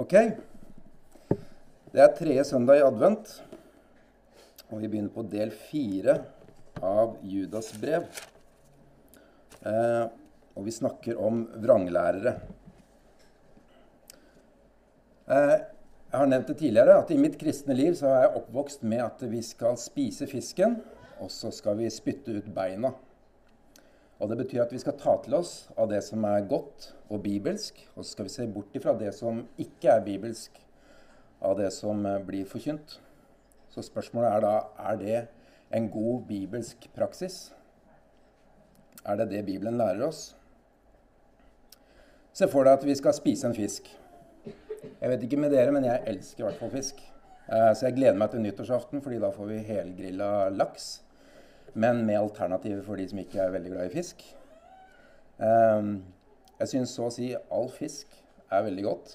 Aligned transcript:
Ok. 0.00 0.14
Det 1.92 2.00
er 2.00 2.12
tredje 2.16 2.44
søndag 2.48 2.78
i 2.78 2.84
advent, 2.86 3.34
og 4.70 4.78
vi 4.80 4.88
begynner 4.88 5.12
på 5.12 5.26
del 5.28 5.50
fire 5.52 6.14
av 6.80 7.18
Judas 7.28 7.68
brev. 7.76 8.06
Eh, 9.60 10.06
og 10.56 10.64
vi 10.64 10.72
snakker 10.72 11.20
om 11.20 11.42
vranglærere. 11.52 12.32
Eh, 15.28 15.54
jeg 15.58 16.16
har 16.16 16.32
nevnt 16.32 16.48
det 16.48 16.56
tidligere 16.62 16.96
at 17.02 17.12
i 17.12 17.20
mitt 17.20 17.36
kristne 17.42 17.76
liv 17.76 17.92
så 18.00 18.08
er 18.14 18.24
jeg 18.24 18.34
oppvokst 18.40 18.88
med 18.88 19.04
at 19.04 19.28
vi 19.28 19.44
skal 19.44 19.76
spise 19.84 20.30
fisken, 20.32 20.80
og 21.20 21.28
så 21.28 21.52
skal 21.52 21.76
vi 21.82 21.92
spytte 21.92 22.40
ut 22.40 22.48
beina. 22.56 22.94
Og 24.20 24.28
Det 24.28 24.36
betyr 24.36 24.62
at 24.62 24.72
vi 24.72 24.78
skal 24.78 24.98
ta 25.00 25.14
til 25.24 25.34
oss 25.38 25.70
av 25.80 25.88
det 25.88 26.02
som 26.04 26.24
er 26.28 26.48
godt 26.48 26.90
og 27.08 27.22
bibelsk, 27.24 27.78
og 27.96 28.04
så 28.04 28.10
skal 28.12 28.26
vi 28.28 28.32
se 28.34 28.46
bort 28.52 28.74
ifra 28.76 28.92
det 28.98 29.14
som 29.16 29.46
ikke 29.58 29.94
er 29.94 30.04
bibelsk, 30.04 30.60
av 31.40 31.56
det 31.56 31.70
som 31.72 32.04
eh, 32.06 32.18
blir 32.20 32.44
forkynt. 32.44 32.98
Så 33.72 33.82
spørsmålet 33.86 34.28
er 34.28 34.44
da 34.44 34.54
er 34.90 35.00
det 35.00 35.20
en 35.72 35.88
god 35.88 36.26
bibelsk 36.28 36.84
praksis. 36.92 37.54
Er 39.06 39.16
det 39.16 39.30
det 39.30 39.46
Bibelen 39.46 39.78
lærer 39.80 40.04
oss? 40.04 40.34
Se 42.36 42.48
for 42.50 42.66
deg 42.66 42.76
at 42.76 42.84
vi 42.84 42.94
skal 42.98 43.16
spise 43.16 43.48
en 43.48 43.56
fisk. 43.56 43.88
Jeg 45.00 45.12
vet 45.12 45.24
ikke 45.24 45.40
med 45.40 45.54
dere, 45.54 45.72
men 45.72 45.86
jeg 45.88 46.04
elsker 46.12 46.44
i 46.44 46.48
hvert 46.48 46.60
fall 46.60 46.72
fisk. 46.74 47.00
Eh, 47.48 47.72
så 47.72 47.88
jeg 47.88 47.96
gleder 47.96 48.18
meg 48.20 48.34
til 48.34 48.44
nyttårsaften, 48.44 49.00
fordi 49.00 49.22
da 49.22 49.32
får 49.32 49.48
vi 49.48 49.62
helgrilla 49.70 50.50
laks. 50.52 50.98
Men 51.74 52.04
med 52.06 52.18
alternativer 52.18 52.82
for 52.86 52.98
de 52.98 53.06
som 53.10 53.20
ikke 53.22 53.42
er 53.42 53.52
veldig 53.54 53.74
glad 53.74 53.90
i 53.90 53.94
fisk. 53.94 54.24
Eh, 55.40 55.90
jeg 56.60 56.72
syns 56.74 56.94
så 56.96 57.06
å 57.06 57.12
si 57.14 57.30
all 57.36 57.70
fisk 57.72 58.16
er 58.50 58.64
veldig 58.66 58.84
godt. 58.84 59.14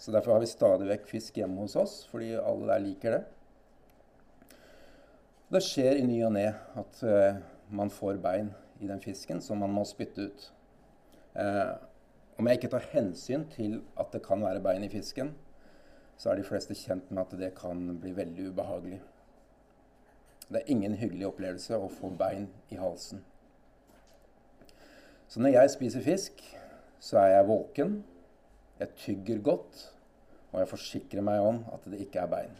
Så 0.00 0.12
derfor 0.12 0.32
har 0.32 0.40
vi 0.40 0.48
stadig 0.48 0.88
vekk 0.88 1.04
fisk 1.10 1.36
hjemme 1.36 1.60
hos 1.60 1.76
oss, 1.76 2.00
fordi 2.08 2.32
alle 2.40 2.70
der 2.70 2.82
liker 2.86 3.16
det. 3.18 3.20
Det 5.50 5.60
skjer 5.66 5.98
i 5.98 6.06
ny 6.06 6.16
og 6.24 6.32
ne 6.38 6.46
at 6.80 7.02
uh, 7.04 7.36
man 7.74 7.90
får 7.92 8.20
bein 8.22 8.48
i 8.80 8.88
den 8.88 9.02
fisken 9.02 9.42
som 9.44 9.60
man 9.60 9.74
må 9.74 9.84
spytte 9.84 10.28
ut. 10.30 10.46
Uh, 11.34 11.74
om 12.40 12.48
jeg 12.48 12.60
ikke 12.60 12.70
tar 12.72 12.86
hensyn 12.94 13.44
til 13.52 13.80
at 14.00 14.14
det 14.14 14.22
kan 14.24 14.40
være 14.40 14.62
bein 14.64 14.86
i 14.86 14.92
fisken, 14.92 15.34
så 16.16 16.30
er 16.30 16.40
de 16.40 16.46
fleste 16.48 16.76
kjent 16.78 17.10
med 17.10 17.26
at 17.26 17.36
det 17.36 17.50
kan 17.58 17.82
bli 18.00 18.14
veldig 18.16 18.50
ubehagelig. 18.54 19.02
Det 20.50 20.60
er 20.60 20.72
ingen 20.74 20.96
hyggelig 20.98 21.28
opplevelse 21.28 21.78
å 21.78 21.90
få 21.94 22.10
bein 22.18 22.48
i 22.74 22.78
halsen. 22.80 23.22
Så 25.30 25.38
når 25.38 25.54
jeg 25.54 25.70
spiser 25.76 26.02
fisk, 26.02 26.42
så 26.98 27.20
er 27.22 27.36
jeg 27.36 27.46
våken, 27.46 28.00
jeg 28.80 28.96
tygger 28.98 29.44
godt, 29.46 29.84
og 30.50 30.58
jeg 30.58 30.70
forsikrer 30.72 31.22
meg 31.22 31.44
om 31.44 31.62
at 31.70 31.86
det 31.86 32.02
ikke 32.02 32.24
er 32.24 32.32
bein. 32.32 32.58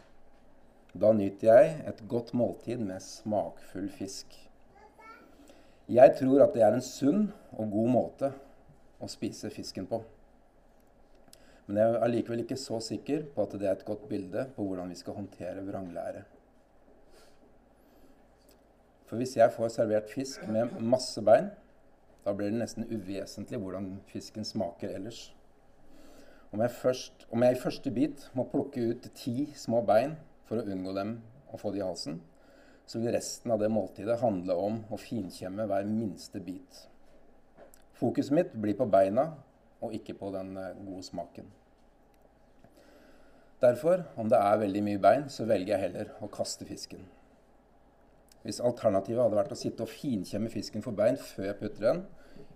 Da 0.95 1.11
nyter 1.15 1.51
jeg 1.51 1.75
et 1.91 2.01
godt 2.07 2.31
måltid 2.35 2.79
med 2.79 3.03
smakfull 3.03 3.91
fisk. 3.91 4.39
Jeg 5.91 6.15
tror 6.15 6.45
at 6.45 6.55
det 6.55 6.63
er 6.63 6.77
en 6.77 6.83
sunn 6.85 7.25
og 7.57 7.75
god 7.75 7.91
måte 7.91 8.31
å 9.03 9.11
spise 9.11 9.51
fisken 9.51 9.87
på. 9.91 9.99
Men 11.67 11.79
jeg 11.81 11.91
er 11.91 12.05
allikevel 12.07 12.45
ikke 12.45 12.59
så 12.59 12.79
sikker 12.83 13.27
på 13.35 13.43
at 13.43 13.57
det 13.59 13.67
er 13.67 13.75
et 13.75 13.87
godt 13.87 14.07
bilde 14.07 14.47
på 14.55 14.63
hvordan 14.67 14.91
vi 14.91 14.99
skal 14.99 15.19
håndtere 15.19 15.63
vranglære. 15.67 16.23
For 19.11 19.19
hvis 19.19 19.33
jeg 19.35 19.51
får 19.51 19.73
servert 19.73 20.07
fisk 20.07 20.45
med 20.47 20.77
masse 20.79 21.19
bein, 21.19 21.49
da 22.23 22.31
blir 22.31 22.47
det 22.47 22.61
nesten 22.61 22.85
uvesentlig 22.87 23.57
hvordan 23.59 23.89
fisken 24.07 24.47
smaker 24.47 24.93
ellers. 24.95 25.33
Om 26.55 26.63
jeg, 26.63 26.71
først, 26.77 27.25
om 27.27 27.43
jeg 27.43 27.57
i 27.57 27.59
første 27.59 27.91
bit 27.91 28.23
må 28.39 28.47
plukke 28.47 28.85
ut 28.93 29.09
ti 29.19 29.49
små 29.59 29.81
bein 29.83 30.15
for 30.47 30.61
å 30.61 30.63
unngå 30.63 30.95
dem 30.95 31.17
å 31.51 31.59
få 31.59 31.75
det 31.75 31.83
i 31.83 31.83
halsen, 31.83 32.21
så 32.87 33.03
vil 33.03 33.11
resten 33.17 33.51
av 33.51 33.59
det 33.59 33.73
måltidet 33.75 34.21
handle 34.23 34.55
om 34.55 34.81
å 34.87 35.03
finkjemme 35.03 35.67
hver 35.67 35.91
minste 35.91 36.39
bit. 36.39 36.85
Fokuset 37.99 38.39
mitt 38.39 38.55
blir 38.55 38.79
på 38.79 38.87
beina 38.87 39.33
og 39.83 39.91
ikke 39.99 40.15
på 40.23 40.31
den 40.31 40.55
eh, 40.55 40.77
gode 40.87 41.03
smaken. 41.03 41.51
Derfor, 43.59 44.07
om 44.15 44.31
det 44.31 44.39
er 44.39 44.63
veldig 44.63 44.87
mye 44.87 45.03
bein, 45.03 45.27
så 45.27 45.51
velger 45.51 45.75
jeg 45.75 45.89
heller 45.89 46.15
å 46.23 46.31
kaste 46.31 46.63
fisken. 46.63 47.03
Hvis 48.41 48.61
alternativet 48.63 49.21
hadde 49.21 49.37
vært 49.37 49.53
å 49.53 49.59
sitte 49.59 49.85
og 49.85 49.91
finkjemme 49.91 50.49
fisken 50.49 50.81
for 50.81 50.97
bein 50.97 51.19
før 51.19 51.51
jeg 51.51 51.59
putter 51.59 51.87
den 51.87 52.01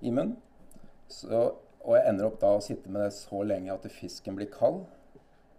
i 0.02 0.12
munnen, 0.12 0.40
så 1.12 1.52
og 1.86 1.94
jeg 2.00 2.10
ender 2.10 2.28
opp 2.28 2.40
da 2.42 2.50
å 2.58 2.64
sitte 2.66 2.90
med 2.90 3.04
det 3.06 3.12
så 3.14 3.44
lenge 3.46 3.74
at 3.74 3.86
fisken 3.94 4.38
blir 4.38 4.50
kald. 4.50 4.86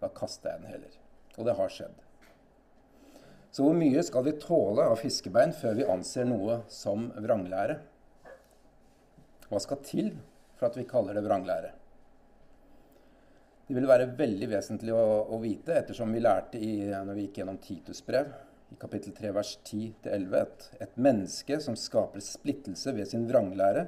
Da 0.01 0.09
kaster 0.13 0.51
jeg 0.51 0.61
den 0.61 0.73
heller. 0.73 0.97
Og 1.37 1.47
det 1.47 1.55
har 1.57 1.71
skjedd. 1.71 2.03
Så 3.55 3.63
hvor 3.63 3.77
mye 3.77 4.03
skal 4.03 4.25
vi 4.27 4.35
tåle 4.41 4.89
av 4.91 4.99
fiskebein 4.99 5.55
før 5.55 5.77
vi 5.79 5.87
anser 5.87 6.27
noe 6.27 6.59
som 6.71 7.07
vranglære? 7.15 7.77
Hva 9.47 9.61
skal 9.63 9.79
til 9.87 10.11
for 10.59 10.67
at 10.67 10.75
vi 10.77 10.85
kaller 10.89 11.15
det 11.15 11.23
vranglære? 11.25 11.71
Det 13.67 13.75
vil 13.75 13.87
være 13.87 14.11
veldig 14.19 14.51
vesentlig 14.51 14.93
å, 14.95 15.05
å 15.31 15.39
vite, 15.41 15.79
ettersom 15.79 16.11
vi 16.15 16.21
lærte 16.23 16.59
i, 16.59 16.73
når 16.91 17.15
vi 17.15 17.25
gikk 17.25 17.41
gjennom 17.41 17.57
Titus 17.63 18.03
brev, 18.03 18.29
i 18.71 18.75
kapittel 18.75 19.13
3 19.15 19.31
vers 19.35 19.53
10-11, 19.63 20.35
at 20.35 20.67
et 20.83 20.99
menneske 20.99 21.59
som 21.63 21.77
skaper 21.79 22.23
splittelse 22.23 22.93
ved 22.95 23.07
sin 23.07 23.27
vranglære, 23.29 23.87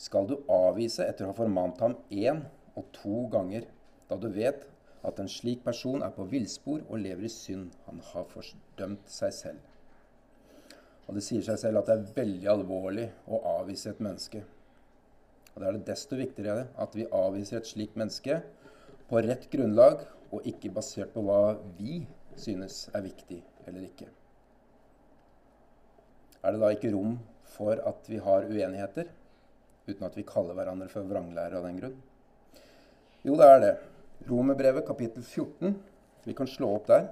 skal 0.00 0.26
du 0.26 0.38
avvise 0.50 1.04
etter 1.04 1.26
å 1.26 1.30
ha 1.30 1.36
formant 1.36 1.80
ham 1.84 1.96
én 2.10 2.42
og 2.78 2.88
to 2.96 3.26
ganger, 3.30 3.66
da 4.08 4.18
du 4.18 4.30
vet 4.34 4.64
at 5.06 5.20
en 5.20 5.28
slik 5.30 5.62
person 5.64 6.02
er 6.02 6.12
på 6.16 6.26
villspor 6.28 6.82
og 6.88 7.02
lever 7.02 7.28
i 7.28 7.32
synd. 7.32 7.70
Han 7.86 8.00
har 8.10 8.26
fordømt 8.32 9.12
seg 9.12 9.34
selv. 9.36 9.60
Og 11.06 11.16
Det 11.16 11.24
sier 11.26 11.42
seg 11.42 11.58
selv 11.58 11.80
at 11.80 11.88
det 11.88 11.96
er 11.96 12.10
veldig 12.16 12.50
alvorlig 12.52 13.06
å 13.26 13.40
avvise 13.58 13.90
et 13.90 14.02
menneske. 14.02 14.42
Og 15.54 15.60
Da 15.60 15.68
er 15.68 15.78
det 15.78 15.86
desto 15.88 16.18
viktigere 16.18 16.68
at 16.78 16.96
vi 16.96 17.08
avviser 17.10 17.60
et 17.60 17.70
slikt 17.70 17.96
menneske 17.98 18.42
på 19.10 19.22
rett 19.26 19.48
grunnlag, 19.50 20.06
og 20.30 20.46
ikke 20.46 20.70
basert 20.70 21.10
på 21.10 21.24
hva 21.26 21.56
vi 21.78 22.04
synes 22.38 22.84
er 22.94 23.02
viktig 23.02 23.40
eller 23.66 23.86
ikke. 23.86 24.08
Er 26.40 26.54
det 26.54 26.60
da 26.62 26.70
ikke 26.72 26.92
rom 26.94 27.18
for 27.52 27.76
at 27.76 28.08
vi 28.08 28.20
har 28.22 28.48
uenigheter? 28.48 29.10
uten 29.90 30.06
at 30.06 30.16
vi 30.16 30.26
kaller 30.26 30.56
hverandre 30.56 30.88
for 30.90 31.06
vranglærere 31.08 31.58
av 31.58 31.66
den 31.66 31.80
grunn? 31.80 31.96
Jo, 33.26 33.36
det 33.36 33.48
er 33.48 33.62
det. 33.64 33.72
Romerbrevet 34.28 34.86
kapittel 34.86 35.24
14, 35.24 35.74
vi 36.26 36.36
kan 36.36 36.48
slå 36.48 36.74
opp 36.76 36.86
der, 36.90 37.08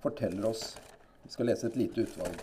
forteller 0.00 0.52
oss 0.52 0.72
Vi 1.20 1.34
skal 1.34 1.46
lese 1.50 1.68
et 1.68 1.76
lite 1.78 2.02
utvalg. 2.02 2.40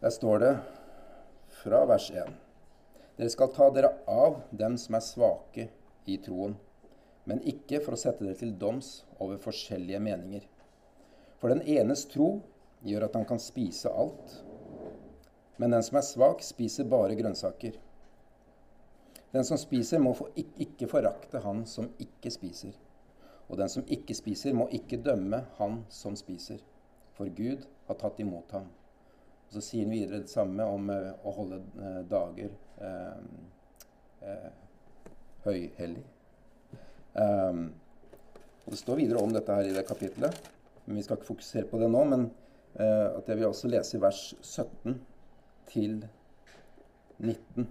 Der 0.00 0.14
står 0.14 0.38
det 0.44 0.52
fra 1.62 1.82
vers 1.90 2.06
1. 2.12 2.49
Dere 3.20 3.28
skal 3.28 3.52
ta 3.52 3.68
dere 3.76 3.92
av 4.08 4.40
dem 4.56 4.80
som 4.80 4.96
er 4.96 5.04
svake 5.04 5.68
i 6.08 6.16
troen 6.24 6.56
men 7.30 7.42
ikke 7.46 7.78
for 7.84 7.94
å 7.94 8.00
sette 8.00 8.24
dere 8.24 8.38
til 8.38 8.54
doms 8.58 9.04
over 9.22 9.40
forskjellige 9.42 10.00
meninger. 10.02 10.46
For 11.40 11.52
den 11.52 11.62
enes 11.62 12.06
tro 12.10 12.40
gjør 12.86 13.06
at 13.06 13.18
han 13.18 13.26
kan 13.28 13.38
spise 13.42 13.92
alt, 13.92 14.40
men 15.60 15.76
den 15.76 15.84
som 15.84 15.98
er 16.00 16.06
svak, 16.06 16.42
spiser 16.44 16.88
bare 16.88 17.14
grønnsaker. 17.18 17.76
Den 19.30 19.46
som 19.46 19.60
spiser, 19.60 20.00
må 20.02 20.14
ikke 20.34 20.88
forakte 20.90 21.42
han 21.44 21.62
som 21.68 21.90
ikke 22.02 22.32
spiser. 22.32 22.72
Og 23.50 23.60
den 23.60 23.70
som 23.70 23.84
ikke 23.86 24.16
spiser, 24.16 24.56
må 24.56 24.66
ikke 24.74 24.98
dømme 25.04 25.44
han 25.58 25.82
som 25.92 26.16
spiser, 26.18 26.62
for 27.14 27.30
Gud 27.36 27.66
har 27.86 28.00
tatt 28.00 28.18
imot 28.24 28.56
ham. 28.56 28.66
Og 29.46 29.54
Så 29.54 29.62
sier 29.66 29.86
han 29.86 29.94
videre 29.94 30.22
det 30.24 30.32
samme 30.32 30.64
om 30.64 30.90
uh, 30.90 31.12
å 31.26 31.34
holde 31.36 31.60
uh, 31.76 32.00
dager 32.08 32.56
høyhellig. 35.44 36.04
Um, 37.14 37.70
Det 38.70 38.78
står 38.78 39.00
videre 39.00 39.18
om 39.18 39.32
dette 39.34 39.54
her 39.56 39.66
i 39.66 39.74
det 39.74 39.82
kapitlet, 39.88 40.36
men 40.84 41.00
vi 41.00 41.02
skal 41.02 41.16
ikke 41.18 41.32
fokusere 41.32 41.66
på 41.66 41.78
det 41.80 41.88
nå. 41.90 42.04
Men 42.06 42.28
at 42.78 43.26
jeg 43.26 43.40
vil 43.40 43.48
også 43.48 43.68
lese 43.72 43.96
i 43.96 44.00
vers 44.00 44.20
17 44.46 45.00
til 45.72 45.96
19. 47.18 47.66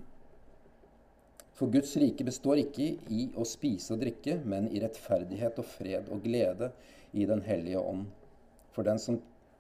For 1.60 1.68
Guds 1.72 1.92
rike 2.00 2.24
består 2.24 2.62
ikke 2.62 2.86
i 3.12 3.26
å 3.36 3.44
spise 3.48 3.92
og 3.96 4.00
drikke, 4.04 4.38
men 4.48 4.70
i 4.72 4.80
rettferdighet 4.80 5.58
og 5.60 5.68
fred 5.68 6.08
og 6.08 6.22
glede 6.24 6.72
i 7.12 7.26
Den 7.28 7.42
hellige 7.44 7.80
ånd. 7.80 8.06
For 8.72 8.88
den 8.88 9.00
som 9.00 9.18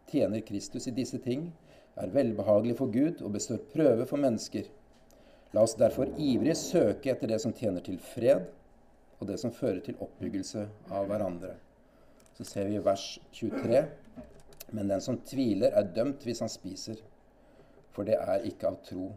tjener 0.07 0.45
Kristus 0.47 0.87
i 0.87 0.95
disse 0.95 1.19
ting, 1.19 1.49
er 1.99 2.13
velbehagelig 2.13 2.77
for 2.79 2.91
Gud 2.93 3.19
og 3.19 3.33
består 3.35 3.59
prøve 3.73 4.05
for 4.07 4.21
mennesker. 4.21 4.69
La 5.53 5.63
oss 5.65 5.73
derfor 5.77 6.11
ivrig 6.21 6.53
søke 6.57 7.09
etter 7.13 7.31
det 7.31 7.39
som 7.41 7.53
tjener 7.57 7.81
til 7.85 7.97
fred 8.01 8.45
og 9.19 9.27
det 9.27 9.39
som 9.41 9.53
fører 9.53 9.81
til 9.83 9.97
oppbyggelse 9.99 10.65
av 10.93 11.07
hverandre. 11.09 11.55
Så 12.37 12.45
ser 12.47 12.69
vi 12.69 12.77
i 12.77 12.83
vers 12.83 13.05
23.: 13.33 13.81
Men 14.71 14.87
den 14.87 15.01
som 15.01 15.17
tviler, 15.25 15.73
er 15.73 15.93
dømt 15.95 16.23
hvis 16.23 16.39
han 16.39 16.49
spiser. 16.49 17.01
for 17.91 18.05
det 18.05 18.15
er 18.15 18.45
ikke 18.47 18.67
av 18.67 18.77
tro. 18.85 19.09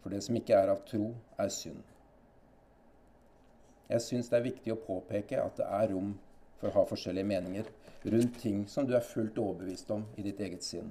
For 0.00 0.10
det 0.10 0.22
som 0.24 0.36
ikke 0.38 0.54
er 0.54 0.70
av 0.72 0.84
tro, 0.88 1.14
er 1.38 1.48
synd. 1.48 1.82
Jeg 3.88 4.00
syns 4.00 4.30
det 4.30 4.38
er 4.38 4.46
viktig 4.46 4.72
å 4.72 4.80
påpeke 4.86 5.42
at 5.42 5.58
det 5.60 5.66
er 5.66 5.90
rom 5.92 6.14
for 6.60 6.70
å 6.70 6.74
ha 6.78 6.84
forskjellige 6.88 7.28
meninger 7.28 7.68
rundt 8.14 8.38
ting 8.40 8.62
som 8.68 8.86
du 8.88 8.94
er 8.96 9.04
fullt 9.04 9.38
overbevist 9.38 9.90
om 9.92 10.06
i 10.16 10.24
ditt 10.24 10.40
eget 10.40 10.64
sinn. 10.64 10.88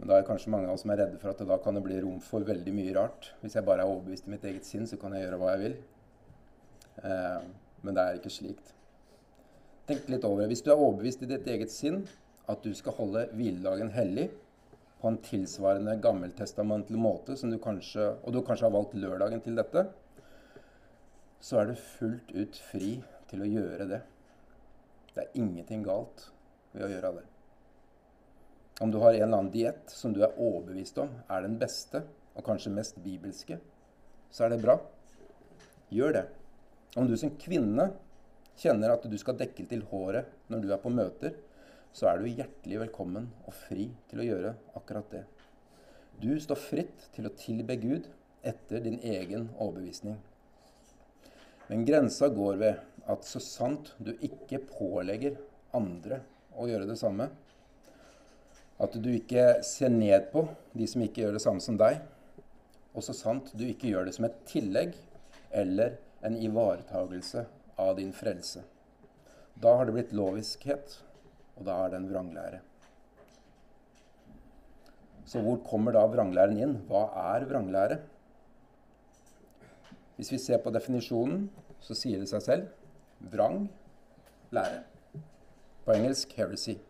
Men 0.00 0.08
da 0.08 0.16
er 0.16 0.24
kanskje 0.24 0.48
mange 0.52 0.68
av 0.70 0.78
oss 0.78 0.82
som 0.86 0.94
er 0.94 1.02
redde 1.02 1.18
for 1.20 1.28
at 1.28 1.40
det 1.42 1.46
da 1.50 1.58
kan 1.60 1.76
det 1.76 1.84
bli 1.84 1.98
rom 2.00 2.20
for 2.24 2.44
veldig 2.48 2.72
mye 2.72 2.92
rart. 2.96 3.34
Hvis 3.42 3.58
jeg 3.58 3.66
bare 3.66 3.84
er 3.84 3.90
overbevist 3.90 4.28
i 4.28 4.32
mitt 4.32 4.46
eget 4.48 4.64
sinn, 4.64 4.86
så 4.88 4.96
kan 5.00 5.12
jeg 5.12 5.26
gjøre 5.26 5.40
hva 5.42 5.50
jeg 5.52 5.60
vil. 5.66 5.74
Eh, 7.04 7.48
men 7.84 7.96
det 7.96 8.04
er 8.04 8.20
ikke 8.20 8.32
slikt. 8.32 8.72
Tenk 9.90 10.08
litt 10.08 10.24
over 10.24 10.40
det. 10.40 10.54
Hvis 10.54 10.64
du 10.64 10.70
er 10.72 10.80
overbevist 10.80 11.26
i 11.26 11.28
ditt 11.28 11.48
eget 11.52 11.72
sinn 11.74 12.06
at 12.48 12.64
du 12.64 12.72
skal 12.76 12.96
holde 12.96 13.26
hviledagen 13.36 13.92
hellig 13.92 14.30
på 15.00 15.10
en 15.10 15.18
tilsvarende 15.24 15.96
gammeltestamentlig 16.00 17.00
måte, 17.00 17.36
du 17.36 17.58
kanskje, 17.60 18.06
og 18.24 18.32
du 18.32 18.40
kanskje 18.44 18.68
har 18.68 18.74
valgt 18.74 18.96
lørdagen 18.96 19.44
til 19.44 19.60
dette, 19.60 19.84
så 21.40 21.60
er 21.60 21.70
du 21.70 21.84
fullt 21.98 22.32
ut 22.36 22.62
fri 22.70 22.94
til 23.28 23.44
å 23.44 23.48
gjøre 23.48 23.88
det. 23.92 24.00
Det 25.12 25.26
er 25.26 25.36
ingenting 25.40 25.84
galt 25.84 26.30
ved 26.72 26.86
å 26.86 26.90
gjøre 26.94 27.12
det. 27.20 27.26
Om 28.80 28.90
du 28.90 28.98
har 28.98 29.12
en 29.12 29.22
eller 29.22 29.38
annen 29.38 29.52
diett 29.52 29.90
som 29.92 30.12
du 30.16 30.22
er 30.24 30.38
overbevist 30.40 30.98
om 31.02 31.10
er 31.28 31.44
den 31.44 31.58
beste 31.60 32.00
og 32.32 32.44
kanskje 32.46 32.72
mest 32.72 32.96
bibelske, 33.04 33.58
så 34.32 34.46
er 34.46 34.54
det 34.54 34.62
bra. 34.62 34.78
Gjør 35.92 36.14
det. 36.16 36.22
Om 36.96 37.10
du 37.10 37.12
som 37.20 37.34
kvinne 37.36 37.90
kjenner 38.56 38.94
at 38.94 39.04
du 39.04 39.16
skal 39.20 39.36
dekke 39.36 39.66
til 39.68 39.84
håret 39.90 40.30
når 40.48 40.64
du 40.64 40.72
er 40.72 40.80
på 40.80 40.92
møter, 40.94 41.36
så 41.92 42.08
er 42.08 42.22
du 42.22 42.30
hjertelig 42.30 42.80
velkommen 42.86 43.28
og 43.44 43.56
fri 43.66 43.90
til 44.08 44.22
å 44.22 44.26
gjøre 44.30 44.54
akkurat 44.78 45.12
det. 45.12 45.22
Du 46.20 46.32
står 46.40 46.60
fritt 46.62 47.06
til 47.12 47.28
å 47.28 47.34
tilbe 47.36 47.76
Gud 47.82 48.08
etter 48.46 48.80
din 48.84 48.96
egen 49.04 49.50
overbevisning. 49.58 50.16
Men 51.68 51.84
grensa 51.84 52.30
går 52.32 52.56
ved 52.64 52.80
at 53.12 53.28
så 53.28 53.44
sant 53.44 53.92
du 54.00 54.14
ikke 54.24 54.62
pålegger 54.72 55.36
andre 55.76 56.22
å 56.56 56.64
gjøre 56.70 56.88
det 56.88 56.98
samme, 57.00 57.28
at 58.80 58.96
du 58.96 59.10
ikke 59.12 59.60
ser 59.66 59.92
ned 59.92 60.30
på 60.32 60.46
de 60.76 60.86
som 60.88 61.02
ikke 61.04 61.24
gjør 61.24 61.36
det 61.36 61.42
samme 61.44 61.62
som 61.64 61.76
deg, 61.80 62.00
og 62.96 63.04
så 63.04 63.14
sant 63.14 63.52
du 63.54 63.66
ikke 63.68 63.92
gjør 63.92 64.08
det 64.08 64.16
som 64.16 64.26
et 64.26 64.40
tillegg 64.48 64.96
eller 65.50 65.98
en 66.26 66.36
ivaretagelse 66.36 67.44
av 67.80 67.94
din 67.98 68.12
frelse. 68.16 68.64
Da 69.60 69.76
har 69.76 69.86
det 69.86 69.94
blitt 69.96 70.16
loviskhet, 70.16 70.96
og 71.58 71.66
da 71.68 71.76
er 71.84 71.92
det 71.92 72.00
en 72.00 72.10
vranglære. 72.10 72.60
Så 75.28 75.42
hvor 75.44 75.60
kommer 75.62 75.94
da 75.94 76.06
vranglæren 76.10 76.58
inn? 76.58 76.78
Hva 76.88 77.04
er 77.36 77.46
vranglære? 77.46 78.00
Hvis 80.16 80.32
vi 80.32 80.40
ser 80.42 80.58
på 80.64 80.72
definisjonen, 80.74 81.44
så 81.80 81.94
sier 81.96 82.20
det 82.20 82.28
seg 82.32 82.42
selv 82.44 83.28
vrang 83.32 83.68
lære. 84.52 84.82
På 85.84 85.94
engelsk 85.94 86.32
'heresy'. 86.36 86.89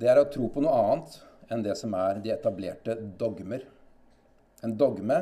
Det 0.00 0.08
er 0.08 0.16
å 0.16 0.28
tro 0.32 0.46
på 0.48 0.62
noe 0.64 0.78
annet 0.80 1.18
enn 1.52 1.62
det 1.66 1.74
som 1.76 1.92
er 1.98 2.22
de 2.24 2.32
etablerte 2.32 2.94
dogmer. 3.20 3.66
En 4.64 4.72
dogme 4.80 5.18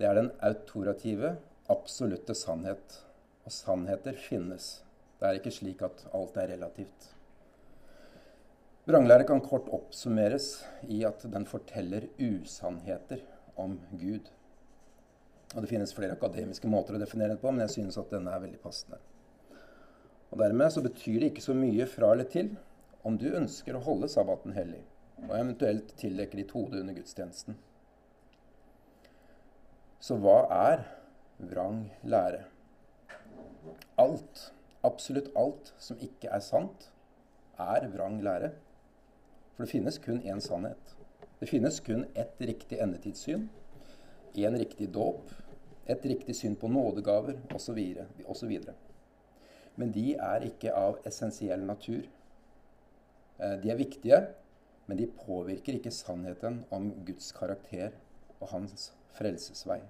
det 0.00 0.06
er 0.08 0.16
den 0.16 0.30
autorative, 0.40 1.34
absolutte 1.68 2.32
sannhet. 2.32 2.94
Og 3.44 3.52
sannheter 3.52 4.16
finnes. 4.16 4.78
Det 5.20 5.28
er 5.28 5.36
ikke 5.36 5.52
slik 5.52 5.82
at 5.84 6.06
alt 6.16 6.38
er 6.40 6.54
relativt. 6.54 7.10
Vranglære 8.88 9.26
kan 9.28 9.42
kort 9.44 9.68
oppsummeres 9.68 10.48
i 10.88 11.02
at 11.04 11.26
den 11.28 11.44
forteller 11.48 12.08
usannheter 12.16 13.20
om 13.60 13.76
Gud. 13.92 14.32
Og 15.52 15.60
Det 15.60 15.68
finnes 15.74 15.92
flere 15.92 16.16
akademiske 16.16 16.72
måter 16.72 16.96
å 16.96 17.02
definere 17.02 17.36
det 17.36 17.42
på, 17.42 17.52
men 17.52 17.66
jeg 17.66 17.76
synes 17.76 18.00
at 18.00 18.16
denne 18.16 18.32
er 18.32 18.40
veldig 18.46 18.62
passende. 18.64 18.96
Og 20.30 20.40
Dermed 20.40 20.72
så 20.72 20.80
betyr 20.80 21.20
det 21.20 21.32
ikke 21.34 21.44
så 21.44 21.58
mye 21.58 21.84
fra 21.90 22.14
eller 22.14 22.32
til 22.32 22.54
om 23.06 23.16
du 23.18 23.28
ønsker 23.36 23.76
å 23.76 23.82
holde 23.84 24.08
sabbaten 24.12 24.54
hellig, 24.56 24.82
og 25.26 25.34
eventuelt 25.36 25.94
tildekke 26.00 26.40
ditt 26.40 26.54
hode 26.56 26.80
under 26.80 26.96
gudstjenesten. 26.96 27.58
Så 30.00 30.16
hva 30.20 30.38
er 30.56 30.86
vrang 31.50 31.84
lære? 32.02 32.44
Alt, 34.00 34.50
absolutt 34.84 35.28
alt 35.36 35.74
som 35.78 36.00
ikke 36.00 36.32
er 36.32 36.44
sant, 36.44 36.88
er 37.60 37.88
vrang 37.92 38.20
lære. 38.24 38.54
For 39.54 39.66
det 39.66 39.72
finnes 39.74 40.00
kun 40.00 40.22
én 40.24 40.40
sannhet. 40.40 40.96
Det 41.40 41.48
finnes 41.48 41.80
kun 41.84 42.06
ett 42.16 42.40
riktig 42.40 42.80
endetidssyn 42.80 43.48
en 44.34 44.58
riktig 44.58 44.88
dåp, 44.92 45.30
et 45.86 46.04
riktig 46.06 46.36
syn 46.36 46.56
på 46.56 46.68
nådegaver 46.68 47.38
osv. 47.54 48.58
Men 49.76 49.92
de 49.92 50.14
er 50.14 50.46
ikke 50.46 50.74
av 50.76 50.98
essensiell 51.06 51.64
natur. 51.66 52.06
Eh, 53.40 53.56
de 53.62 53.72
er 53.72 53.78
viktige, 53.80 54.20
men 54.86 54.98
de 55.00 55.08
påvirker 55.08 55.78
ikke 55.78 55.92
sannheten 55.94 56.60
om 56.74 56.90
Guds 57.06 57.30
karakter 57.32 57.94
og 58.40 58.50
hans 58.52 58.90
frelsesvei. 59.16 59.80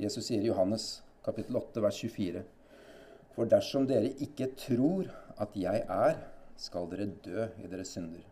Jesus 0.00 0.30
sier 0.30 0.40
i 0.40 0.48
Johannes 0.48 1.02
kapittel 1.24 1.58
8, 1.60 1.82
vers 1.84 1.98
24.: 2.00 2.44
For 3.34 3.48
dersom 3.50 3.86
dere 3.88 4.14
ikke 4.24 4.54
tror 4.56 5.10
at 5.40 5.56
jeg 5.56 5.84
er, 5.84 6.22
skal 6.56 6.88
dere 6.92 7.10
dø 7.24 7.44
i 7.60 7.68
deres 7.68 7.92
synder. 7.96 8.24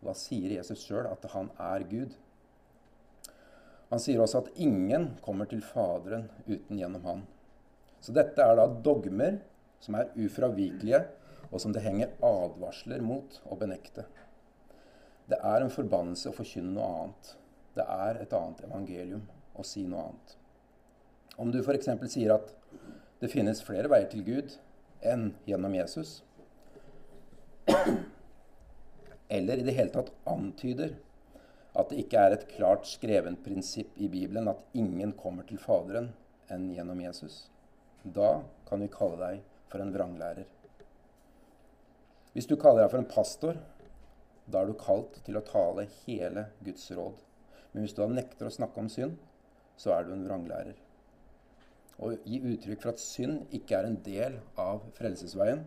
Og 0.00 0.10
da 0.10 0.14
sier 0.18 0.56
Jesus 0.58 0.84
sjøl 0.84 1.08
at 1.08 1.24
han 1.32 1.48
er 1.60 1.84
Gud. 1.88 2.12
Han 3.92 4.00
sier 4.00 4.20
også 4.20 4.42
at 4.42 4.52
ingen 4.56 5.10
kommer 5.24 5.48
til 5.48 5.60
Faderen 5.64 6.28
uten 6.48 6.78
gjennom 6.80 7.04
han. 7.04 7.24
Så 8.00 8.12
dette 8.16 8.44
er 8.44 8.56
da 8.58 8.66
dogmer 8.66 9.38
som 9.82 9.96
er 9.98 10.12
ufravikelige, 10.16 11.02
og 11.52 11.60
som 11.60 11.74
det 11.74 11.84
henger 11.84 12.14
advarsler 12.24 13.04
mot 13.04 13.38
å 13.44 13.58
benekte. 13.60 14.06
Det 15.28 15.38
er 15.38 15.62
en 15.62 15.72
forbannelse 15.72 16.32
å 16.32 16.36
forkynne 16.36 16.72
noe 16.72 16.88
annet. 16.96 17.34
Det 17.76 17.84
er 17.84 18.20
et 18.24 18.34
annet 18.36 18.64
evangelium 18.66 19.22
å 19.54 19.64
si 19.66 19.84
noe 19.86 20.08
annet. 20.08 20.34
Om 21.40 21.52
du 21.52 21.60
f.eks. 21.62 21.88
sier 22.12 22.34
at 22.34 22.50
det 23.22 23.30
finnes 23.32 23.62
flere 23.64 23.88
veier 23.92 24.08
til 24.10 24.24
Gud 24.26 24.56
enn 25.06 25.30
gjennom 25.48 25.76
Jesus, 25.76 26.22
eller 29.32 29.60
i 29.60 29.64
det 29.64 29.76
hele 29.76 29.92
tatt 29.94 30.10
antyder 30.28 30.96
at 31.78 31.88
det 31.88 32.02
ikke 32.02 32.20
er 32.20 32.34
et 32.34 32.48
klart 32.50 32.88
skrevent 32.88 33.40
prinsipp 33.44 33.94
i 33.96 34.10
Bibelen 34.12 34.50
at 34.50 34.64
ingen 34.76 35.14
kommer 35.16 35.46
til 35.48 35.60
Faderen 35.62 36.10
enn 36.52 36.66
gjennom 36.74 37.00
Jesus. 37.00 37.46
Da 38.04 38.42
kan 38.68 38.82
vi 38.84 38.90
kalle 38.92 39.20
deg 39.22 39.46
for 39.72 39.80
en 39.80 39.94
vranglærer. 39.94 40.44
Hvis 42.32 42.48
du 42.48 42.56
kaller 42.56 42.84
deg 42.84 42.92
for 42.94 43.02
en 43.02 43.10
pastor, 43.10 43.58
da 44.48 44.62
er 44.62 44.70
du 44.70 44.78
kalt 44.78 45.18
til 45.26 45.36
å 45.36 45.44
tale 45.44 45.84
hele 46.04 46.46
Guds 46.64 46.86
råd. 46.96 47.18
Men 47.72 47.84
hvis 47.84 47.94
du 47.96 48.00
da 48.00 48.08
nekter 48.08 48.48
å 48.48 48.54
snakke 48.54 48.80
om 48.80 48.88
synd, 48.92 49.18
så 49.76 49.92
er 49.96 50.06
du 50.06 50.14
en 50.14 50.24
vranglærer. 50.24 50.78
Å 52.02 52.14
gi 52.24 52.40
uttrykk 52.40 52.80
for 52.82 52.94
at 52.94 53.02
synd 53.02 53.52
ikke 53.54 53.78
er 53.78 53.88
en 53.88 54.00
del 54.04 54.40
av 54.60 54.80
frelsesveien, 54.96 55.62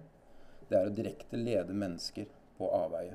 det 0.70 0.80
er 0.80 0.90
å 0.90 0.98
direkte 0.98 1.38
lede 1.38 1.78
mennesker 1.78 2.28
på 2.58 2.70
avveie. 2.74 3.14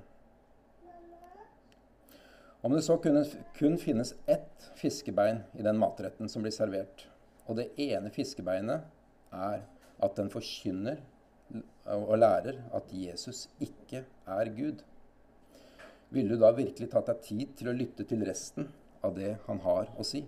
Om 2.63 2.75
det 2.77 2.83
så 2.87 2.99
kunne, 3.03 3.25
kun 3.57 3.79
finnes 3.81 4.13
ett 4.31 4.71
fiskebein 4.77 5.43
i 5.59 5.65
den 5.65 5.79
matretten 5.81 6.29
som 6.29 6.45
blir 6.45 6.55
servert, 6.55 7.07
og 7.49 7.57
det 7.59 7.71
ene 7.81 8.13
fiskebeinet 8.15 8.85
er 9.35 9.65
at 10.01 10.19
den 10.19 10.31
forkynner 10.31 11.01
og 11.91 12.17
lærer 12.19 12.61
at 12.77 12.93
Jesus 12.95 13.49
ikke 13.63 14.05
er 14.27 14.51
Gud, 14.57 14.85
ville 16.11 16.35
du 16.35 16.43
da 16.43 16.51
virkelig 16.55 16.91
tatt 16.91 17.09
deg 17.11 17.25
tid 17.27 17.57
til 17.59 17.71
å 17.71 17.75
lytte 17.77 18.07
til 18.07 18.23
resten 18.27 18.69
av 19.07 19.15
det 19.19 19.37
han 19.47 19.61
har 19.65 19.91
å 19.99 20.07
si? 20.07 20.25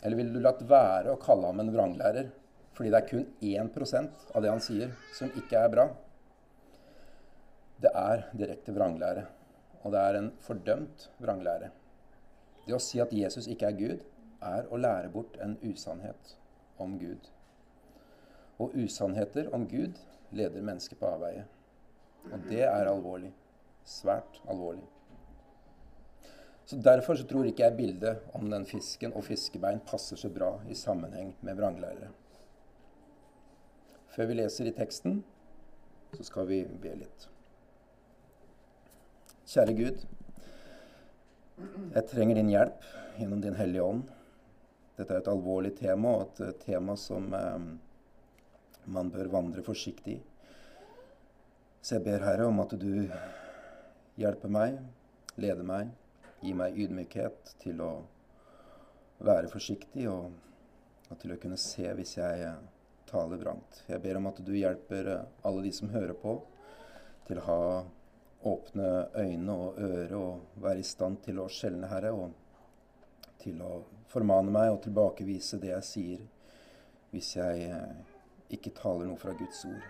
Eller 0.00 0.16
ville 0.16 0.32
du 0.32 0.40
latt 0.40 0.62
være 0.68 1.12
å 1.12 1.20
kalle 1.20 1.50
ham 1.50 1.60
en 1.60 1.72
vranglærer 1.74 2.30
fordi 2.76 2.92
det 2.94 3.00
er 3.00 3.08
kun 3.10 3.26
1% 3.44 4.22
av 4.32 4.40
det 4.40 4.48
han 4.48 4.62
sier, 4.64 4.94
som 5.12 5.28
ikke 5.36 5.58
er 5.60 5.72
bra? 5.74 5.84
Det 7.80 7.90
er 7.96 8.22
direkte 8.32 8.72
vranglære. 8.72 9.26
Og 9.84 9.92
det 9.92 10.00
er 10.00 10.16
en 10.16 10.30
fordømt 10.44 11.04
vranglære. 11.20 11.68
Det 12.64 12.76
å 12.76 12.80
si 12.80 13.02
at 13.04 13.12
Jesus 13.12 13.50
ikke 13.52 13.68
er 13.68 13.76
Gud, 13.76 14.06
er 14.40 14.68
å 14.72 14.80
lære 14.80 15.12
bort 15.12 15.36
en 15.44 15.58
usannhet 15.60 16.34
om 16.80 16.96
Gud. 17.00 17.28
Og 18.60 18.76
usannheter 18.76 19.48
om 19.56 19.64
Gud 19.68 19.96
leder 20.36 20.62
mennesket 20.62 21.00
på 21.00 21.08
avveie. 21.08 21.46
Og 22.28 22.48
det 22.50 22.62
er 22.66 22.90
alvorlig. 22.90 23.32
Svært 23.84 24.42
alvorlig. 24.48 24.84
Så 26.68 26.76
Derfor 26.76 27.16
så 27.18 27.26
tror 27.26 27.48
ikke 27.48 27.64
jeg 27.64 27.76
bildet 27.76 28.18
om 28.36 28.50
den 28.50 28.66
fisken 28.66 29.12
og 29.16 29.24
fiskebein 29.26 29.80
passer 29.86 30.16
så 30.20 30.28
bra 30.30 30.52
i 30.70 30.76
sammenheng 30.78 31.32
med 31.40 31.56
vranglærere. 31.58 32.12
Før 34.14 34.28
vi 34.30 34.36
leser 34.38 34.68
i 34.68 34.74
teksten, 34.76 35.24
så 36.14 36.26
skal 36.26 36.46
vi 36.46 36.60
be 36.82 36.94
litt. 37.00 37.26
Kjære 39.50 39.74
Gud, 39.74 40.06
jeg 41.94 42.06
trenger 42.12 42.38
din 42.38 42.52
hjelp 42.52 42.86
gjennom 43.18 43.42
Din 43.42 43.58
Hellige 43.58 43.82
Ånd. 43.82 44.04
Dette 44.98 45.14
er 45.16 45.24
et 45.24 45.30
alvorlig 45.32 45.72
tema, 45.78 46.12
og 46.20 46.38
et 46.44 46.62
tema 46.62 46.94
som 46.98 47.26
eh, 47.34 47.58
man 48.84 49.10
bør 49.12 49.30
vandre 49.32 49.64
forsiktig. 49.66 50.20
Så 51.80 51.96
jeg 51.96 52.04
ber 52.04 52.24
Herre 52.24 52.48
om 52.48 52.60
at 52.60 52.74
du 52.80 53.08
hjelper 54.20 54.52
meg, 54.52 54.80
leder 55.40 55.64
meg, 55.64 55.92
gir 56.40 56.56
meg 56.56 56.76
ydmykhet 56.76 57.54
til 57.60 57.80
å 57.84 57.92
være 59.24 59.48
forsiktig 59.52 60.06
og, 60.10 60.30
til 61.20 61.34
å 61.34 61.38
kunne 61.40 61.58
se 61.60 61.88
hvis 61.96 62.16
jeg 62.18 62.44
eh, 62.46 62.60
taler 63.10 63.40
vrangt. 63.40 63.82
Jeg 63.88 64.00
ber 64.04 64.20
om 64.20 64.28
at 64.30 64.42
du 64.44 64.52
hjelper 64.56 65.08
eh, 65.14 65.24
alle 65.48 65.64
de 65.64 65.72
som 65.74 65.92
hører 65.92 66.16
på, 66.20 66.36
til 67.28 67.40
å 67.40 67.46
ha 67.48 67.62
åpne 68.50 68.90
øyne 69.20 69.52
og 69.52 69.80
ører 69.84 70.14
og 70.16 70.60
være 70.62 70.80
i 70.80 70.86
stand 70.86 71.20
til 71.26 71.42
å 71.42 71.48
skjelne, 71.52 71.90
Herre, 71.90 72.12
og 72.12 72.30
til 73.40 73.60
å 73.64 73.82
formane 74.10 74.52
meg 74.52 74.72
og 74.72 74.82
tilbakevise 74.84 75.60
det 75.60 75.74
jeg 75.74 75.88
sier, 75.88 76.22
hvis 77.12 77.34
jeg 77.36 77.68
eh, 77.68 78.09
ikke 78.54 78.72
taler 78.76 79.08
noe 79.08 79.20
fra 79.20 79.34
Guds 79.38 79.64
ord. 79.68 79.84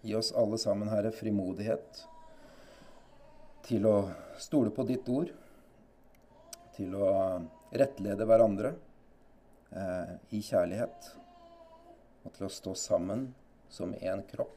Gi 0.00 0.14
oss 0.16 0.32
alle 0.32 0.58
sammen, 0.58 0.88
Herre, 0.88 1.12
frimodighet 1.12 2.04
til 3.66 3.86
å 3.86 3.96
stole 4.40 4.72
på 4.72 4.86
ditt 4.88 5.08
ord, 5.12 5.32
til 6.74 6.94
å 6.96 7.10
rettlede 7.76 8.24
hverandre 8.26 8.72
eh, 9.76 10.14
i 10.32 10.40
kjærlighet, 10.40 11.10
og 12.24 12.32
til 12.36 12.48
å 12.48 12.52
stå 12.52 12.74
sammen 12.78 13.28
som 13.70 13.92
én 13.94 14.24
kropp, 14.30 14.56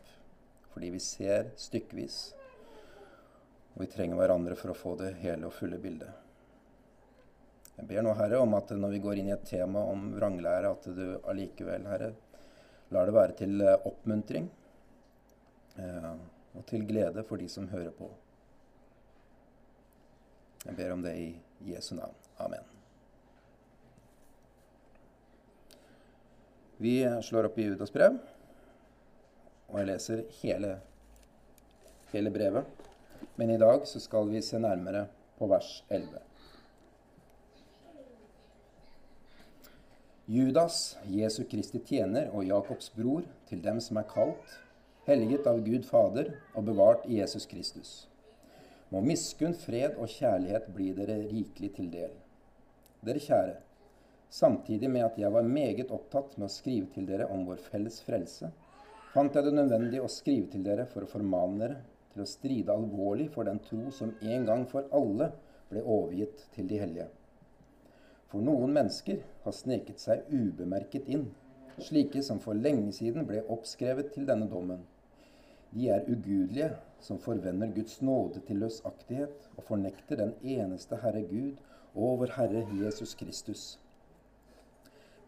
fordi 0.74 0.94
vi 0.96 1.04
ser 1.04 1.52
stykkevis, 1.60 2.20
og 3.74 3.84
vi 3.84 3.92
trenger 3.92 4.20
hverandre 4.20 4.58
for 4.58 4.72
å 4.72 4.78
få 4.78 4.96
det 5.02 5.16
hele 5.22 5.50
og 5.50 5.58
fulle 5.58 5.82
bildet. 5.82 6.24
Jeg 7.74 7.90
ber 7.90 8.06
nå, 8.06 8.14
Herre, 8.14 8.38
om 8.42 8.54
at 8.54 8.70
når 8.78 8.92
vi 8.94 9.02
går 9.02 9.20
inn 9.20 9.32
i 9.32 9.36
et 9.36 9.48
tema 9.50 9.82
om 9.90 10.12
vranglære, 10.14 10.72
at 10.72 10.90
du 10.94 11.06
allikevel, 11.30 11.88
Herre, 11.90 12.12
lar 12.94 13.10
det 13.10 13.16
være 13.16 13.38
til 13.40 13.62
eh, 13.62 13.88
oppmuntring 13.90 14.50
eh, 15.82 16.12
og 16.54 16.66
til 16.70 16.86
glede 16.88 17.24
for 17.28 17.42
de 17.42 17.50
som 17.50 17.70
hører 17.72 17.92
på. 17.98 18.10
Jeg 20.64 20.78
ber 20.78 20.94
om 20.94 21.02
det 21.04 21.16
i 21.20 21.30
Jesu 21.74 21.96
navn. 21.96 22.16
Amen. 22.40 22.70
Vi 26.84 26.96
slår 27.24 27.48
opp 27.50 27.58
i 27.60 27.66
Judas 27.68 27.92
brev, 27.94 28.16
og 29.70 29.80
jeg 29.80 29.88
leser 29.88 30.24
hele, 30.42 30.72
hele 32.12 32.32
brevet. 32.34 32.90
Men 33.40 33.54
i 33.54 33.60
dag 33.60 33.88
så 33.88 34.02
skal 34.04 34.30
vi 34.30 34.42
se 34.44 34.60
nærmere 34.60 35.06
på 35.40 35.48
vers 35.52 35.84
11. 35.90 36.33
Judas, 40.26 40.98
Jesu 41.12 41.44
Kristi 41.52 41.82
tjener 41.84 42.30
og 42.32 42.46
Jakobs 42.48 42.88
bror, 42.96 43.26
til 43.50 43.60
dem 43.60 43.82
som 43.84 43.98
er 44.00 44.06
kalt, 44.08 44.54
helliget 45.04 45.50
av 45.52 45.58
Gud 45.66 45.84
Fader 45.84 46.30
og 46.56 46.64
bevart 46.70 47.02
i 47.12 47.18
Jesus 47.18 47.44
Kristus. 47.52 47.90
Må 48.88 49.02
miskunn, 49.04 49.52
fred 49.52 49.98
og 50.00 50.08
kjærlighet 50.08 50.70
bli 50.72 50.94
dere 50.96 51.18
rikelig 51.26 51.74
til 51.76 51.90
del. 51.92 52.14
Dere 53.04 53.20
kjære, 53.26 53.58
samtidig 54.32 54.88
med 54.94 55.04
at 55.10 55.20
jeg 55.20 55.34
var 55.36 55.44
meget 55.44 55.92
opptatt 55.92 56.38
med 56.38 56.48
å 56.48 56.54
skrive 56.56 56.88
til 56.94 57.10
dere 57.10 57.28
om 57.28 57.44
vår 57.50 57.60
felles 57.66 58.00
frelse, 58.06 58.48
fant 59.12 59.36
jeg 59.36 59.44
det 59.44 59.54
nødvendig 59.58 60.00
å 60.00 60.08
skrive 60.08 60.48
til 60.54 60.64
dere 60.64 60.86
for 60.94 61.04
å 61.04 61.12
formane 61.18 61.60
dere 61.66 61.82
til 62.14 62.24
å 62.24 62.30
stride 62.32 62.72
alvorlig 62.72 63.28
for 63.36 63.44
den 63.44 63.60
tro 63.68 63.92
som 63.92 64.16
en 64.24 64.48
gang 64.48 64.64
for 64.72 64.88
alle 64.96 65.34
ble 65.68 65.84
overgitt 65.84 66.48
til 66.56 66.72
de 66.72 66.80
hellige. 66.80 67.10
For 68.34 68.42
noen 68.42 68.72
mennesker 68.74 69.20
har 69.44 69.54
sneket 69.54 70.00
seg 70.02 70.24
ubemerket 70.34 71.06
inn, 71.06 71.28
slike 71.78 72.24
som 72.26 72.40
for 72.42 72.58
lenge 72.58 72.90
siden 72.98 73.28
ble 73.30 73.44
oppskrevet 73.54 74.10
til 74.16 74.26
denne 74.26 74.48
dommen. 74.50 74.80
De 75.70 75.92
er 75.94 76.08
ugudelige, 76.10 76.72
som 76.98 77.20
forvender 77.22 77.70
Guds 77.76 78.00
nåde 78.02 78.42
til 78.48 78.64
løsaktighet 78.64 79.52
og 79.54 79.68
fornekter 79.68 80.18
den 80.18 80.32
eneste 80.42 80.98
Herre 81.04 81.22
Gud 81.30 81.62
og 81.94 82.24
vår 82.24 82.34
Herre 82.40 82.64
Jesus 82.80 83.14
Kristus. 83.22 83.68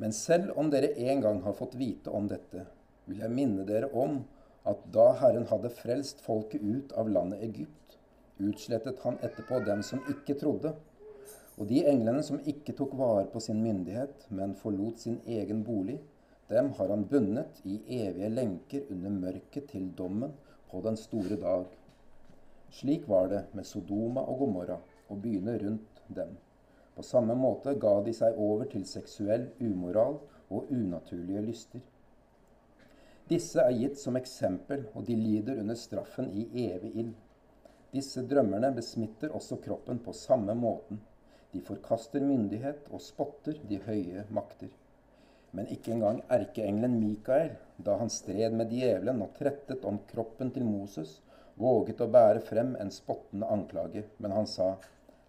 Men 0.02 0.10
selv 0.12 0.58
om 0.58 0.74
dere 0.74 0.90
en 1.12 1.22
gang 1.22 1.44
har 1.46 1.54
fått 1.62 1.78
vite 1.78 2.10
om 2.10 2.26
dette, 2.32 2.66
vil 3.06 3.22
jeg 3.22 3.36
minne 3.38 3.68
dere 3.70 3.92
om 3.94 4.24
at 4.66 4.82
da 4.98 5.12
Herren 5.22 5.46
hadde 5.54 5.70
frelst 5.78 6.26
folket 6.26 6.66
ut 6.66 6.98
av 6.98 7.14
landet 7.14 7.46
Egypt, 7.52 8.00
utslettet 8.42 9.06
han 9.06 9.22
etterpå 9.22 9.62
dem 9.70 9.86
som 9.86 10.02
ikke 10.10 10.40
trodde. 10.42 10.74
Og 11.56 11.70
de 11.70 11.86
englene 11.88 12.24
som 12.26 12.42
ikke 12.44 12.76
tok 12.76 12.98
vare 13.00 13.30
på 13.32 13.40
sin 13.40 13.62
myndighet, 13.64 14.28
men 14.30 14.58
forlot 14.60 15.00
sin 15.00 15.22
egen 15.26 15.64
bolig, 15.64 16.00
dem 16.50 16.72
har 16.78 16.92
han 16.92 17.08
bundet 17.10 17.62
i 17.66 17.80
evige 18.04 18.30
lenker 18.30 18.92
under 18.92 19.14
mørket 19.14 19.70
til 19.72 19.88
dommen 19.98 20.36
på 20.70 20.82
den 20.86 20.98
store 21.00 21.40
dag. 21.42 21.66
Slik 22.76 23.08
var 23.10 23.32
det 23.32 23.46
med 23.56 23.66
Sodoma 23.66 24.26
og 24.28 24.44
Gomorra 24.44 24.78
og 25.10 25.22
byene 25.24 25.56
rundt 25.62 26.04
dem. 26.16 26.36
På 26.96 27.04
samme 27.04 27.36
måte 27.40 27.74
ga 27.80 27.98
de 28.04 28.14
seg 28.16 28.38
over 28.40 28.68
til 28.72 28.86
seksuell 28.88 29.50
umoral 29.64 30.20
og 30.50 30.72
unaturlige 30.72 31.44
lyster. 31.48 31.82
Disse 33.30 33.64
er 33.64 33.74
gitt 33.74 33.98
som 33.98 34.20
eksempel, 34.20 34.86
og 34.94 35.08
de 35.08 35.16
lider 35.18 35.58
under 35.64 35.78
straffen 35.80 36.30
i 36.30 36.46
evig 36.68 36.92
ild. 36.94 37.16
Disse 37.96 38.22
drømmerne 38.28 38.70
besmitter 38.76 39.34
også 39.34 39.58
kroppen 39.64 39.98
på 40.04 40.14
samme 40.14 40.54
måten. 40.56 41.00
De 41.56 41.62
forkaster 41.64 42.20
myndighet 42.20 42.90
og 42.92 43.00
spotter 43.00 43.62
de 43.70 43.78
høye 43.86 44.26
makter. 44.36 44.74
Men 45.56 45.70
ikke 45.72 45.94
engang 45.94 46.20
erkeengelen 46.36 46.98
Mikael, 47.00 47.54
da 47.80 47.96
han 48.02 48.12
stred 48.12 48.58
med 48.60 48.74
djevelen 48.76 49.24
og 49.24 49.32
trettet 49.38 49.86
om 49.88 50.02
kroppen 50.10 50.52
til 50.52 50.68
Moses, 50.68 51.22
våget 51.56 52.04
å 52.04 52.10
bære 52.12 52.44
frem 52.44 52.74
en 52.84 52.92
spottende 52.92 53.48
anklage, 53.48 54.04
men 54.20 54.36
han 54.36 54.50
sa, 54.52 54.74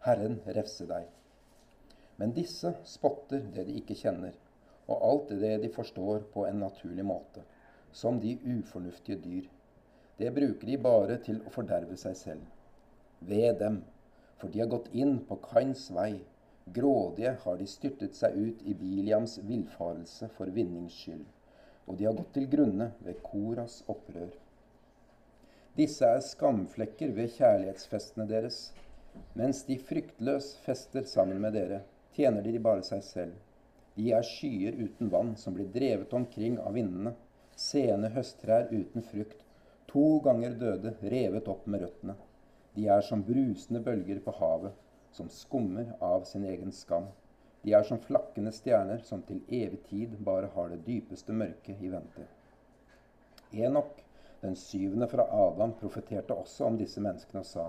Herren 0.03 0.41
refse 0.59 0.89
deg. 0.91 1.07
Men 2.19 2.35
disse 2.35 2.75
spotter 2.97 3.47
det 3.55 3.69
de 3.69 3.79
ikke 3.79 3.95
kjenner, 4.03 4.35
og 4.91 5.07
alt 5.11 5.37
det 5.39 5.61
de 5.63 5.71
forstår 5.79 6.27
på 6.35 6.49
en 6.49 6.59
naturlig 6.67 7.07
måte 7.07 7.47
som 7.97 8.19
de 8.21 8.35
ufornuftige 8.45 9.23
dyr. 9.23 9.47
Det 10.19 10.35
bruker 10.35 10.69
de 10.69 10.77
bare 10.81 11.21
til 11.25 11.39
å 11.47 11.53
forderve 11.55 11.97
seg 12.01 12.17
selv. 12.19 12.43
Ved 13.21 13.61
dem, 13.63 13.79
for 14.41 14.53
de 14.53 14.61
har 14.63 14.71
gått 14.73 14.89
inn 14.93 15.19
på 15.29 15.39
Kains 15.45 15.89
vei. 15.95 16.19
Grådige 16.77 17.37
har 17.43 17.59
de 17.59 17.67
styrtet 17.71 18.17
seg 18.19 18.35
ut 18.37 18.63
i 18.67 18.75
Biliams 18.75 19.39
villfarelse 19.49 20.29
for 20.37 20.51
vinnings 20.55 20.97
skyld, 20.99 21.27
og 21.87 21.99
de 21.99 22.09
har 22.09 22.17
gått 22.19 22.33
til 22.35 22.49
grunne 22.51 22.91
ved 23.07 23.21
Koras 23.23 23.81
opprør. 23.87 24.33
Disse 25.77 26.09
er 26.09 26.25
skamflekker 26.25 27.13
ved 27.17 27.35
kjærlighetsfestene 27.37 28.27
deres. 28.31 28.71
Mens 29.37 29.63
de 29.69 29.77
fryktløs 29.79 30.55
fester 30.65 31.07
sammen 31.09 31.39
med 31.41 31.55
dere, 31.57 31.83
tjener 32.17 32.43
de 32.45 32.59
bare 32.61 32.85
seg 32.85 33.05
selv. 33.05 33.37
De 33.97 34.11
er 34.13 34.27
skyer 34.27 34.77
uten 34.77 35.13
vann 35.13 35.37
som 35.41 35.55
blir 35.57 35.69
drevet 35.73 36.13
omkring 36.17 36.59
av 36.61 36.75
vindene 36.77 37.15
sene 37.57 38.11
høsttrær 38.13 38.69
uten 38.71 39.03
frukt, 39.03 39.41
to 39.89 40.19
ganger 40.25 40.57
døde, 40.61 40.93
revet 41.03 41.49
opp 41.49 41.67
med 41.67 41.87
røttene. 41.87 42.17
De 42.77 42.89
er 42.93 43.01
som 43.01 43.23
brusende 43.25 43.81
bølger 43.81 44.19
på 44.21 44.35
havet, 44.37 44.73
som 45.17 45.29
skummer 45.33 45.95
av 46.05 46.27
sin 46.29 46.45
egen 46.45 46.73
skam. 46.77 47.07
De 47.65 47.73
er 47.73 47.87
som 47.89 47.99
flakkende 47.99 48.53
stjerner 48.53 49.01
som 49.03 49.23
til 49.25 49.41
evig 49.49 49.79
tid 49.89 50.19
bare 50.27 50.51
har 50.53 50.69
det 50.71 50.83
dypeste 50.85 51.33
mørket 51.33 51.81
i 51.81 51.89
vente. 51.91 52.27
Enok, 53.57 54.03
den 54.43 54.59
syvende 54.61 55.09
fra 55.09 55.25
Adam, 55.47 55.73
profeterte 55.81 56.37
også 56.37 56.69
om 56.69 56.77
disse 56.79 57.01
menneskene 57.01 57.41
og 57.41 57.49
sa:" 57.49 57.67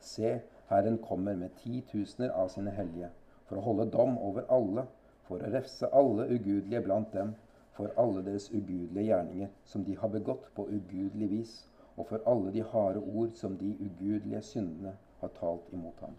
Se, 0.00 0.40
Herren 0.68 0.98
kommer 0.98 1.34
med 1.36 1.56
titusener 1.62 2.30
av 2.30 2.48
sine 2.52 2.70
hellige, 2.76 3.08
for 3.46 3.56
å 3.56 3.64
holde 3.70 3.90
dom 3.90 4.18
over 4.18 4.44
alle, 4.50 4.84
for 5.28 5.40
å 5.40 5.50
refse 5.56 5.88
alle 5.92 6.28
ugudelige 6.28 6.84
blant 6.84 7.12
dem, 7.16 7.34
for 7.72 7.92
alle 7.96 8.22
deres 8.26 8.50
ugudelige 8.50 9.08
gjerninger 9.08 9.48
som 9.64 9.84
de 9.84 9.96
har 9.96 10.12
begått 10.12 10.50
på 10.54 10.68
ugudelig 10.68 11.30
vis, 11.30 11.54
og 11.96 12.06
for 12.08 12.24
alle 12.26 12.52
de 12.52 12.62
harde 12.62 13.00
ord 13.00 13.32
som 13.36 13.56
de 13.58 13.74
ugudelige 13.80 14.42
syndene 14.42 14.96
har 15.20 15.32
talt 15.40 15.72
imot 15.72 16.00
ham. 16.00 16.14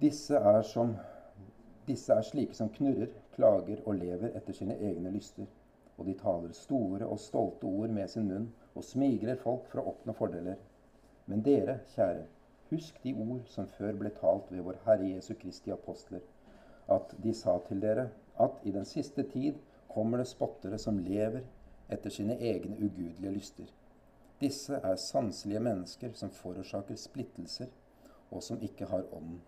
Disse 0.00 0.36
er, 0.36 0.62
som, 0.62 0.96
disse 1.88 2.12
er 2.12 2.22
slike 2.22 2.54
som 2.54 2.68
knurrer, 2.68 3.10
klager 3.34 3.82
og 3.86 3.96
lever 3.96 4.36
etter 4.36 4.56
sine 4.56 4.76
egne 4.76 5.10
lyster, 5.10 5.46
og 5.96 6.06
de 6.06 6.14
taler 6.20 6.52
store 6.52 7.06
og 7.06 7.18
stolte 7.18 7.64
ord 7.64 7.88
med 7.88 8.08
sin 8.12 8.28
munn 8.28 8.50
og 8.74 8.84
smigrer 8.84 9.38
folk 9.40 9.64
for 9.70 9.80
å 9.80 9.92
oppnå 9.92 10.12
fordeler. 10.16 10.58
Men 11.26 11.42
dere, 11.42 11.78
kjære, 11.94 12.26
husk 12.70 13.00
de 13.02 13.14
ord 13.14 13.46
som 13.50 13.68
før 13.78 13.96
ble 13.98 14.12
talt 14.20 14.52
ved 14.52 14.64
vår 14.66 14.82
Herre 14.84 15.08
Jesu 15.14 15.32
Kristi 15.40 15.72
apostler, 15.72 16.20
at 16.92 17.16
de 17.22 17.32
sa 17.34 17.56
til 17.66 17.80
dere 17.82 18.10
at 18.42 18.60
i 18.64 18.74
den 18.74 18.84
siste 18.84 19.24
tid 19.32 19.56
kommer 19.88 20.20
det 20.20 20.28
spottere 20.28 20.78
som 20.78 21.00
lever 21.00 21.42
etter 21.88 22.12
sine 22.12 22.36
egne 22.36 22.76
ugudelige 22.76 23.32
lyster. 23.32 23.72
Disse 24.40 24.76
er 24.84 24.98
sanselige 25.00 25.62
mennesker 25.64 26.10
som 26.12 26.28
forårsaker 26.28 26.98
splittelser, 27.00 27.70
og 28.28 28.42
som 28.44 28.60
ikke 28.60 28.88
har 28.90 29.06
ånden. 29.16 29.38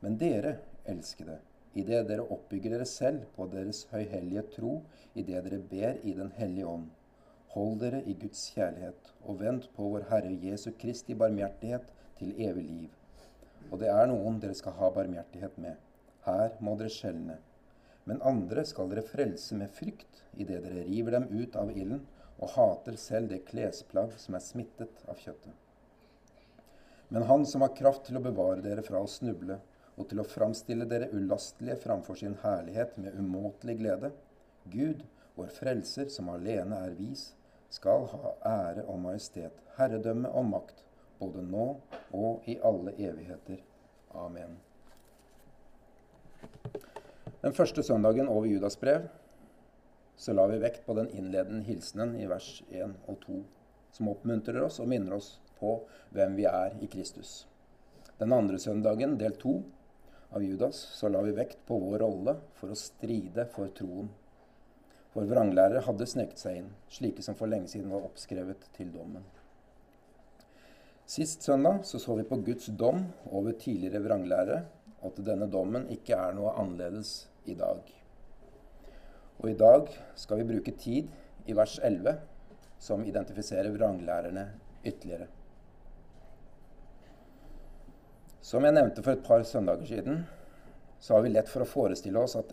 Men 0.00 0.16
dere, 0.20 0.54
elskede, 0.88 1.36
idet 1.76 2.06
dere 2.08 2.24
oppbygger 2.24 2.72
dere 2.72 2.86
selv 2.88 3.26
på 3.36 3.44
deres 3.52 3.82
høyhellige 3.90 4.44
tro, 4.54 4.78
idet 5.14 5.44
dere 5.44 5.60
ber 5.70 6.00
i 6.00 6.14
Den 6.16 6.32
hellige 6.38 6.66
ånd, 6.66 6.88
hold 7.52 7.78
dere 7.82 8.00
i 8.08 8.16
Guds 8.22 8.46
kjærlighet, 8.54 9.12
og 9.24 9.40
vent 9.40 9.68
på 9.76 9.90
vår 9.92 10.08
Herre 10.08 10.32
Jesu 10.46 10.70
Kristi 10.80 11.14
barmhjertighet 11.14 11.92
til 12.18 12.32
evig 12.40 12.64
liv. 12.64 12.90
Og 13.70 13.80
det 13.80 13.92
er 13.92 14.08
noen 14.08 14.40
dere 14.40 14.56
skal 14.56 14.78
ha 14.80 14.90
barmhjertighet 14.96 15.60
med. 15.60 15.76
Her 16.24 16.56
må 16.60 16.78
dere 16.80 16.92
skjelne. 16.92 17.36
Men 18.08 18.24
andre 18.24 18.64
skal 18.64 18.88
dere 18.88 19.04
frelse 19.04 19.56
med 19.60 19.72
frykt, 19.76 20.24
idet 20.36 20.64
dere 20.64 20.88
river 20.88 21.18
dem 21.18 21.28
ut 21.32 21.56
av 21.56 21.72
ilden 21.76 22.04
og 22.38 22.50
hater 22.56 22.96
selv 23.00 23.30
det 23.30 23.44
klesplagg 23.48 24.16
som 24.20 24.36
er 24.36 24.42
smittet 24.44 25.04
av 25.08 25.20
kjøttet. 25.20 25.52
Men 27.08 27.22
Han 27.28 27.46
som 27.46 27.62
har 27.62 27.76
kraft 27.76 28.06
til 28.08 28.18
å 28.18 28.24
bevare 28.24 28.62
dere 28.64 28.82
fra 28.82 29.02
å 29.02 29.10
snuble, 29.10 29.60
og 29.94 30.08
til 30.10 30.18
å 30.18 30.26
framstille 30.26 30.88
dere 30.90 31.12
ulastelige 31.14 31.76
framfor 31.84 32.18
sin 32.18 32.34
herlighet 32.42 32.96
med 32.98 33.14
umåtelig 33.14 33.76
glede, 33.78 34.10
Gud, 34.72 35.04
vår 35.36 35.52
frelser, 35.54 36.08
som 36.10 36.32
alene 36.32 36.80
er 36.86 36.96
vis, 36.98 37.34
skal 37.70 38.08
ha 38.10 38.34
ære 38.48 38.86
og 38.88 38.98
majestet, 39.04 39.54
herredømme 39.78 40.30
og 40.34 40.48
makt, 40.50 40.82
både 41.20 41.42
nå 41.42 41.68
og 42.14 42.48
i 42.50 42.58
alle 42.62 42.94
evigheter. 42.98 43.62
Amen. 44.14 44.58
Den 47.42 47.54
første 47.54 47.82
søndagen 47.82 48.28
over 48.28 48.46
Judas 48.48 48.76
brev 48.80 49.06
så 50.16 50.32
la 50.32 50.46
vi 50.46 50.60
vekt 50.62 50.84
på 50.86 50.94
den 50.94 51.10
innledende 51.10 51.64
hilsenen 51.66 52.14
i 52.20 52.26
vers 52.30 52.62
1 52.70 52.94
og 53.10 53.18
2, 53.26 53.38
som 53.94 54.10
oppmuntrer 54.12 54.62
oss 54.62 54.80
og 54.82 54.90
minner 54.90 55.16
oss 55.18 55.36
på 55.58 55.76
hvem 56.14 56.36
vi 56.38 56.46
er 56.50 56.76
i 56.82 56.88
Kristus. 56.90 57.44
Den 58.18 58.32
andre 58.32 58.58
søndagen, 58.62 59.16
del 59.18 59.34
2 59.40 59.54
av 60.34 60.44
Judas, 60.44 60.78
så 60.94 61.10
la 61.10 61.22
vi 61.22 61.34
vekt 61.34 61.64
på 61.66 61.78
vår 61.82 61.98
rolle 62.04 62.36
for 62.58 62.70
å 62.70 62.78
stride 62.78 63.46
for 63.54 63.70
troen. 63.74 64.10
For 65.14 65.26
vranglærere 65.30 65.84
hadde 65.86 66.06
sneket 66.10 66.40
seg 66.42 66.60
inn, 66.60 66.70
slike 66.90 67.22
som 67.22 67.38
for 67.38 67.50
lenge 67.50 67.70
siden 67.70 67.92
var 67.94 68.06
oppskrevet 68.06 68.66
til 68.74 68.90
dommen. 68.94 69.26
Sist 71.06 71.44
søndag 71.44 71.82
så, 71.84 72.00
så 72.02 72.16
vi 72.18 72.24
på 72.26 72.40
Guds 72.46 72.70
dom 72.80 73.04
over 73.30 73.54
tidligere 73.60 74.02
vranglærere, 74.06 74.62
at 75.04 75.20
denne 75.26 75.50
dommen 75.52 75.90
ikke 75.92 76.16
er 76.16 76.34
noe 76.34 76.54
annerledes 76.58 77.26
i 77.44 77.58
dag. 77.58 78.03
Og 79.42 79.50
i 79.50 79.58
dag 79.58 79.90
skal 80.18 80.40
vi 80.40 80.48
bruke 80.54 80.74
tid 80.78 81.10
i 81.46 81.56
vers 81.56 81.78
11, 81.82 82.14
som 82.78 83.04
identifiserer 83.04 83.72
vranglærerne 83.74 84.46
ytterligere. 84.84 85.26
Som 88.44 88.64
jeg 88.66 88.76
nevnte 88.76 89.02
for 89.02 89.16
et 89.16 89.24
par 89.24 89.42
søndager 89.48 89.88
siden, 89.88 90.24
så 91.00 91.16
har 91.16 91.24
vi 91.24 91.32
lett 91.32 91.48
for 91.48 91.64
å 91.64 91.68
forestille 91.68 92.20
oss 92.20 92.36
at 92.36 92.52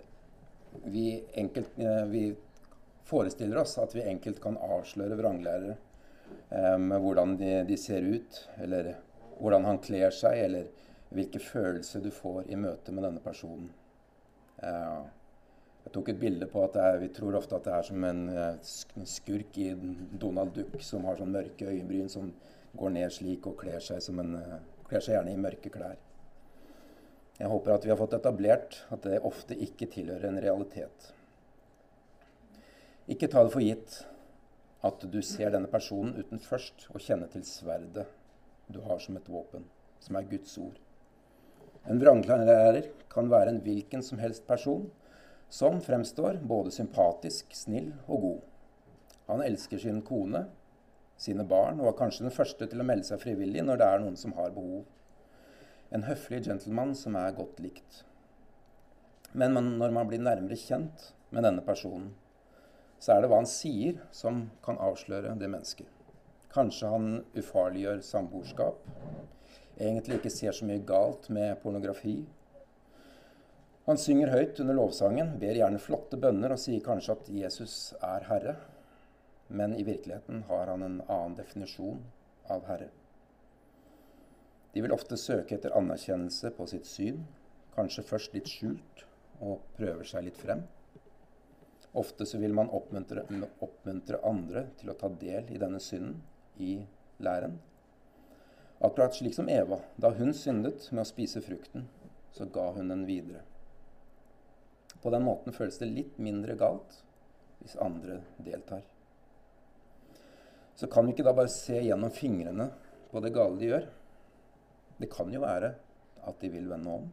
vi, 0.88 1.24
enkelt, 1.36 1.78
eh, 1.80 2.06
vi 2.08 2.24
forestiller 3.08 3.60
oss 3.60 3.78
at 3.80 3.96
vi 3.96 4.06
enkelt 4.08 4.40
kan 4.44 4.56
avsløre 4.56 5.18
vranglærere 5.20 5.76
eh, 5.76 6.78
med 6.80 7.04
hvordan 7.04 7.36
de, 7.40 7.52
de, 7.68 7.78
ser 7.80 8.08
ut, 8.08 8.40
eller 8.64 8.94
hvordan 9.40 9.68
han 9.68 9.82
kler 9.84 10.16
seg, 10.16 10.40
eller 10.46 10.70
hvilke 11.12 11.42
følelser 11.44 12.04
du 12.04 12.12
får 12.16 12.48
i 12.48 12.60
møte 12.60 12.96
med 12.96 13.04
denne 13.08 13.24
personen. 13.24 13.68
Eh, 14.64 15.02
jeg 15.82 15.94
tok 15.96 16.12
et 16.12 16.20
bilde 16.22 16.48
på 16.50 16.62
at 16.64 16.78
er, 16.78 17.00
vi 17.02 17.10
tror 17.14 17.40
ofte 17.40 17.58
at 17.58 17.66
det 17.66 17.74
er 17.74 17.88
som 17.88 18.04
en 18.06 18.22
eh, 18.30 18.74
skurk 19.10 19.58
i 19.58 19.72
Donald 20.22 20.54
Duck 20.56 20.78
som 20.86 21.08
har 21.10 21.18
sånn 21.18 21.34
mørke 21.34 21.72
øyenbryn 21.72 22.12
som 22.12 22.30
går 22.78 22.94
ned 22.96 23.14
slik 23.14 23.48
og 23.50 23.58
kler 23.64 23.82
seg, 23.84 24.04
en, 24.14 24.36
eh, 24.38 24.60
kler 24.88 25.04
seg 25.04 25.18
gjerne 25.18 25.34
i 25.34 25.42
mørke 25.42 25.74
klær. 25.74 25.98
Jeg 27.40 27.50
håper 27.50 27.74
at 27.74 27.88
vi 27.88 27.90
har 27.90 27.98
fått 27.98 28.14
etablert 28.20 28.78
at 28.94 29.02
det 29.08 29.24
ofte 29.26 29.58
ikke 29.58 29.90
tilhører 29.90 30.30
en 30.30 30.40
realitet. 30.44 31.10
Ikke 33.10 33.28
ta 33.32 33.42
det 33.44 33.54
for 33.56 33.66
gitt 33.66 34.04
at 34.86 35.04
du 35.10 35.20
ser 35.26 35.50
denne 35.54 35.70
personen 35.70 36.14
uten 36.22 36.42
først 36.42 36.86
å 36.94 37.02
kjenne 37.02 37.26
til 37.34 37.44
sverdet 37.46 38.06
du 38.72 38.80
har 38.86 39.02
som 39.02 39.18
et 39.18 39.30
våpen, 39.30 39.66
som 40.00 40.16
er 40.16 40.30
Guds 40.30 40.54
ord. 40.62 40.78
En 41.90 41.98
vranglærer 41.98 42.92
kan 43.10 43.30
være 43.34 43.56
en 43.56 43.64
hvilken 43.66 44.06
som 44.06 44.22
helst 44.22 44.46
person 44.48 44.86
som 45.52 45.82
fremstår 45.84 46.40
både 46.48 46.72
sympatisk, 46.72 47.52
snill 47.56 47.92
og 48.08 48.22
god. 48.22 48.40
Han 49.28 49.44
elsker 49.44 49.82
sin 49.84 50.00
kone, 50.08 50.46
sine 51.20 51.44
barn, 51.44 51.82
og 51.84 51.92
er 51.92 51.98
kanskje 52.00 52.24
den 52.26 52.34
første 52.36 52.68
til 52.72 52.80
å 52.80 52.88
melde 52.88 53.10
seg 53.10 53.20
frivillig 53.20 53.66
når 53.68 53.82
det 53.82 53.90
er 53.92 54.02
noen 54.04 54.16
som 54.20 54.36
har 54.40 54.56
behov. 54.56 54.86
En 55.92 56.08
høflig 56.08 56.40
gentleman 56.48 56.96
som 56.96 57.20
er 57.20 57.36
godt 57.36 57.60
likt. 57.60 58.06
Men 59.36 59.60
når 59.80 59.92
man 59.96 60.08
blir 60.08 60.24
nærmere 60.24 60.56
kjent 60.60 61.12
med 61.36 61.44
denne 61.44 61.64
personen, 61.68 62.14
så 63.02 63.18
er 63.18 63.22
det 63.24 63.32
hva 63.32 63.42
han 63.42 63.50
sier, 63.50 64.00
som 64.16 64.46
kan 64.64 64.80
avsløre 64.80 65.36
det 65.40 65.52
mennesket. 65.52 65.88
Kanskje 66.52 66.92
han 66.92 67.08
ufarliggjør 67.36 68.04
samboerskap, 68.08 68.80
egentlig 69.80 70.20
ikke 70.20 70.32
ser 70.32 70.56
så 70.56 70.68
mye 70.68 70.84
galt 70.88 71.28
med 71.34 71.60
pornografi, 71.64 72.22
han 73.92 74.00
synger 74.00 74.32
høyt 74.32 74.60
under 74.64 74.78
lovsangen, 74.78 75.34
ber 75.42 75.58
gjerne 75.58 75.80
flotte 75.82 76.20
bønner 76.20 76.54
og 76.56 76.60
sier 76.62 76.84
kanskje 76.86 77.16
at 77.18 77.30
Jesus 77.36 77.76
er 78.00 78.24
Herre. 78.30 78.56
Men 79.52 79.76
i 79.76 79.84
virkeligheten 79.84 80.46
har 80.48 80.72
han 80.72 80.86
en 80.86 81.00
annen 81.10 81.36
definisjon 81.36 82.00
av 82.52 82.64
Herre. 82.70 82.88
De 84.72 84.84
vil 84.84 84.96
ofte 84.96 85.20
søke 85.20 85.58
etter 85.58 85.76
anerkjennelse 85.76 86.54
på 86.56 86.68
sitt 86.72 86.88
syn, 86.88 87.26
kanskje 87.76 88.06
først 88.08 88.38
litt 88.38 88.48
skjult, 88.48 89.04
og 89.44 89.60
prøver 89.76 90.08
seg 90.08 90.30
litt 90.30 90.40
frem. 90.40 90.64
Ofte 92.00 92.24
så 92.26 92.40
vil 92.40 92.56
man 92.56 92.72
oppmuntre, 92.72 93.26
oppmuntre 93.60 94.22
andre 94.24 94.70
til 94.80 94.94
å 94.94 95.00
ta 95.00 95.12
del 95.12 95.52
i 95.52 95.60
denne 95.60 95.84
synden, 95.84 96.22
i 96.64 96.78
læren. 97.20 97.60
Akkurat 98.80 99.20
slik 99.20 99.36
som 99.36 99.52
Eva. 99.52 99.82
Da 100.00 100.14
hun 100.16 100.32
syndet 100.34 100.88
med 100.94 101.04
å 101.04 101.10
spise 101.10 101.44
frukten, 101.44 101.90
så 102.32 102.48
ga 102.48 102.72
hun 102.78 102.88
den 102.94 103.04
videre. 103.10 103.44
På 105.02 105.10
den 105.10 105.26
måten 105.26 105.56
føles 105.56 105.80
det 105.82 105.90
litt 105.90 106.20
mindre 106.22 106.56
galt 106.60 107.00
hvis 107.62 107.78
andre 107.82 108.20
deltar. 108.42 108.84
Så 110.76 110.88
kan 110.90 111.06
vi 111.06 111.14
ikke 111.14 111.26
da 111.26 111.34
bare 111.38 111.52
se 111.54 111.78
gjennom 111.82 112.14
fingrene 112.14 112.70
på 113.12 113.22
det 113.22 113.34
gale 113.36 113.60
de 113.60 113.70
gjør. 113.70 113.88
Det 115.02 115.10
kan 115.14 115.34
jo 115.34 115.42
være 115.44 115.74
at 116.30 116.42
de 116.42 116.50
vil 116.54 116.70
vende 116.70 116.96
om. 117.02 117.10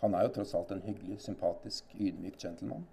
Han 0.00 0.14
er 0.14 0.26
jo 0.26 0.34
tross 0.36 0.54
alt 0.54 0.72
en 0.72 0.84
hyggelig, 0.84 1.18
sympatisk, 1.24 1.90
ydmyk 1.98 2.38
gentleman. 2.38 2.84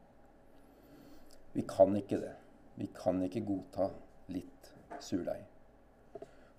Vi 1.54 1.64
kan 1.68 1.96
ikke 1.96 2.20
det. 2.24 2.34
Vi 2.76 2.90
kan 2.96 3.22
ikke 3.24 3.46
godta 3.48 3.90
litt 4.34 4.72
surdeig. 5.00 5.44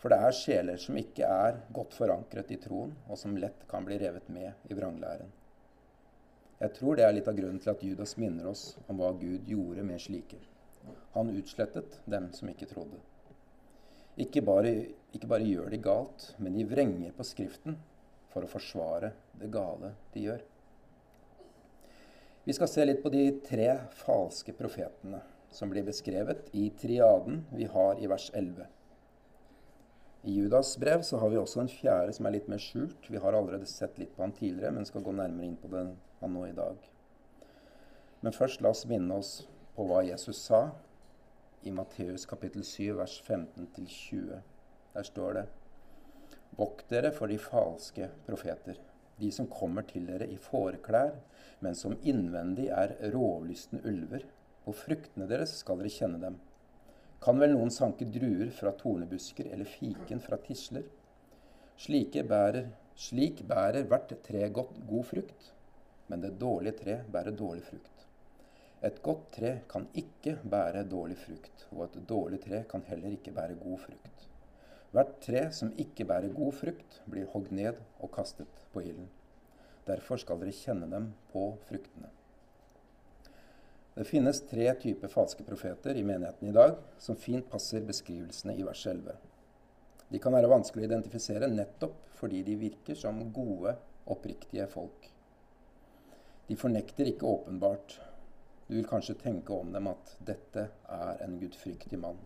For 0.01 0.13
det 0.13 0.21
er 0.23 0.37
sjeler 0.37 0.81
som 0.81 0.97
ikke 1.01 1.29
er 1.29 1.59
godt 1.75 1.97
forankret 1.97 2.53
i 2.55 2.61
troen, 2.63 2.95
og 3.09 3.19
som 3.21 3.37
lett 3.41 3.65
kan 3.69 3.85
bli 3.85 3.99
revet 4.01 4.29
med 4.33 4.71
i 4.71 4.77
vranglæren. 4.77 5.33
Jeg 6.57 6.73
tror 6.79 6.97
det 6.97 7.05
er 7.05 7.13
litt 7.13 7.27
av 7.29 7.37
grunnen 7.37 7.61
til 7.61 7.73
at 7.75 7.83
Judas 7.85 8.15
minner 8.17 8.49
oss 8.49 8.79
om 8.89 8.97
hva 9.01 9.11
Gud 9.21 9.45
gjorde 9.49 9.85
med 9.85 10.01
slike. 10.01 10.39
Han 11.13 11.35
utslettet 11.37 11.99
dem 12.09 12.31
som 12.33 12.49
ikke 12.49 12.69
trodde. 12.71 13.01
Ikke 14.17 14.41
bare, 14.41 14.73
ikke 15.13 15.29
bare 15.29 15.45
gjør 15.45 15.69
de 15.73 15.81
galt, 15.85 16.31
men 16.41 16.57
de 16.57 16.65
vrenger 16.65 17.13
på 17.13 17.27
Skriften 17.29 17.77
for 18.33 18.47
å 18.47 18.49
forsvare 18.49 19.13
det 19.37 19.51
gale 19.53 19.93
de 20.15 20.25
gjør. 20.25 20.45
Vi 22.47 22.55
skal 22.57 22.71
se 22.71 22.87
litt 22.87 23.03
på 23.03 23.13
de 23.13 23.27
tre 23.45 23.69
falske 24.01 24.55
profetene 24.57 25.21
som 25.53 25.69
blir 25.73 25.85
beskrevet 25.85 26.49
i 26.57 26.71
triaden 26.81 27.43
vi 27.53 27.69
har 27.73 28.01
i 28.01 28.09
vers 28.09 28.31
11. 28.33 28.65
I 30.27 30.33
Judas 30.33 30.79
brev 30.79 31.03
så 31.03 31.21
har 31.23 31.31
vi 31.31 31.37
også 31.39 31.61
en 31.63 31.69
fjerde 31.71 32.11
som 32.17 32.27
er 32.27 32.33
litt 32.35 32.49
mer 32.51 32.59
skjult. 32.59 33.05
Vi 33.07 33.21
har 33.23 33.37
allerede 33.39 33.69
sett 33.71 33.95
litt 34.01 34.11
på 34.17 34.25
han 34.25 34.33
tidligere, 34.35 34.73
men 34.75 34.89
skal 34.89 35.05
gå 35.07 35.13
nærmere 35.15 35.47
inn 35.47 35.59
på 35.61 35.71
den 35.71 35.93
han 36.19 36.33
nå 36.35 36.49
i 36.49 36.57
dag. 36.57 36.81
Men 38.27 38.35
først 38.35 38.65
la 38.65 38.73
oss 38.75 38.83
minne 38.91 39.21
oss 39.21 39.31
på 39.77 39.87
hva 39.87 40.01
Jesus 40.03 40.41
sa 40.49 40.65
i 41.63 41.71
Matteus 41.71 42.27
kapittel 42.27 42.65
7, 42.67 42.97
vers 42.99 43.15
15-20. 43.23 44.43
Der 44.97 45.07
står 45.07 45.39
det 45.39 45.47
Vokt 46.59 46.91
dere 46.91 47.15
for 47.15 47.31
de 47.31 47.39
falske 47.39 48.11
profeter, 48.27 48.83
de 49.23 49.31
som 49.31 49.47
kommer 49.47 49.87
til 49.87 50.11
dere 50.11 50.27
i 50.27 50.41
fåreklær, 50.43 51.21
men 51.63 51.79
som 51.79 51.95
innvendig 52.03 52.67
er 52.75 52.99
rovlystne 53.15 53.79
ulver. 53.87 54.27
På 54.67 54.75
fruktene 54.75 55.31
deres 55.31 55.55
skal 55.61 55.79
dere 55.79 55.95
kjenne 56.01 56.19
dem. 56.19 56.43
Kan 57.23 57.41
vel 57.41 57.55
noen 57.57 57.73
sanke 57.73 58.07
druer 58.13 58.51
fra 58.55 58.75
tornebusker 58.77 59.49
eller 59.53 59.69
fiken 59.69 60.21
fra 60.23 60.39
tisler? 60.43 60.85
Slike 61.81 62.23
bærer, 62.25 62.71
slik 62.97 63.43
bærer 63.49 63.85
hvert 63.91 64.15
tre 64.25 64.49
godt, 64.49 64.79
god 64.89 65.05
frukt 65.11 65.53
men 66.07 66.23
det 66.23 66.37
dårlige 66.41 66.79
tre 66.81 66.97
bærer 67.13 67.35
dårlig 67.37 67.65
frukt. 67.67 68.05
Et 68.85 68.99
godt 69.03 69.25
tre 69.35 69.53
kan 69.71 69.87
ikke 69.95 70.37
bære 70.45 70.85
dårlig 70.91 71.17
frukt, 71.19 71.67
og 71.73 71.85
et 71.87 71.99
dårlig 72.09 72.41
tre 72.45 72.63
kan 72.71 72.85
heller 72.87 73.17
ikke 73.17 73.35
bære 73.35 73.59
god 73.63 73.79
frukt. 73.87 74.27
Hvert 74.93 75.15
tre 75.21 75.43
som 75.53 75.73
ikke 75.79 76.07
bærer 76.09 76.35
god 76.35 76.53
frukt, 76.61 77.01
blir 77.11 77.27
hogd 77.33 77.51
ned 77.51 77.81
og 77.99 78.13
kastet 78.15 78.67
på 78.73 78.85
ilden. 78.85 79.09
Derfor 79.87 80.21
skal 80.23 80.41
dere 80.41 80.55
kjenne 80.55 80.91
dem 80.91 81.11
på 81.33 81.49
fruktene. 81.69 82.11
Det 83.97 84.05
finnes 84.05 84.43
tre 84.51 84.75
typer 84.75 85.09
falske 85.09 85.45
profeter 85.45 85.97
i 85.97 86.03
menigheten 86.05 86.49
i 86.49 86.53
dag 86.53 86.75
som 87.01 87.17
fint 87.17 87.47
passer 87.49 87.81
beskrivelsene 87.81 88.53
i 88.53 88.65
vers 88.67 88.83
11. 88.87 89.15
De 90.13 90.21
kan 90.21 90.37
være 90.37 90.51
vanskelig 90.53 90.85
å 90.85 90.89
identifisere 90.91 91.49
nettopp 91.49 92.03
fordi 92.19 92.43
de 92.45 92.59
virker 92.61 92.99
som 93.01 93.23
gode, 93.33 93.73
oppriktige 94.05 94.67
folk. 94.69 95.09
De 96.47 96.59
fornekter 96.61 97.09
ikke 97.09 97.27
åpenbart. 97.27 97.97
Du 98.69 98.77
vil 98.77 98.87
kanskje 98.93 99.17
tenke 99.25 99.57
om 99.57 99.73
dem 99.73 99.89
at 99.89 100.15
dette 100.29 100.69
er 100.99 101.25
en 101.25 101.41
gudfryktig 101.41 101.97
mann. 101.99 102.21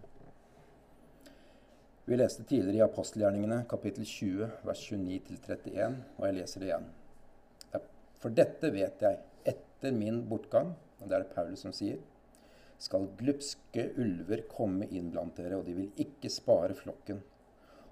Vi 2.11 2.19
leste 2.19 2.43
tidligere 2.43 2.83
i 2.83 2.87
apostelgjerningene 2.91 3.63
kapittel 3.71 4.03
20 4.03 4.53
vers 4.67 4.87
29-31, 4.91 5.99
og 6.19 6.27
jeg 6.27 6.41
leser 6.43 6.65
det 6.65 6.73
igjen. 6.73 6.93
For 8.21 8.35
dette 8.35 8.75
vet 8.75 9.07
jeg, 9.07 9.25
etter 9.55 9.95
min 9.95 10.25
bortgang, 10.29 10.75
og 11.01 11.09
det 11.09 11.17
er 11.17 11.25
det 11.25 11.35
Paulus 11.35 11.65
som 11.65 11.75
sier, 11.75 11.99
skal 12.81 13.11
glupske 13.19 13.91
ulver 14.01 14.45
komme 14.49 14.89
inn 14.89 15.11
blant 15.13 15.37
dere, 15.37 15.59
og 15.61 15.67
de 15.69 15.75
vil 15.77 15.91
ikke 16.01 16.31
spare 16.33 16.77
flokken. 16.77 17.21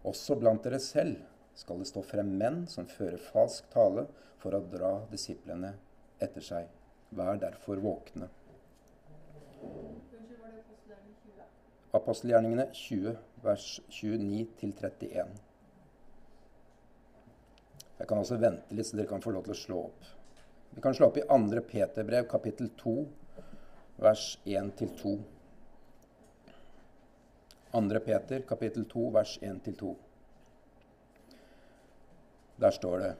Også 0.08 0.38
blant 0.40 0.64
dere 0.64 0.80
selv 0.80 1.18
skal 1.58 1.82
det 1.82 1.88
stå 1.90 2.04
frem 2.06 2.30
menn 2.40 2.62
som 2.70 2.88
fører 2.88 3.20
falsk 3.20 3.68
tale 3.72 4.06
for 4.40 4.56
å 4.56 4.62
dra 4.72 4.92
disiplene 5.10 5.74
etter 6.22 6.44
seg. 6.44 6.68
Vær 7.18 7.40
derfor 7.40 7.80
våkne. 7.82 8.28
Apostelgjerningene 11.98 12.68
20, 12.76 13.16
vers 13.42 13.66
29-31. 13.90 15.36
Jeg 17.98 18.06
kan 18.06 18.20
også 18.20 18.38
vente 18.38 18.76
litt, 18.76 18.86
så 18.86 19.00
dere 19.00 19.10
kan 19.10 19.24
få 19.24 19.32
lov 19.34 19.48
til 19.48 19.56
å 19.56 19.58
slå 19.58 19.80
opp. 19.88 20.12
Vi 20.70 20.80
kan 20.80 20.94
slå 20.94 21.06
opp 21.06 21.16
i 21.16 21.22
2. 21.28 21.60
Peterbrev, 21.70 22.28
kapittel 22.28 22.68
2, 22.68 23.06
vers 23.96 24.38
1-2. 24.44 25.18
2. 27.72 28.00
Peter, 28.04 28.40
kapittel 28.40 28.84
2, 28.84 29.10
vers 29.10 29.38
1-2. 29.42 29.94
Der 32.56 32.70
står 32.70 32.98
det 32.98 33.14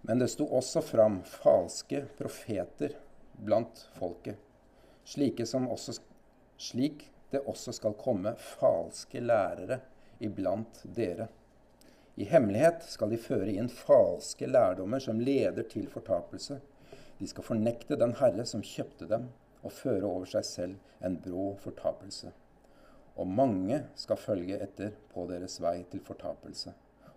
Men 0.00 0.18
det 0.18 0.28
sto 0.28 0.46
også 0.46 0.80
fram 0.82 1.22
falske 1.22 2.04
profeter 2.18 2.94
blant 3.32 3.88
folket, 3.98 4.36
slike 5.04 5.46
som 5.46 5.68
også, 5.68 5.98
slik 6.56 7.08
det 7.30 7.42
også 7.46 7.72
skal 7.76 7.96
komme 7.98 8.34
falske 8.38 9.20
lærere 9.20 9.80
iblant 10.24 10.82
dere 10.96 11.28
i 12.18 12.24
hemmelighet 12.26 12.82
skal 12.90 13.12
de 13.12 13.18
føre 13.22 13.52
inn 13.54 13.68
falske 13.70 14.46
lærdommer 14.50 14.98
som 14.98 15.20
leder 15.22 15.62
til 15.70 15.84
fortapelse. 15.92 16.56
De 17.18 17.26
skal 17.30 17.46
fornekte 17.46 17.94
den 17.98 18.16
Herre 18.18 18.46
som 18.46 18.64
kjøpte 18.66 19.06
dem, 19.06 19.28
og 19.62 19.74
føre 19.74 20.06
over 20.06 20.26
seg 20.26 20.46
selv 20.46 21.04
en 21.04 21.14
brå 21.22 21.52
fortapelse. 21.62 22.32
Og 23.18 23.30
mange 23.30 23.80
skal 23.98 24.18
følge 24.18 24.58
etter 24.62 24.96
på 25.12 25.26
deres 25.30 25.60
vei 25.62 25.76
til 25.90 26.02
fortapelse. 26.02 26.72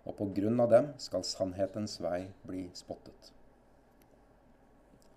Og 0.06 0.14
på 0.18 0.28
grunn 0.36 0.62
av 0.62 0.70
dem 0.70 0.90
skal 1.02 1.26
sannhetens 1.26 1.96
vei 2.02 2.28
bli 2.46 2.68
spottet. 2.74 3.32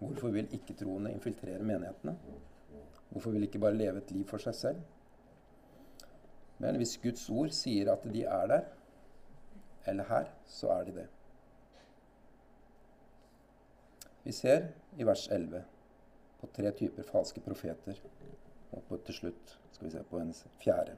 Hvorfor 0.01 0.33
vil 0.33 0.49
ikke-troende 0.53 1.13
infiltrere 1.13 1.61
menighetene? 1.65 2.15
Hvorfor 3.11 3.37
vil 3.37 3.45
ikke 3.45 3.61
bare 3.61 3.77
leve 3.77 4.01
et 4.01 4.15
liv 4.17 4.25
for 4.29 4.41
seg 4.41 4.57
selv? 4.57 4.81
Men 6.57 6.77
hvis 6.81 6.97
Guds 7.03 7.27
ord 7.29 7.53
sier 7.53 7.93
at 7.93 8.05
de 8.09 8.25
er 8.25 8.49
der, 8.49 8.65
eller 9.87 10.03
her, 10.09 10.31
så 10.45 10.69
er 10.75 10.83
de 10.83 10.95
det. 10.95 11.07
Vi 14.23 14.31
ser 14.31 14.67
i 14.97 15.05
vers 15.05 15.27
11 15.31 15.63
på 16.41 16.49
tre 16.55 16.71
typer 16.71 17.05
falske 17.05 17.41
profeter. 17.45 17.99
Og 18.71 18.81
på, 18.89 18.97
til 19.05 19.13
slutt 19.13 19.57
skal 19.71 19.87
vi 19.87 19.91
se 19.93 20.01
på 20.09 20.19
en 20.19 20.33
fjerde. 20.61 20.95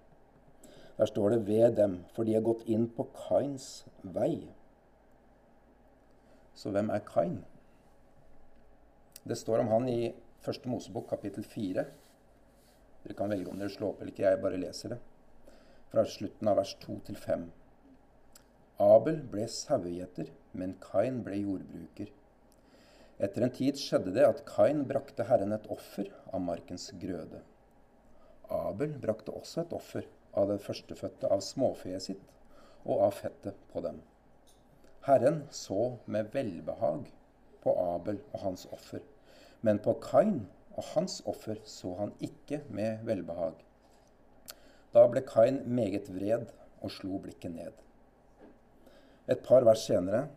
Der 0.97 1.06
står 1.06 1.30
det 1.30 1.47
'ved 1.47 1.76
dem', 1.76 2.06
for 2.13 2.23
de 2.23 2.34
har 2.34 2.41
gått 2.41 2.63
inn 2.65 2.89
på 2.89 3.04
Kains 3.28 3.86
vei. 4.04 4.47
Så 6.56 6.71
hvem 6.71 6.89
er 6.89 7.00
Kain? 7.00 7.45
Det 9.28 9.38
står 9.38 9.60
om 9.60 9.67
han 9.67 9.89
i 9.89 10.15
Første 10.39 10.69
Mosebok 10.69 11.10
kapittel 11.10 11.43
4. 11.43 11.86
Dere 13.04 13.13
kan 13.13 13.30
velge 13.30 13.50
om 13.52 13.60
dere 13.60 13.69
slår 13.69 13.89
opp 13.89 14.02
eller 14.02 14.12
ikke. 14.12 14.23
Jeg 14.23 14.41
bare 14.41 14.58
leser 14.58 14.89
det. 14.89 14.97
Fra 15.91 16.06
slutten 16.06 16.47
av 16.47 16.58
vers 16.58 16.73
2 16.84 17.00
til 17.06 17.15
5. 17.15 17.52
Abel 18.78 19.24
ble 19.26 19.48
sauegjeter, 19.50 20.28
men 20.54 20.76
Kain 20.84 21.24
ble 21.26 21.40
jordbruker. 21.40 22.12
Etter 23.18 23.46
en 23.48 23.54
tid 23.54 23.80
skjedde 23.82 24.12
det 24.13 24.26
at 24.28 24.44
Kain 24.46 24.84
brakte 24.86 25.26
Herren 25.26 25.56
et 25.56 25.66
offer 25.74 26.12
av 26.30 26.44
markens 26.46 26.92
grøde. 27.02 27.40
Abel 28.54 28.94
brakte 29.02 29.34
også 29.34 29.63
et 29.63 29.74
offer 29.74 30.06
av 30.38 30.52
det 30.52 30.60
førstefødte 30.62 31.32
av 31.34 31.42
småfeet 31.42 32.06
sitt 32.06 32.30
og 32.84 33.02
av 33.08 33.18
fettet 33.18 33.58
på 33.72 33.82
dem. 33.82 33.98
Herren 35.08 35.42
så 35.50 35.98
med 36.06 36.30
velbehag 36.36 37.10
på 37.66 37.74
Abel 37.82 38.22
og 38.30 38.40
hans 38.46 38.68
offer, 38.78 39.02
men 39.66 39.82
på 39.82 39.98
Kain 40.06 40.44
og 40.76 40.86
hans 40.94 41.18
offer 41.26 41.58
så 41.66 41.96
han 42.04 42.13
ikke 42.22 42.62
med 42.70 43.02
velbehag. 43.10 43.58
Da 44.94 45.10
ble 45.10 45.26
Kain 45.26 45.63
meget 45.66 46.13
vred 46.13 46.54
og 46.78 46.94
slo 46.94 47.18
blikket 47.26 47.58
ned. 47.58 47.87
Et 49.28 49.44
par 49.44 49.66
vers 49.68 49.82
senere 49.84 50.28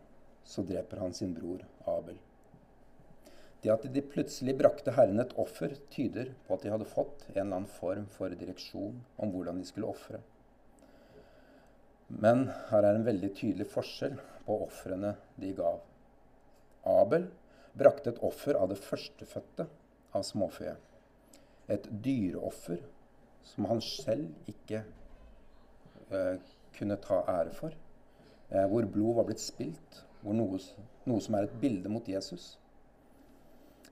så 0.43 0.63
dreper 0.67 0.99
han 0.99 1.13
sin 1.15 1.31
bror 1.35 1.63
Abel. 1.87 2.17
Det 3.61 3.69
at 3.71 3.85
de 3.93 4.01
plutselig 4.03 4.55
brakte 4.57 4.91
Herren 4.97 5.21
et 5.21 5.35
offer, 5.39 5.75
tyder 5.93 6.33
på 6.47 6.55
at 6.55 6.65
de 6.65 6.71
hadde 6.73 6.89
fått 6.89 7.27
en 7.29 7.35
eller 7.35 7.61
annen 7.61 7.69
form 7.69 8.07
for 8.09 8.33
direksjon 8.35 8.97
om 9.21 9.33
hvordan 9.33 9.61
de 9.61 9.67
skulle 9.69 9.91
ofre. 9.91 10.19
Men 12.11 12.49
her 12.71 12.83
er 12.83 12.97
en 12.97 13.05
veldig 13.07 13.29
tydelig 13.37 13.69
forskjell 13.71 14.17
på 14.47 14.57
ofrene 14.65 15.13
de 15.39 15.53
gav. 15.55 15.77
Abel 16.89 17.29
brakte 17.77 18.11
et 18.11 18.23
offer 18.25 18.57
av 18.59 18.73
det 18.73 18.81
førstefødte 18.81 19.67
av 20.17 20.25
småfe. 20.27 20.73
Et 21.71 21.85
dyreoffer 22.03 22.81
som 23.47 23.69
han 23.69 23.79
selv 23.85 24.51
ikke 24.51 24.81
eh, 26.11 26.41
kunne 26.75 26.99
ta 27.05 27.21
ære 27.37 27.55
for 27.55 27.77
hvor 28.51 28.87
blod 28.91 29.15
var 29.19 29.27
blitt 29.29 29.43
spilt, 29.43 30.01
hvor 30.21 30.35
noe, 30.35 30.59
noe 31.07 31.23
som 31.23 31.37
er 31.37 31.47
et 31.47 31.59
bilde 31.61 31.91
mot 31.91 32.07
Jesus. 32.07 32.57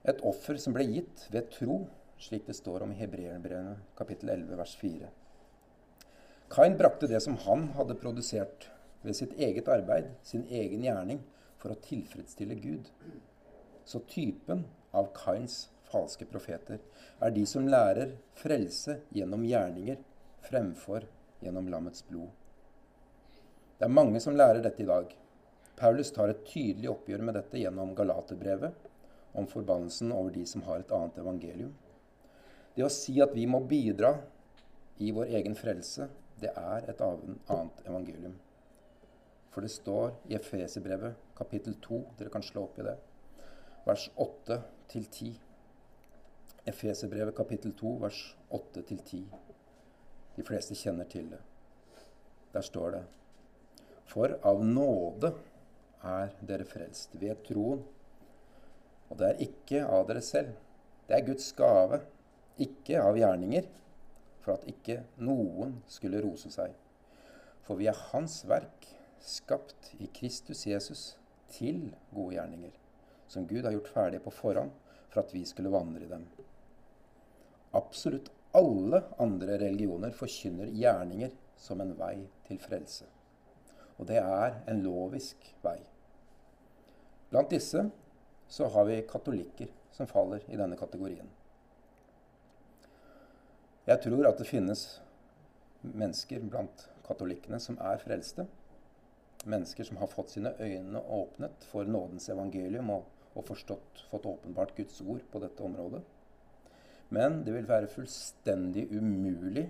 Et 0.08 0.20
offer 0.26 0.58
som 0.60 0.76
ble 0.76 0.86
gitt 0.88 1.26
ved 1.32 1.50
tro, 1.54 1.82
slik 2.20 2.46
det 2.48 2.56
står 2.58 2.84
om 2.84 2.92
i 2.92 2.98
Hebreerbrevet 3.00 3.96
kapittel 3.96 4.32
11 4.36 4.60
vers 4.60 4.74
4. 4.80 5.10
Kain 6.50 6.76
brakte 6.76 7.08
det 7.08 7.20
som 7.24 7.38
han 7.46 7.68
hadde 7.76 7.98
produsert 8.00 8.68
ved 9.02 9.16
sitt 9.16 9.36
eget 9.38 9.68
arbeid, 9.70 10.10
sin 10.22 10.44
egen 10.50 10.84
gjerning, 10.84 11.22
for 11.60 11.72
å 11.72 11.80
tilfredsstille 11.84 12.56
Gud. 12.60 12.88
Så 13.84 14.00
typen 14.08 14.64
av 14.96 15.12
Kains 15.16 15.68
falske 15.90 16.26
profeter 16.28 16.80
er 17.20 17.32
de 17.34 17.44
som 17.48 17.68
lærer 17.68 18.16
frelse 18.38 19.00
gjennom 19.14 19.44
gjerninger 19.46 20.00
fremfor 20.46 21.06
gjennom 21.44 21.68
lammets 21.72 22.04
blod. 22.08 22.30
Det 23.80 23.86
er 23.86 23.96
mange 23.96 24.20
som 24.20 24.34
lærer 24.36 24.58
dette 24.60 24.82
i 24.84 24.84
dag. 24.84 25.08
Paulus 25.80 26.10
tar 26.12 26.28
et 26.28 26.42
tydelig 26.44 26.90
oppgjør 26.90 27.22
med 27.24 27.32
dette 27.38 27.56
gjennom 27.56 27.94
Galaterbrevet, 27.96 28.74
om 29.32 29.46
forbannelsen 29.48 30.10
over 30.12 30.34
de 30.34 30.42
som 30.44 30.60
har 30.66 30.82
et 30.82 30.90
annet 30.92 31.16
evangelium. 31.22 31.70
Det 32.74 32.84
å 32.84 32.90
si 32.92 33.14
at 33.24 33.32
vi 33.32 33.46
må 33.48 33.62
bidra 33.70 34.10
i 35.00 35.08
vår 35.16 35.32
egen 35.38 35.56
frelse, 35.56 36.10
det 36.42 36.50
er 36.52 36.90
et 36.92 37.00
annet 37.00 37.80
evangelium. 37.86 38.34
For 39.48 39.64
det 39.64 39.72
står 39.72 40.12
i 40.28 40.36
Efeserbrevet 40.36 41.30
kapittel 41.38 41.78
2, 41.80 42.00
dere 42.18 42.32
kan 42.34 42.44
slå 42.44 42.66
opp 42.66 42.76
i 42.82 42.84
det, 42.84 42.98
vers 43.86 44.04
8 44.26 44.58
til 44.92 45.06
10. 45.08 45.30
Efeserbrevet 46.68 47.38
kapittel 47.40 47.72
2, 47.80 47.94
vers 48.04 48.20
8 48.60 48.84
til 48.92 49.00
10. 49.00 49.24
De 50.36 50.46
fleste 50.50 50.76
kjenner 50.76 51.08
til 51.08 51.32
det. 51.32 51.40
Der 52.52 52.68
står 52.68 52.94
det 52.98 53.02
for 54.10 54.34
av 54.46 54.62
nåde 54.66 55.32
er 56.06 56.32
dere 56.46 56.66
frelst 56.66 57.14
ved 57.20 57.42
troen. 57.46 57.82
Og 59.10 59.18
det 59.18 59.28
er 59.28 59.44
ikke 59.46 59.84
av 59.86 60.06
dere 60.08 60.22
selv. 60.24 60.56
Det 61.06 61.16
er 61.16 61.26
Guds 61.26 61.50
gave, 61.58 62.00
ikke 62.62 63.00
av 63.02 63.18
gjerninger, 63.18 63.66
for 64.40 64.56
at 64.56 64.66
ikke 64.70 65.00
noen 65.22 65.80
skulle 65.90 66.22
rose 66.24 66.50
seg. 66.52 66.74
For 67.66 67.78
vi 67.78 67.90
er 67.90 67.98
Hans 68.10 68.40
verk, 68.48 68.86
skapt 69.20 69.92
i 70.00 70.08
Kristus 70.16 70.64
Jesus 70.66 71.02
til 71.52 71.90
gode 72.14 72.38
gjerninger, 72.38 72.72
som 73.28 73.46
Gud 73.46 73.66
har 73.66 73.74
gjort 73.74 73.92
ferdige 73.92 74.24
på 74.24 74.32
forhånd 74.32 74.72
for 75.10 75.22
at 75.24 75.34
vi 75.34 75.44
skulle 75.46 75.72
vandre 75.74 76.06
i 76.06 76.10
dem. 76.10 76.24
Absolutt 77.76 78.30
alle 78.56 79.02
andre 79.22 79.58
religioner 79.60 80.14
forkynner 80.16 80.72
gjerninger 80.74 81.34
som 81.60 81.82
en 81.82 81.94
vei 81.98 82.16
til 82.48 82.58
frelse. 82.62 83.06
Og 84.00 84.08
det 84.08 84.16
er 84.22 84.62
en 84.70 84.80
lovisk 84.80 85.50
vei. 85.62 85.76
Blant 87.30 87.52
disse 87.52 87.84
så 88.50 88.68
har 88.74 88.88
vi 88.88 89.02
katolikker 89.06 89.68
som 89.94 90.08
faller 90.10 90.42
i 90.48 90.56
denne 90.58 90.78
kategorien. 90.80 91.28
Jeg 93.86 94.00
tror 94.04 94.26
at 94.28 94.40
det 94.40 94.48
finnes 94.48 94.82
mennesker 95.82 96.42
blant 96.48 96.86
katolikkene 97.06 97.60
som 97.62 97.78
er 97.82 98.00
frelste. 98.02 98.46
Mennesker 99.48 99.86
som 99.88 100.00
har 100.00 100.10
fått 100.12 100.34
sine 100.34 100.52
øyne 100.60 101.00
åpnet 101.00 101.64
for 101.70 101.88
nådens 101.88 102.28
evangelium 102.32 102.90
og, 102.96 103.06
og 103.34 103.46
forstått, 103.48 104.04
fått 104.10 104.28
åpenbart 104.28 104.74
Guds 104.76 105.00
ord 105.00 105.22
på 105.32 105.42
dette 105.44 105.64
området. 105.64 106.02
Men 107.10 107.40
det 107.44 107.54
vil 107.56 107.68
være 107.68 107.90
fullstendig 107.90 108.86
umulig 108.94 109.68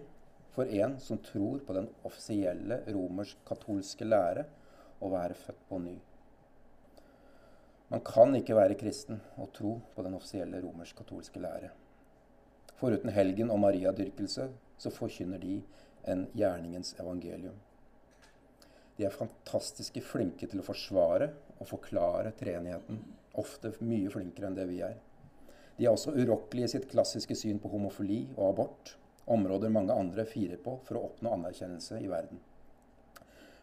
for 0.61 0.69
en 0.69 1.01
som 1.01 1.19
tror 1.19 1.59
på 1.59 1.73
den 1.73 1.87
offisielle 2.05 2.83
romersk-katolske 2.93 4.05
lære, 4.05 4.43
å 5.01 5.09
være 5.09 5.33
født 5.33 5.63
på 5.71 5.79
ny. 5.81 5.95
Man 7.89 8.03
kan 8.05 8.37
ikke 8.37 8.59
være 8.59 8.77
kristen 8.77 9.23
og 9.41 9.55
tro 9.57 9.73
på 9.95 10.05
den 10.05 10.19
offisielle 10.19 10.61
romersk-katolske 10.61 11.41
lære. 11.41 11.71
Foruten 12.77 13.09
helgen 13.17 13.49
og 13.49 13.63
Maria-dyrkelse 13.65 14.51
så 14.77 14.93
forkynner 14.93 15.41
de 15.41 15.57
en 16.13 16.27
gjerningens 16.37 16.93
evangelium. 17.01 17.57
De 18.99 19.09
er 19.09 19.17
fantastiske 19.17 20.05
flinke 20.05 20.45
til 20.45 20.61
å 20.61 20.69
forsvare 20.69 21.33
og 21.57 21.73
forklare 21.73 22.37
treenigheten. 22.37 23.01
Ofte 23.41 23.73
mye 23.81 24.13
flinkere 24.13 24.53
enn 24.53 24.61
det 24.61 24.69
vi 24.69 24.85
er. 24.85 25.01
De 25.79 25.89
er 25.89 25.95
også 25.95 26.13
urokkelige 26.13 26.69
i 26.69 26.77
sitt 26.77 26.91
klassiske 26.93 27.33
syn 27.47 27.65
på 27.65 27.73
homofili 27.73 28.27
og 28.37 28.51
abort, 28.53 28.99
områder 29.31 29.73
mange 29.73 29.95
andre 29.95 30.25
firer 30.29 30.59
på 30.63 30.77
for 30.87 30.99
å 30.99 31.05
oppnå 31.11 31.33
anerkjennelse 31.37 32.01
i 32.03 32.11
verden. 32.11 32.41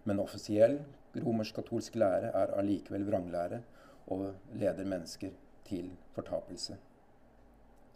Men 0.08 0.22
offisiell 0.24 0.80
romersk-katolsk 1.18 1.98
lære 2.00 2.32
er 2.32 2.54
allikevel 2.60 3.08
vranglære 3.08 3.62
og 4.14 4.30
leder 4.56 4.88
mennesker 4.88 5.34
til 5.68 5.90
fortapelse. 6.16 6.78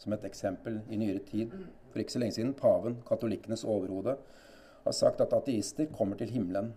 Som 0.02 0.16
et 0.16 0.26
eksempel 0.28 0.82
i 0.90 0.98
nyere 0.98 1.22
tid, 1.28 1.54
for 1.92 2.02
ikke 2.02 2.16
så 2.16 2.22
lenge 2.24 2.36
siden, 2.36 2.56
paven, 2.58 2.98
katolikkenes 3.08 3.64
overhode, 3.64 4.18
har 4.84 4.98
sagt 4.98 5.22
at 5.22 5.34
ateister 5.38 5.88
kommer 5.94 6.18
til 6.18 6.34
himmelen 6.34 6.74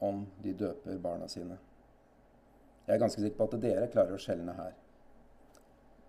om 0.00 0.24
de 0.42 0.54
døper 0.56 0.98
barna 0.98 1.28
sine. 1.28 1.58
Jeg 2.86 2.94
er 2.94 3.02
ganske 3.02 3.20
sikker 3.20 3.36
på 3.38 3.48
at 3.48 3.62
dere 3.62 3.90
klarer 3.92 4.16
å 4.16 4.20
skjelne 4.22 4.54
her. 4.56 4.74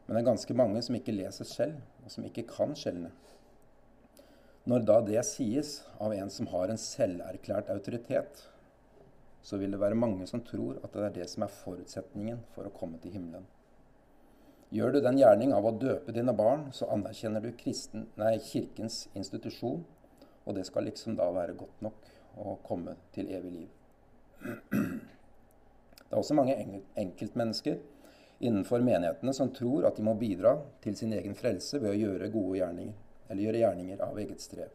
Men 0.06 0.16
det 0.16 0.22
er 0.22 0.30
ganske 0.30 0.56
mange 0.56 0.82
som 0.86 0.96
ikke 0.96 1.16
leser 1.16 1.48
selv, 1.50 1.80
og 2.06 2.12
som 2.14 2.26
ikke 2.28 2.46
kan 2.48 2.76
skjelne. 2.80 3.12
Når 4.68 4.84
da 4.84 4.98
det 5.00 5.22
sies 5.24 5.78
av 6.04 6.12
en 6.12 6.30
som 6.34 6.50
har 6.52 6.68
en 6.68 6.80
selverklært 6.82 7.70
autoritet, 7.72 8.42
så 9.40 9.56
vil 9.62 9.72
det 9.72 9.80
være 9.80 9.96
mange 9.96 10.26
som 10.28 10.42
tror 10.44 10.82
at 10.84 10.92
det 10.92 11.06
er 11.06 11.14
det 11.22 11.28
som 11.32 11.46
er 11.46 11.54
forutsetningen 11.62 12.42
for 12.52 12.68
å 12.68 12.74
komme 12.76 13.00
til 13.00 13.14
himmelen. 13.16 13.46
Gjør 14.76 14.98
du 14.98 15.00
den 15.00 15.22
gjerning 15.22 15.54
av 15.56 15.70
å 15.70 15.72
døpe 15.80 16.12
dine 16.12 16.36
barn, 16.36 16.66
så 16.76 16.90
anerkjenner 16.92 17.46
du 17.46 17.54
kristen, 17.56 18.10
nei, 18.20 18.34
Kirkens 18.44 19.06
institusjon, 19.16 19.86
og 20.44 20.60
det 20.60 20.68
skal 20.68 20.90
liksom 20.90 21.16
da 21.16 21.30
være 21.32 21.56
godt 21.56 21.88
nok 21.88 22.12
å 22.44 22.60
komme 22.68 22.98
til 23.16 23.32
evig 23.40 23.54
liv. 23.54 23.72
Det 24.68 26.12
er 26.12 26.20
også 26.20 26.36
mange 26.36 26.60
enkeltmennesker 27.00 27.80
innenfor 28.44 28.84
menighetene 28.84 29.32
som 29.34 29.56
tror 29.56 29.88
at 29.88 29.96
de 29.96 30.04
må 30.04 30.20
bidra 30.20 30.58
til 30.84 31.00
sin 31.00 31.16
egen 31.16 31.40
frelse 31.40 31.80
ved 31.80 31.94
å 31.94 32.00
gjøre 32.04 32.34
gode 32.36 32.60
gjerninger, 32.60 32.96
eller 33.28 33.44
gjøre 33.44 33.62
gjerninger 33.64 34.04
av 34.04 34.20
eget 34.22 34.44
strev. 34.44 34.74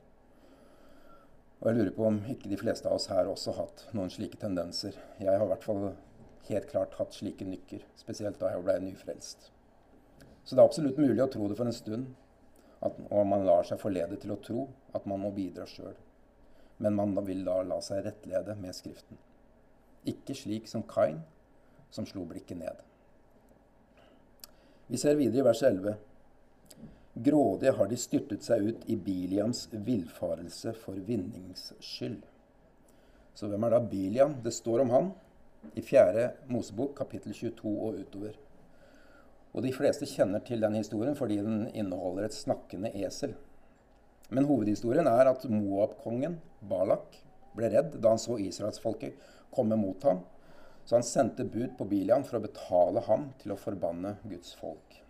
Og 1.62 1.68
jeg 1.70 1.78
lurer 1.78 1.94
på 1.94 2.06
om 2.08 2.18
ikke 2.32 2.50
de 2.50 2.58
fleste 2.58 2.88
av 2.90 2.98
oss 2.98 3.06
her 3.12 3.28
også 3.30 3.52
har 3.52 3.68
hatt 3.68 3.84
noen 3.94 4.10
slike 4.10 4.38
tendenser. 4.42 4.96
Jeg 5.22 5.30
har 5.30 5.44
i 5.44 5.50
hvert 5.52 5.66
fall 5.66 5.92
helt 6.48 6.68
klart 6.72 6.96
hatt 6.98 7.14
slike 7.14 7.46
nykker, 7.46 7.84
spesielt 8.00 8.40
da 8.40 8.50
jeg 8.50 8.64
ble 8.66 8.78
nyfrelst. 8.82 9.52
Så 10.42 10.56
det 10.56 10.62
er 10.62 10.66
absolutt 10.66 10.98
mulig 10.98 11.22
å 11.22 11.30
tro 11.30 11.46
det 11.46 11.58
for 11.58 11.70
en 11.70 11.76
stund, 11.76 12.08
at, 12.82 12.96
og 13.14 13.28
man 13.30 13.46
lar 13.46 13.62
seg 13.68 13.78
forlede 13.78 14.18
til 14.18 14.34
å 14.34 14.40
tro 14.42 14.64
at 14.96 15.06
man 15.06 15.22
må 15.22 15.30
bidra 15.36 15.68
sjøl. 15.70 15.94
Men 16.82 16.98
man 16.98 17.14
vil 17.28 17.44
da 17.46 17.60
la 17.62 17.78
seg 17.84 18.02
rettlede 18.08 18.56
med 18.58 18.74
Skriften. 18.74 19.20
Ikke 20.10 20.34
slik 20.34 20.66
som 20.66 20.82
Kain, 20.82 21.20
som 21.94 22.08
slo 22.10 22.24
blikket 22.26 22.58
ned. 22.58 22.80
Vi 24.90 24.98
ser 24.98 25.14
videre 25.14 25.44
i 25.44 25.46
vers 25.46 25.62
11. 25.62 25.94
Grådige 27.14 27.72
har 27.76 27.88
de 27.90 27.96
styrtet 28.00 28.44
seg 28.46 28.68
ut 28.68 28.84
i 28.88 28.96
Biliams 28.96 29.66
villfarelse 29.72 30.72
for 30.80 30.96
vinnings 31.04 31.72
skyld. 31.80 32.22
Så 33.36 33.48
hvem 33.52 33.66
er 33.66 33.74
da 33.74 33.80
Biliam? 33.84 34.38
Det 34.44 34.54
står 34.56 34.84
om 34.84 34.92
han 34.92 35.10
i 35.76 35.84
4. 35.84 36.24
Mosebok, 36.48 36.94
kapittel 36.96 37.34
22 37.36 37.72
og 37.72 38.00
utover. 38.00 38.38
Og 39.52 39.64
de 39.66 39.74
fleste 39.76 40.08
kjenner 40.08 40.40
til 40.46 40.64
den 40.64 40.78
historien 40.80 41.16
fordi 41.18 41.36
den 41.44 41.66
inneholder 41.74 42.30
et 42.30 42.36
snakkende 42.36 42.94
esel. 43.04 43.36
Men 44.32 44.48
hovedhistorien 44.48 45.08
er 45.10 45.28
at 45.34 45.44
Moab-kongen 45.52 46.40
Balak 46.64 47.20
ble 47.52 47.68
redd 47.74 47.98
da 48.00 48.14
han 48.14 48.22
så 48.22 48.38
israelsfolket 48.40 49.20
komme 49.52 49.76
mot 49.76 50.08
ham 50.08 50.24
så 50.84 50.96
han 50.96 51.06
sendte 51.06 51.44
bud 51.44 51.76
på 51.78 51.84
Biliam 51.84 52.24
for 52.26 52.38
å 52.38 52.46
betale 52.46 53.02
ham 53.06 53.28
til 53.42 53.54
å 53.54 53.60
forbanne 53.60 54.16
Guds 54.26 54.54
folk. 54.58 55.01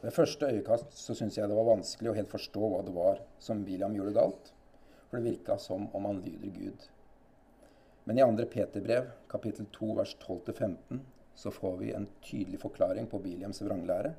Ved 0.00 0.14
første 0.14 0.46
øyekast 0.46 0.94
så 0.94 1.14
syns 1.18 1.38
jeg 1.38 1.50
det 1.50 1.56
var 1.58 1.68
vanskelig 1.72 2.12
å 2.12 2.16
helt 2.18 2.30
forstå 2.30 2.70
hva 2.70 2.84
det 2.86 2.94
var 2.94 3.22
som 3.42 3.64
William 3.66 3.96
gjorde 3.96 4.14
galt. 4.18 4.52
For 5.08 5.18
det 5.18 5.32
virka 5.32 5.56
som 5.58 5.88
om 5.96 6.06
han 6.06 6.20
lyder 6.24 6.52
Gud. 6.54 6.84
Men 8.06 8.20
i 8.20 8.24
2. 8.24 8.48
Peterbrev, 8.52 9.08
kapittel 9.28 9.66
2, 9.74 9.88
vers 9.98 10.14
12-15, 10.22 11.00
så 11.38 11.52
får 11.54 11.76
vi 11.80 11.94
en 11.94 12.06
tydelig 12.24 12.60
forklaring 12.62 13.08
på 13.10 13.20
Biliams 13.24 13.62
vranglære, 13.62 14.14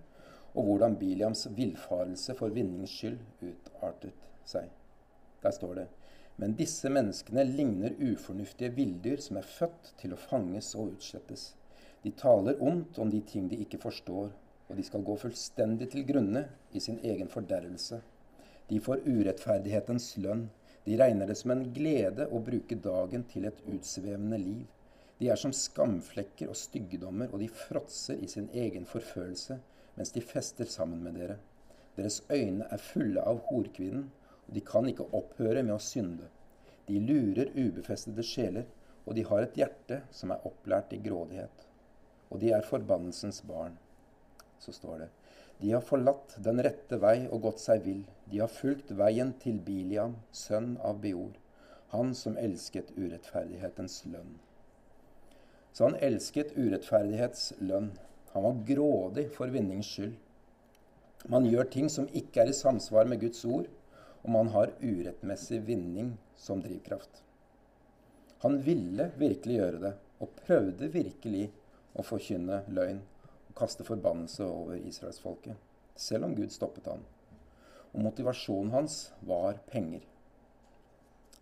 og 0.57 0.65
hvordan 0.65 0.97
Biliams 0.97 1.45
villfarelse 1.55 2.35
for 2.37 2.53
vinnings 2.53 2.93
skyld 2.95 3.21
utartet 3.45 4.29
seg. 4.49 4.69
Der 5.43 5.55
står 5.55 5.81
det 5.81 5.87
men 6.39 6.55
disse 6.55 6.87
menneskene 6.91 7.43
ligner 7.43 7.95
ufornuftige 7.99 8.71
villdyr 8.77 9.19
som 9.23 9.37
er 9.41 9.47
født 9.47 9.91
til 9.99 10.13
å 10.15 10.19
fanges 10.19 10.71
og 10.79 10.93
utslettes. 10.93 11.49
De 12.03 12.13
taler 12.15 12.61
ondt 12.63 12.99
om 13.03 13.09
de 13.11 13.19
ting 13.27 13.49
de 13.51 13.59
ikke 13.59 13.81
forstår, 13.83 14.29
og 14.69 14.77
de 14.77 14.85
skal 14.85 15.03
gå 15.05 15.15
fullstendig 15.17 15.89
til 15.91 16.05
grunne 16.07 16.45
i 16.71 16.81
sin 16.83 16.99
egen 17.03 17.29
fordervelse. 17.31 17.99
De 18.69 18.79
får 18.79 19.01
urettferdighetens 19.07 20.11
lønn. 20.21 20.45
De 20.85 20.97
regner 20.97 21.29
det 21.29 21.37
som 21.39 21.51
en 21.53 21.65
glede 21.73 22.27
å 22.29 22.41
bruke 22.45 22.77
dagen 22.77 23.25
til 23.31 23.47
et 23.49 23.63
utsvevende 23.65 24.37
liv. 24.41 24.67
De 25.19 25.27
er 25.27 25.39
som 25.41 25.51
skamflekker 25.51 26.51
og 26.51 26.55
styggedommer, 26.55 27.33
og 27.33 27.41
de 27.41 27.49
fråtser 27.51 28.21
i 28.23 28.29
sin 28.31 28.47
egen 28.53 28.85
forfølelse 28.87 29.59
mens 29.97 30.13
de 30.15 30.21
fester 30.23 30.69
sammen 30.69 31.01
med 31.03 31.17
dere. 31.19 31.35
Deres 31.97 32.21
øyne 32.31 32.69
er 32.71 32.79
fulle 32.79 33.25
av 33.27 33.41
horkvinnen, 33.49 34.05
og 34.47 34.53
de 34.55 34.61
kan 34.63 34.87
ikke 34.87 35.09
opphøre 35.17 35.65
med 35.65 35.75
å 35.75 35.83
synde. 35.83 36.29
De 36.87 37.01
lurer 37.03 37.51
ubefestede 37.57 38.23
sjeler, 38.23 38.69
og 39.05 39.17
de 39.17 39.25
har 39.27 39.43
et 39.43 39.59
hjerte 39.59 39.99
som 40.15 40.31
er 40.31 40.45
opplært 40.47 40.93
i 40.95 41.01
grådighet. 41.03 41.67
Og 42.29 42.39
de 42.39 42.53
er 42.55 42.65
forbannelsens 42.69 43.41
barn. 43.49 43.75
Så 44.59 44.73
står 44.75 45.05
det. 45.05 45.09
De 45.59 45.71
har 45.71 45.83
forlatt 45.83 46.37
den 46.43 46.61
rette 46.63 46.99
vei 47.03 47.25
og 47.27 47.41
gått 47.47 47.59
seg 47.63 47.83
vill. 47.83 48.03
De 48.31 48.39
har 48.39 48.51
fulgt 48.51 48.93
veien 48.95 49.33
til 49.41 49.57
Biliam, 49.63 50.15
sønn 50.31 50.77
av 50.85 51.01
Beor, 51.03 51.33
han 51.91 52.13
som 52.15 52.37
elsket 52.39 52.93
urettferdighetens 52.95 54.03
lønn. 54.11 54.37
Så 55.73 55.89
han 55.89 55.99
elsket 56.05 56.55
urettferdighets 56.55 57.53
lønn. 57.59 57.91
Han 58.31 58.45
var 58.45 58.63
grådig 58.71 59.27
for 59.35 59.51
vinnings 59.51 59.89
skyld. 59.89 60.15
Man 61.27 61.47
gjør 61.49 61.67
ting 61.73 61.89
som 61.91 62.07
ikke 62.15 62.45
er 62.45 62.53
i 62.53 62.55
samsvar 62.55 63.09
med 63.09 63.19
Guds 63.23 63.43
ord, 63.45 63.67
og 64.23 64.31
man 64.31 64.51
har 64.55 64.71
urettmessig 64.79 65.59
vinning 65.67 66.13
som 66.39 66.63
drivkraft. 66.63 67.23
Han 68.43 68.61
ville 68.63 69.09
virkelig 69.19 69.59
gjøre 69.59 69.81
det, 69.83 69.93
og 70.23 70.35
prøvde 70.45 70.91
virkelig 70.93 71.49
å 71.99 72.05
forkynne 72.05 72.63
løgn 72.71 73.01
kaste 73.59 73.85
forbannelse 73.87 74.45
over 74.47 74.79
israelsfolket, 74.79 75.57
selv 75.99 76.29
om 76.29 76.35
Gud 76.37 76.53
stoppet 76.53 76.87
han. 76.87 77.03
Og 77.93 78.03
motivasjonen 78.05 78.73
hans 78.73 78.99
var 79.25 79.59
penger. 79.71 80.05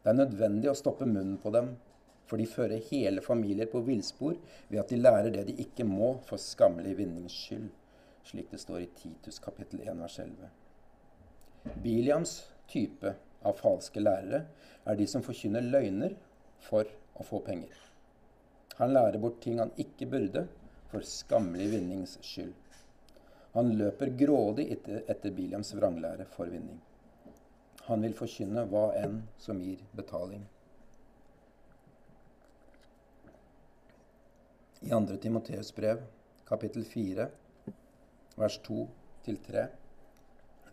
Det 0.02 0.14
er 0.14 0.18
nødvendig 0.18 0.72
å 0.72 0.78
stoppe 0.78 1.06
munnen 1.06 1.38
på 1.44 1.52
dem, 1.54 1.74
for 2.28 2.40
de 2.40 2.48
fører 2.50 2.84
hele 2.90 3.24
familier 3.24 3.70
på 3.72 3.82
villspor 3.88 4.36
ved 4.68 4.80
at 4.82 4.92
de 4.92 5.00
lærer 5.00 5.32
det 5.32 5.46
de 5.48 5.56
ikke 5.64 5.88
må 5.88 6.18
for 6.28 6.42
skammelig 6.42 6.98
vinnings 7.00 7.36
skyld, 7.46 7.70
slik 8.28 8.52
det 8.52 8.60
står 8.64 8.84
i 8.84 8.90
Titus 9.00 9.40
kapittel 9.44 9.84
1 9.86 10.02
vers 10.04 10.18
11. 10.24 10.50
Biliams 11.84 12.38
type 12.72 13.14
av 13.48 13.60
falske 13.60 14.04
lærere 14.04 14.44
er 14.88 15.00
de 15.00 15.08
som 15.08 15.24
forkynner 15.24 15.64
løgner 15.64 16.16
for 16.68 16.88
å 17.16 17.26
få 17.28 17.42
penger. 17.46 17.76
Han 18.78 18.94
lærer 18.94 19.20
bort 19.22 19.40
ting 19.44 19.60
han 19.62 19.72
ikke 19.80 20.10
burde, 20.12 20.46
for 20.92 21.06
skammelig 21.06 21.70
vinnings 21.72 22.18
skyld. 22.22 22.54
Han 23.58 23.74
løper 23.78 24.12
grådig 24.20 24.68
etter, 24.76 25.32
Biliams 25.32 25.74
vranglære 25.76 26.28
for 26.30 26.50
vinning. 26.52 26.78
Han 27.88 28.04
vil 28.04 28.14
forkynne 28.16 28.66
hva 28.70 28.92
enn 29.00 29.22
som 29.42 29.62
gir 29.64 29.82
betaling. 29.96 30.44
I 34.86 34.92
2. 34.94 35.18
Timoteus 35.24 35.72
brev, 35.74 36.04
kapittel 36.46 36.86
4, 36.86 37.30
vers 38.38 38.60
2-3. 38.68 39.66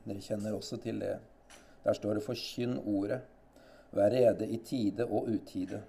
Dere 0.05 0.21
kjenner 0.27 0.59
også 0.59 0.77
til 0.85 1.01
det. 1.01 1.17
Der 1.85 1.97
står 1.97 2.15
det 2.15 2.27
'forkynn 2.27 2.77
ordet'. 2.85 3.23
Vær 3.93 4.11
rede 4.11 4.49
i 4.49 4.57
tide 4.57 5.07
og 5.07 5.29
utide. 5.29 5.83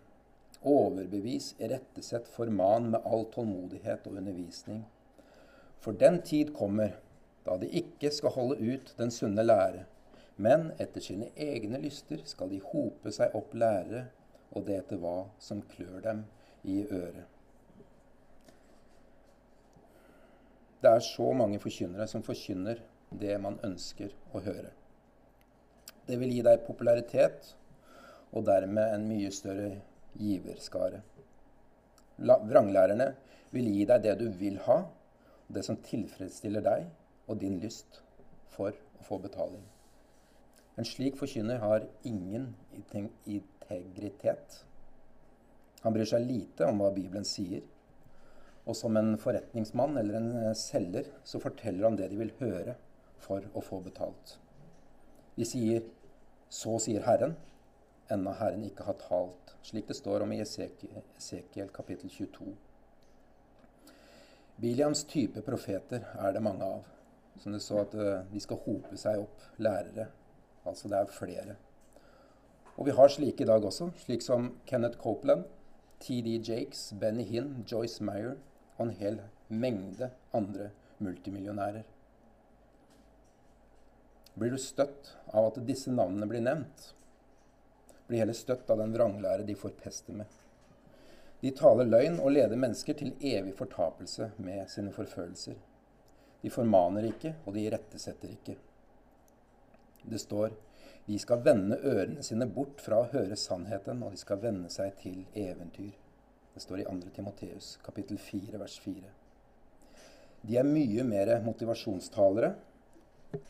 Overbevis, 0.66 1.54
irettesett, 1.62 2.28
forman 2.28 2.90
med 2.92 3.06
all 3.06 3.28
tålmodighet 3.34 4.08
og 4.10 4.18
undervisning. 4.18 4.86
For 5.80 5.94
den 5.94 6.22
tid 6.26 6.56
kommer 6.58 6.96
da 7.46 7.60
de 7.62 7.70
ikke 7.82 8.10
skal 8.12 8.34
holde 8.34 8.58
ut 8.74 8.96
den 8.98 9.12
sunne 9.14 9.46
lære 9.46 9.84
men 10.36 10.72
etter 10.84 11.04
sine 11.04 11.30
egne 11.40 11.80
lyster 11.80 12.20
skal 12.28 12.52
de 12.52 12.60
hope 12.72 13.12
seg 13.16 13.36
opp 13.38 13.54
lærere, 13.56 14.06
og 14.56 14.68
det 14.68 14.80
etter 14.82 15.00
hva 15.00 15.30
som 15.40 15.64
klør 15.72 16.02
dem 16.04 16.26
i 16.68 16.82
øret. 16.84 17.24
Det 20.84 20.92
er 20.92 21.02
så 21.02 21.32
mange 21.34 21.60
forkynnere 21.60 22.08
som 22.08 22.24
forkynner 22.24 22.82
det 23.16 23.38
man 23.42 23.58
ønsker 23.66 24.12
å 24.36 24.42
høre. 24.44 24.70
Det 26.06 26.20
vil 26.22 26.36
gi 26.36 26.44
deg 26.46 26.66
popularitet 26.68 27.56
og 28.36 28.46
dermed 28.46 28.92
en 28.94 29.08
mye 29.10 29.32
større 29.34 29.72
giverskare. 30.20 31.02
Vranglærerne 32.18 33.12
vil 33.52 33.70
gi 33.72 33.86
deg 33.90 34.04
det 34.04 34.16
du 34.20 34.28
vil 34.40 34.60
ha, 34.68 34.82
det 35.48 35.64
som 35.68 35.78
tilfredsstiller 35.86 36.64
deg 36.66 36.88
og 37.28 37.40
din 37.42 37.60
lyst 37.62 38.02
for 38.56 38.72
å 38.72 39.06
få 39.06 39.20
betaling. 39.22 39.64
En 40.76 40.88
slik 40.88 41.18
forkynner 41.20 41.62
har 41.62 41.86
ingen 42.04 42.50
integritet. 42.76 44.64
Han 45.86 45.94
bryr 45.96 46.10
seg 46.10 46.26
lite 46.26 46.68
om 46.68 46.82
hva 46.82 46.92
Bibelen 46.96 47.28
sier. 47.28 47.64
Og 48.66 48.76
som 48.76 48.98
en 48.98 49.14
forretningsmann 49.22 50.00
eller 50.02 50.18
en 50.18 50.32
eh, 50.40 50.56
selger 50.58 51.12
så 51.24 51.40
forteller 51.40 51.86
han 51.86 52.00
det 52.00 52.10
de 52.12 52.18
vil 52.18 52.34
høre 52.40 52.74
for 53.22 53.46
å 53.54 53.62
få 53.64 53.80
betalt. 53.86 54.40
De 55.36 55.46
sier 55.46 55.84
'Så 56.50 56.80
sier 56.80 57.02
Herren', 57.04 57.36
enda 58.10 58.32
Herren 58.40 58.64
ikke 58.64 58.86
har 58.88 58.98
talt, 59.02 59.45
slik 59.66 59.88
det 59.88 59.98
står 59.98 60.22
om 60.22 60.32
i 60.32 60.42
Esekiel 60.42 61.70
kapittel 61.74 62.10
22. 62.10 62.52
Biliams 64.62 65.02
type 65.10 65.42
profeter 65.42 66.06
er 66.22 66.36
det 66.36 66.44
mange 66.46 66.66
av. 66.66 66.84
Som 67.42 67.56
det 67.56 67.64
så 67.66 67.82
at 67.82 67.96
eh, 67.98 68.22
de 68.32 68.40
skal 68.40 68.62
hope 68.64 68.96
seg 68.98 69.20
opp 69.26 69.42
lærere 69.60 70.06
Altså 70.66 70.90
det 70.90 70.98
er 70.98 71.12
flere. 71.14 71.56
Og 72.78 72.88
vi 72.88 72.94
har 72.98 73.12
slike 73.12 73.44
i 73.44 73.48
dag 73.48 73.66
også, 73.66 73.92
slik 74.02 74.24
som 74.26 74.48
Kenneth 74.66 74.98
Copeland, 74.98 75.44
TD 76.02 76.40
Jakes, 76.40 76.88
Benny 77.00 77.24
Hinn, 77.28 77.66
Joyce 77.72 78.04
Meyer 78.04 78.40
og 78.78 78.88
en 78.88 78.96
hel 78.98 79.20
mengde 79.50 80.10
andre 80.34 80.72
multimillionærer. 80.98 81.86
Blir 84.36 84.56
du 84.56 84.58
støtt 84.58 85.14
av 85.30 85.52
at 85.52 85.62
disse 85.68 85.94
navnene 85.94 86.28
blir 86.32 86.42
nevnt? 86.44 86.90
Blir 88.08 88.22
heller 88.22 88.38
støtt 88.38 88.70
av 88.70 88.82
den 88.82 88.94
vranglære 88.94 89.46
de 89.48 89.56
forpester 89.58 90.14
med. 90.14 90.30
De 91.42 91.52
taler 91.54 91.90
løgn 91.90 92.20
og 92.20 92.32
leder 92.34 92.58
mennesker 92.58 92.98
til 92.98 93.16
evig 93.22 93.56
fortapelse 93.58 94.32
med 94.38 94.70
sine 94.72 94.94
forfølelser. 94.94 95.58
De 96.42 96.52
formaner 96.54 97.10
ikke, 97.10 97.36
og 97.46 97.58
de 97.58 97.66
rettesetter 97.74 98.32
ikke. 98.32 98.56
Det 100.06 100.22
står 100.22 100.54
de 101.06 101.20
skal 101.22 101.44
vende 101.46 101.78
ørene 101.86 102.24
sine 102.26 102.48
bort 102.50 102.82
fra 102.82 103.04
å 103.04 103.10
høre 103.12 103.38
sannheten, 103.38 104.02
og 104.02 104.16
de 104.16 104.18
skal 104.18 104.42
vende 104.42 104.72
seg 104.74 104.96
til 105.04 105.20
eventyr. 105.38 105.94
Det 106.56 106.64
står 106.64 106.82
i 106.82 106.86
2. 106.88 107.12
Timoteus 107.14 107.76
kapittel 107.86 108.18
4, 108.18 108.58
vers 108.58 108.78
4. 108.82 109.12
De 110.46 110.58
er 110.58 110.66
mye 110.66 111.06
mer 111.06 111.36
motivasjonstalere, 111.46 112.56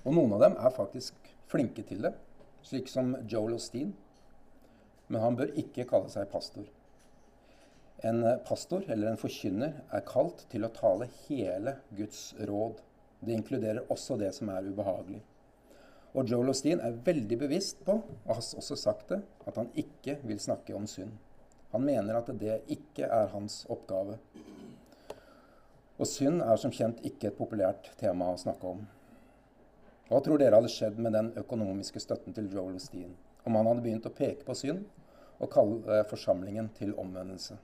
og 0.03 0.15
noen 0.17 0.35
av 0.35 0.43
dem 0.43 0.57
er 0.59 0.75
faktisk 0.75 1.31
flinke 1.51 1.85
til 1.87 2.03
det, 2.07 2.11
slik 2.65 2.91
som 2.91 3.13
Joel 3.29 3.55
Osteen. 3.55 3.93
Men 5.07 5.21
han 5.21 5.37
bør 5.37 5.53
ikke 5.61 5.85
kalle 5.89 6.09
seg 6.09 6.29
pastor. 6.31 6.65
En 8.05 8.23
pastor 8.45 8.83
eller 8.91 9.11
en 9.11 9.19
forkynner 9.19 9.77
er 9.93 10.03
kalt 10.07 10.43
til 10.51 10.65
å 10.65 10.73
tale 10.73 11.07
hele 11.25 11.77
Guds 11.95 12.33
råd. 12.49 12.81
Det 13.21 13.33
inkluderer 13.37 13.87
også 13.93 14.17
det 14.19 14.33
som 14.35 14.51
er 14.53 14.67
ubehagelig. 14.67 15.21
Og 16.15 16.29
Joel 16.31 16.51
Osteen 16.53 16.81
er 16.83 16.95
veldig 17.05 17.37
bevisst 17.41 17.81
på, 17.87 17.97
og 17.99 18.29
har 18.29 18.39
også 18.39 18.77
sagt 18.79 19.09
det, 19.11 19.19
at 19.47 19.57
han 19.59 19.71
ikke 19.75 20.17
vil 20.23 20.39
snakke 20.39 20.75
om 20.77 20.85
synd. 20.87 21.11
Han 21.73 21.83
mener 21.83 22.19
at 22.19 22.29
det 22.39 22.61
ikke 22.71 23.09
er 23.09 23.31
hans 23.33 23.63
oppgave. 23.71 24.15
Og 25.99 26.07
synd 26.07 26.43
er 26.43 26.59
som 26.59 26.71
kjent 26.75 27.01
ikke 27.07 27.31
et 27.31 27.39
populært 27.39 27.91
tema 27.99 28.29
å 28.31 28.39
snakke 28.39 28.75
om. 28.75 28.85
Hva 30.07 30.21
tror 30.23 30.39
dere 30.39 30.59
hadde 30.59 30.71
skjedd 30.71 30.99
med 31.01 31.15
den 31.17 31.31
økonomiske 31.39 31.99
støtten 32.03 32.35
til 32.35 32.51
Joel 32.53 32.77
Osteen 32.79 33.15
om 33.45 33.55
han 33.55 33.69
hadde 33.69 33.84
begynt 33.86 34.08
å 34.10 34.13
peke 34.13 34.45
på 34.47 34.55
synd 34.58 34.84
og 35.39 35.51
kalle 35.53 36.01
forsamlingen 36.10 36.71
til 36.77 36.95
omvendelse? 36.99 37.58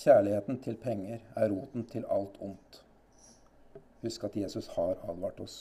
Kjærligheten 0.00 0.60
til 0.64 0.78
penger 0.80 1.20
er 1.36 1.50
roten 1.50 1.84
til 1.90 2.06
alt 2.08 2.38
ondt. 2.40 2.80
Husk 4.00 4.24
at 4.24 4.38
Jesus 4.38 4.70
har 4.76 4.96
advart 5.10 5.42
oss. 5.42 5.58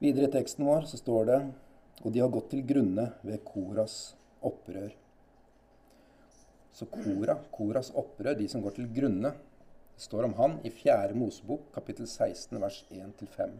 Videre 0.00 0.28
i 0.28 0.32
teksten 0.32 0.68
vår 0.68 0.86
så 0.90 1.00
står 1.00 1.26
det 1.30 1.40
og 2.00 2.12
de 2.12 2.22
har 2.22 2.32
gått 2.32 2.50
til 2.54 2.64
grunne 2.64 3.10
ved 3.26 3.42
Koras 3.44 4.14
opprør. 4.46 4.92
Så 6.72 6.86
Kora, 6.88 7.36
Koras 7.52 7.90
opprør, 7.92 8.38
de 8.38 8.46
som 8.48 8.62
går 8.64 8.78
til 8.78 8.86
grunne, 8.94 9.34
står 10.00 10.30
om 10.30 10.36
han 10.38 10.54
i 10.64 10.72
4. 10.72 11.12
Mosebok, 11.18 11.66
kapittel 11.74 12.08
16, 12.08 12.56
vers 12.62 12.78
1-5. 12.88 13.52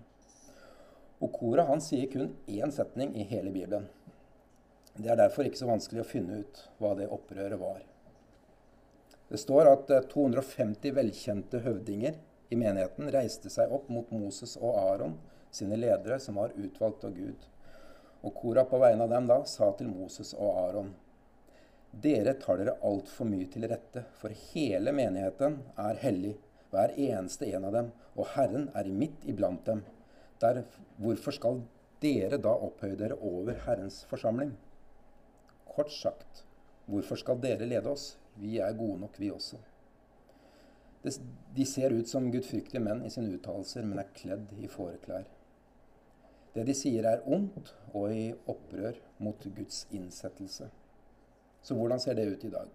Og 1.21 1.33
koret 1.37 1.69
han 1.69 1.83
sier 1.85 2.09
kun 2.13 2.35
én 2.49 2.73
setning 2.73 3.13
i 3.17 3.27
hele 3.29 3.53
Bibelen. 3.53 3.89
Det 4.97 5.11
er 5.13 5.21
derfor 5.21 5.47
ikke 5.47 5.61
så 5.61 5.69
vanskelig 5.69 6.03
å 6.03 6.09
finne 6.09 6.41
ut 6.43 6.63
hva 6.81 6.95
det 6.99 7.09
opprøret 7.13 7.61
var. 7.61 7.83
Det 9.31 9.39
står 9.39 9.69
at 9.71 9.93
250 10.11 10.89
eh, 10.89 10.95
velkjente 10.97 11.61
høvdinger 11.63 12.17
i 12.51 12.57
menigheten 12.59 13.13
reiste 13.15 13.53
seg 13.53 13.71
opp 13.71 13.87
mot 13.93 14.11
Moses 14.11 14.57
og 14.59 14.75
Aron 14.81 15.15
sine 15.55 15.79
ledere 15.79 16.19
som 16.23 16.41
var 16.41 16.57
utvalgt 16.57 17.05
av 17.07 17.15
Gud. 17.15 17.47
Og 18.27 18.35
Korah 18.35 18.67
på 18.69 18.81
vegne 18.83 19.07
av 19.07 19.15
dem 19.15 19.29
da 19.31 19.39
sa 19.49 19.71
til 19.79 19.93
Moses 19.93 20.33
og 20.35 20.59
Aron.: 20.65 20.91
Dere 21.91 22.35
tar 22.43 22.59
dere 22.59 22.77
altfor 22.87 23.27
mye 23.27 23.47
til 23.51 23.69
rette, 23.71 24.05
for 24.19 24.35
hele 24.51 24.93
menigheten 24.93 25.57
er 25.79 26.03
hellig, 26.03 26.37
hver 26.71 26.93
eneste 26.99 27.49
en 27.55 27.65
av 27.71 27.73
dem, 27.79 27.89
og 28.15 28.29
Herren 28.35 28.69
er 28.75 28.91
midt 28.91 29.25
iblant 29.27 29.65
dem. 29.67 29.83
Der, 30.41 30.63
hvorfor 30.97 31.37
skal 31.37 31.61
dere 32.01 32.39
da 32.41 32.53
opphøye 32.67 32.97
dere 32.97 33.19
over 33.21 33.59
Herrens 33.67 34.05
forsamling? 34.09 34.55
Kort 35.69 35.93
sagt, 35.93 36.45
hvorfor 36.87 37.21
skal 37.21 37.41
dere 37.43 37.69
lede 37.69 37.91
oss? 37.91 38.15
Vi 38.41 38.59
er 38.59 38.77
gode 38.77 39.01
nok, 39.01 39.21
vi 39.21 39.31
også. 39.31 39.59
de 41.57 41.65
ser 41.65 41.93
ut 41.97 42.09
som 42.09 42.31
gudfryktige 42.33 42.81
menn 42.81 43.05
i 43.05 43.11
sine 43.11 43.33
uttalelser, 43.37 43.85
men 43.85 43.99
er 43.99 44.11
kledd 44.17 44.51
i 44.61 44.69
fåreklær. 44.69 45.25
Det 46.55 46.67
de 46.67 46.75
sier 46.75 47.07
er 47.07 47.23
ondt 47.25 47.73
og 47.95 48.13
i 48.13 48.33
opprør 48.51 48.99
mot 49.23 49.47
Guds 49.57 49.87
innsettelse. 49.95 50.69
Så 51.63 51.77
hvordan 51.77 52.01
ser 52.01 52.19
det 52.19 52.27
ut 52.33 52.45
i 52.45 52.53
dag? 52.53 52.69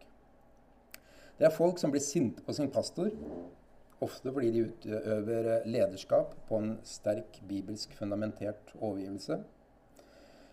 Det 1.38 1.46
er 1.46 1.54
folk 1.54 1.80
som 1.82 1.92
blir 1.92 2.02
sinte 2.02 2.42
på 2.46 2.54
sin 2.56 2.72
pastor, 2.72 3.12
ofte 4.06 4.32
fordi 4.32 4.52
de 4.54 4.64
utøver 4.70 5.66
lederskap 5.68 6.34
på 6.50 6.62
en 6.62 6.78
sterk 6.88 7.42
bibelsk 7.50 7.94
fundamentert 8.00 8.74
overgivelse. 8.80 9.42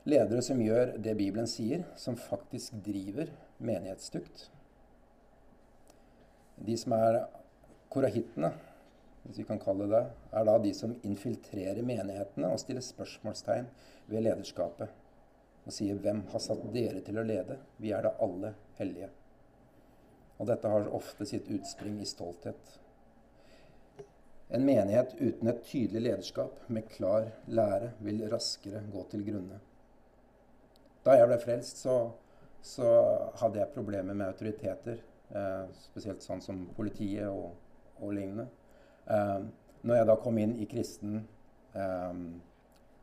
Ledere 0.09 0.43
som 0.43 0.61
gjør 0.63 0.97
det 0.99 1.15
Bibelen 1.19 1.47
sier, 1.47 1.85
som 1.95 2.19
faktisk 2.19 2.81
driver 2.83 3.31
menighetstukt. 3.63 4.49
De 6.63 6.75
som 6.79 6.95
er 6.97 7.23
korahittene, 7.93 8.51
hvis 9.23 9.39
vi 9.39 9.47
kan 9.47 9.61
kalle 9.63 9.87
det 9.91 10.03
er 10.35 10.47
da 10.49 10.57
de 10.59 10.73
som 10.75 10.97
infiltrerer 11.07 11.85
menighetene 11.87 12.51
og 12.51 12.59
stiller 12.61 12.83
spørsmålstegn 12.83 13.69
ved 14.11 14.27
lederskapet. 14.27 14.91
Og 15.63 15.73
sier 15.73 15.95
'Hvem 15.95 16.27
har 16.33 16.41
satt 16.41 16.63
dere 16.75 17.01
til 17.01 17.19
å 17.19 17.23
lede? 17.23 17.59
Vi 17.79 17.93
er 17.93 18.03
da 18.03 18.17
alle 18.19 18.55
hellige'. 18.79 19.11
Og 20.39 20.47
dette 20.47 20.69
har 20.69 20.89
ofte 20.89 21.27
sitt 21.27 21.47
utspring 21.49 22.01
i 22.01 22.05
stolthet. 22.05 22.79
En 24.53 24.65
menighet 24.65 25.15
uten 25.17 25.49
et 25.49 25.63
tydelig 25.65 26.03
lederskap 26.03 26.59
med 26.69 26.89
klar 26.93 27.31
lære 27.49 27.95
vil 28.05 28.19
raskere 28.29 28.83
gå 28.93 29.05
til 29.09 29.25
grunne. 29.25 29.61
Da 31.07 31.17
jeg 31.17 31.31
ble 31.31 31.39
frelst, 31.41 31.81
så, 31.81 31.97
så 32.61 32.91
hadde 33.41 33.63
jeg 33.63 33.73
problemer 33.73 34.13
med 34.13 34.29
autoriteter. 34.29 35.01
Eh, 35.33 35.65
spesielt 35.87 36.21
sånn 36.21 36.45
som 36.45 36.67
politiet 36.77 37.31
og, 37.31 37.57
og 38.05 38.13
lignende. 38.13 38.45
Eh, 39.09 39.41
når 39.89 39.99
jeg 39.99 40.11
da 40.11 40.21
kom 40.21 40.39
inn 40.39 40.53
i 40.61 40.69
kristen 40.69 41.23
eh, 41.73 42.23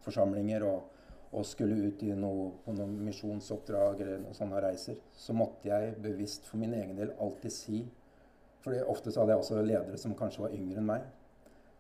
forsamlinger 0.06 0.68
og, 0.70 1.00
og, 1.32 1.48
skulle 1.50 1.80
ut 1.90 2.06
noe, 2.14 2.52
på 2.62 2.78
noen 2.78 2.94
misjonsoppdrag 3.08 4.04
eller 4.06 4.22
noen 4.22 4.38
sånne 4.38 4.62
reiser, 4.70 5.02
så 5.18 5.34
måtte 5.34 5.74
jeg 5.74 5.98
bevisst 6.06 6.46
for 6.46 6.62
min 6.62 6.78
egen 6.78 7.02
del 7.02 7.18
alltid 7.18 7.58
si 7.58 7.88
for 8.62 8.76
ofte 8.92 9.12
så 9.12 9.24
hadde 9.24 9.34
jeg 9.34 9.42
også 9.42 9.62
ledere 9.64 9.98
som 9.98 10.14
kanskje 10.20 10.44
var 10.44 10.56
yngre 10.56 10.82
enn 10.82 10.88
meg. 10.90 11.06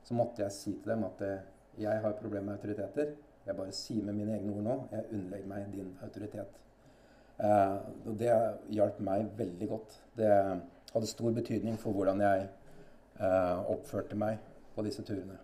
Så 0.09 0.15
måtte 0.17 0.41
jeg 0.41 0.51
si 0.55 0.71
til 0.73 0.89
dem 0.89 1.03
at 1.05 1.19
eh, 1.21 1.41
jeg 1.77 2.01
har 2.01 2.15
problemer 2.17 2.47
med 2.47 2.55
autoriteter. 2.57 3.11
Jeg 3.45 3.55
bare 3.55 3.73
sier 3.77 4.05
med 4.05 4.15
mine 4.17 4.39
egne 4.39 4.55
ord 4.55 4.63
nå 4.65 4.77
jeg 4.89 5.03
underlegger 5.11 5.51
meg 5.51 5.67
din 5.69 5.91
autoritet. 6.01 6.55
Eh, 7.37 7.75
og 8.09 8.15
det 8.17 8.31
hjalp 8.73 8.97
meg 9.05 9.27
veldig 9.37 9.67
godt. 9.69 9.99
Det 10.17 10.31
hadde 10.95 11.11
stor 11.11 11.35
betydning 11.37 11.77
for 11.77 11.93
hvordan 11.93 12.25
jeg 12.25 12.47
eh, 13.19 13.69
oppførte 13.75 14.17
meg 14.17 14.41
på 14.73 14.87
disse 14.87 15.05
turene. 15.05 15.37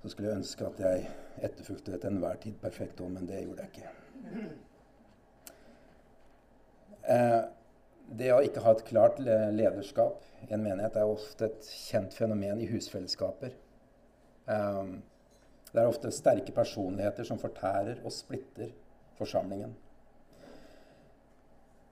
Så 0.00 0.08
skulle 0.08 0.30
jeg 0.30 0.40
ønske 0.40 0.72
at 0.72 0.80
jeg 0.86 1.04
etterfulgte 1.44 1.92
til 1.92 2.08
enhver 2.08 2.40
tid 2.40 2.56
perfekt 2.64 3.04
òg, 3.04 3.12
men 3.18 3.28
det 3.28 3.44
gjorde 3.44 3.66
jeg 3.66 3.74
ikke. 3.76 4.48
Eh, 7.04 7.42
det 8.08 8.30
å 8.32 8.40
ikke 8.44 8.62
ha 8.64 8.72
et 8.72 8.86
klart 8.88 9.18
lederskap 9.20 10.24
i 10.46 10.52
en 10.54 10.62
menighet 10.64 10.96
er 10.96 11.10
ofte 11.10 11.48
et 11.48 11.70
kjent 11.88 12.14
fenomen 12.16 12.60
i 12.62 12.68
husfellesskaper. 12.70 13.52
Um, 14.48 15.00
det 15.68 15.82
er 15.82 15.90
ofte 15.90 16.12
sterke 16.14 16.54
personligheter 16.56 17.26
som 17.28 17.40
fortærer 17.40 18.00
og 18.00 18.14
splitter 18.14 18.72
forsamlingen. 19.18 19.74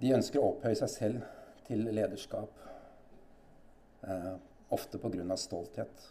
De 0.00 0.14
ønsker 0.16 0.40
å 0.40 0.54
opphøye 0.54 0.78
seg 0.78 0.92
selv 0.92 1.26
til 1.68 1.84
lederskap, 1.84 2.64
uh, 4.06 4.34
ofte 4.72 5.00
pga. 5.02 5.36
stolthet. 5.36 6.10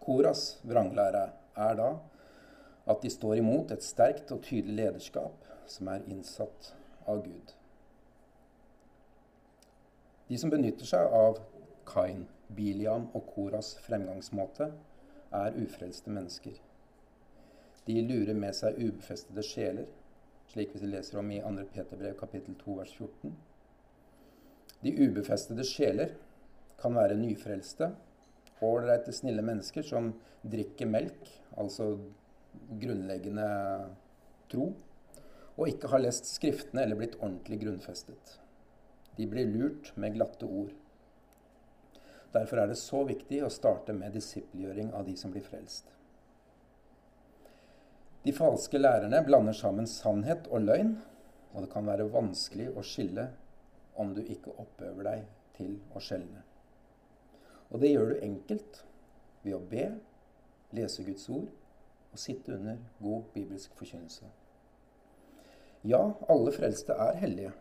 Koras 0.00 0.60
vranglære 0.64 1.26
er 1.60 1.76
da 1.76 1.90
at 2.90 3.02
de 3.02 3.10
står 3.12 3.42
imot 3.42 3.72
et 3.74 3.84
sterkt 3.84 4.32
og 4.32 4.42
tydelig 4.46 4.78
lederskap 4.80 5.48
som 5.68 5.90
er 5.92 6.06
innsatt 6.08 6.72
av 7.06 7.20
Gud. 7.26 7.59
De 10.30 10.38
som 10.38 10.50
benytter 10.50 10.86
seg 10.86 11.10
av 11.10 11.40
Kain, 11.90 12.20
Biliam 12.54 13.08
og 13.18 13.24
Koras 13.32 13.72
fremgangsmåte, 13.82 14.68
er 15.34 15.56
ufrelste 15.58 16.12
mennesker. 16.14 16.52
De 17.88 17.96
lurer 18.06 18.36
med 18.38 18.54
seg 18.54 18.76
ubefestede 18.78 19.42
sjeler, 19.42 19.88
slik 20.52 20.76
vi 20.76 20.86
leser 20.86 21.18
om 21.18 21.32
i 21.34 21.40
2. 21.42 21.64
Peterbrev 21.74 22.14
kapittel 22.20 22.54
2 22.60 22.76
vers 22.78 22.92
14. 22.94 23.32
De 24.84 24.92
ubefestede 25.02 25.66
sjeler 25.66 26.12
kan 26.78 26.94
være 26.94 27.16
nyfrelste, 27.18 27.88
ålreite, 28.62 29.10
snille 29.16 29.42
mennesker 29.42 29.82
som 29.88 30.12
drikker 30.46 30.86
melk, 30.92 31.26
altså 31.58 31.96
grunnleggende 32.78 33.48
tro, 34.52 34.68
og 35.56 35.74
ikke 35.74 35.90
har 35.90 36.04
lest 36.06 36.30
Skriftene 36.30 36.86
eller 36.86 37.02
blitt 37.02 37.18
ordentlig 37.18 37.60
grunnfestet. 37.64 38.38
De 39.16 39.26
blir 39.26 39.48
lurt 39.50 39.92
med 39.96 40.14
glatte 40.14 40.46
ord. 40.46 40.72
Derfor 42.32 42.62
er 42.62 42.70
det 42.70 42.78
så 42.78 43.02
viktig 43.08 43.40
å 43.42 43.50
starte 43.50 43.94
med 43.96 44.14
disippelgjøring 44.14 44.92
av 44.94 45.06
de 45.08 45.16
som 45.18 45.32
blir 45.34 45.42
frelst. 45.42 45.88
De 48.22 48.32
falske 48.36 48.78
lærerne 48.78 49.22
blander 49.24 49.56
sammen 49.56 49.88
sannhet 49.88 50.46
og 50.52 50.66
løgn, 50.66 50.92
og 51.54 51.64
det 51.64 51.70
kan 51.72 51.88
være 51.88 52.10
vanskelig 52.12 52.68
å 52.76 52.84
skille 52.86 53.26
om 53.98 54.12
du 54.14 54.20
ikke 54.22 54.54
oppøver 54.60 55.08
deg 55.08 55.24
til 55.56 55.78
å 55.96 56.02
skjelne. 56.04 56.44
Og 57.70 57.80
det 57.82 57.92
gjør 57.92 58.12
du 58.12 58.22
enkelt 58.26 58.82
ved 59.42 59.56
å 59.56 59.64
be, 59.72 59.88
lese 60.76 61.02
Guds 61.06 61.26
ord 61.32 61.48
og 62.10 62.18
sitte 62.18 62.54
under 62.54 62.78
god 63.00 63.26
bibelsk 63.34 63.74
forkynnelse. 63.78 64.28
Ja, 65.86 66.02
alle 66.28 66.52
frelste 66.52 66.92
er 66.92 67.18
hellige. 67.22 67.52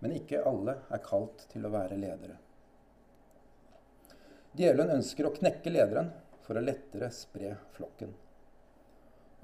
Men 0.00 0.16
ikke 0.16 0.44
alle 0.48 0.78
er 0.88 1.02
kalt 1.04 1.44
til 1.52 1.66
å 1.66 1.72
være 1.72 1.98
ledere. 2.00 2.38
Djevelen 4.56 4.96
ønsker 4.96 5.28
å 5.28 5.34
knekke 5.36 5.70
lederen 5.70 6.10
for 6.42 6.58
å 6.58 6.64
lettere 6.64 7.10
spre 7.14 7.52
flokken. 7.76 8.14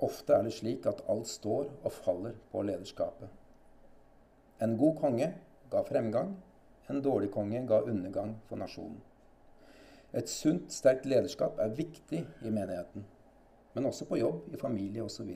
Ofte 0.03 0.35
er 0.37 0.45
det 0.45 0.55
slik 0.57 0.87
at 0.91 1.05
alt 1.09 1.29
står 1.31 1.69
og 1.71 1.93
faller 1.95 2.35
på 2.51 2.65
lederskapet. 2.67 3.29
En 4.65 4.75
god 4.81 4.97
konge 5.01 5.29
ga 5.71 5.83
fremgang, 5.85 6.35
en 6.89 7.03
dårlig 7.05 7.31
konge 7.33 7.63
ga 7.69 7.83
undergang 7.85 8.35
for 8.49 8.61
nasjonen. 8.61 8.99
Et 10.17 10.29
sunt, 10.31 10.73
sterkt 10.73 11.07
lederskap 11.09 11.59
er 11.61 11.75
viktig 11.77 12.23
i 12.25 12.51
menigheten, 12.51 13.05
men 13.75 13.89
også 13.89 14.07
på 14.09 14.21
jobb, 14.21 14.47
i 14.53 14.61
familie 14.61 15.05
osv. 15.05 15.29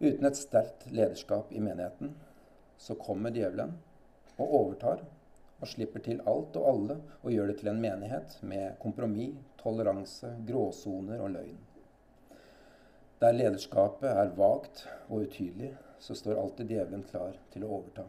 Uten 0.00 0.28
et 0.28 0.38
sterkt 0.38 0.86
lederskap 0.90 1.52
i 1.52 1.60
menigheten 1.60 2.14
så 2.78 2.94
kommer 2.98 3.34
djevelen 3.34 3.74
og 4.36 4.54
overtar 4.60 5.02
og 5.62 5.70
slipper 5.70 6.02
til 6.02 6.22
alt 6.26 6.56
og 6.58 6.68
alle 6.68 6.96
og 7.20 7.30
gjør 7.30 7.52
det 7.52 7.60
til 7.60 7.70
en 7.72 7.82
menighet 7.82 8.34
med 8.42 8.78
kompromiss, 8.82 9.38
toleranse, 9.62 10.32
gråsoner 10.48 11.22
og 11.22 11.36
løgn. 11.36 11.60
Der 13.22 13.36
lederskapet 13.36 14.08
er 14.10 14.32
vagt 14.34 14.82
og 15.06 15.28
utydelig, 15.28 15.70
så 16.02 16.16
står 16.18 16.40
alltid 16.40 16.72
djevelen 16.72 17.04
klar 17.06 17.36
til 17.52 17.62
å 17.62 17.76
overta. 17.76 18.08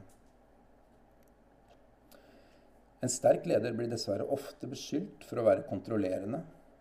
En 3.03 3.11
sterk 3.11 3.45
leder 3.45 3.75
blir 3.77 3.91
dessverre 3.91 4.25
ofte 4.33 4.65
beskyldt 4.71 5.25
for 5.27 5.41
å 5.41 5.45
være 5.45 5.67
kontrollerende, 5.67 6.39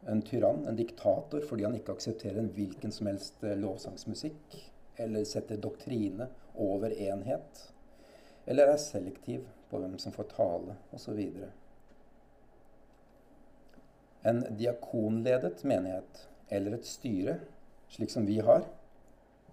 en 0.09 0.23
tyrann, 0.25 0.65
en 0.67 0.79
diktator, 0.79 1.45
fordi 1.47 1.67
han 1.67 1.77
ikke 1.77 1.97
aksepterer 1.97 2.41
en 2.41 2.51
hvilken 2.55 2.95
som 2.95 3.11
helst 3.11 3.43
eh, 3.45 3.59
lovsangsmusikk, 3.59 4.57
eller 5.03 5.27
setter 5.29 5.61
doktrine 5.63 6.31
over 6.63 6.95
enhet 6.95 7.61
eller 8.47 8.73
er 8.73 8.81
selektiv 8.81 9.47
på 9.71 9.81
hvem 9.81 9.99
som 9.99 10.15
får 10.15 10.31
tale, 10.35 10.77
osv. 10.93 11.21
En 14.23 14.45
diakonledet 14.59 15.65
menighet 15.67 16.27
eller 16.53 16.77
et 16.77 16.87
styre, 16.87 17.39
slik 17.93 18.13
som 18.13 18.27
vi 18.27 18.39
har, 18.45 18.67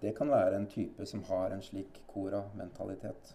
det 0.00 0.14
kan 0.16 0.30
være 0.32 0.56
en 0.56 0.68
type 0.70 1.06
som 1.06 1.22
har 1.28 1.52
en 1.52 1.62
slik 1.62 2.02
Kora-mentalitet. 2.08 3.34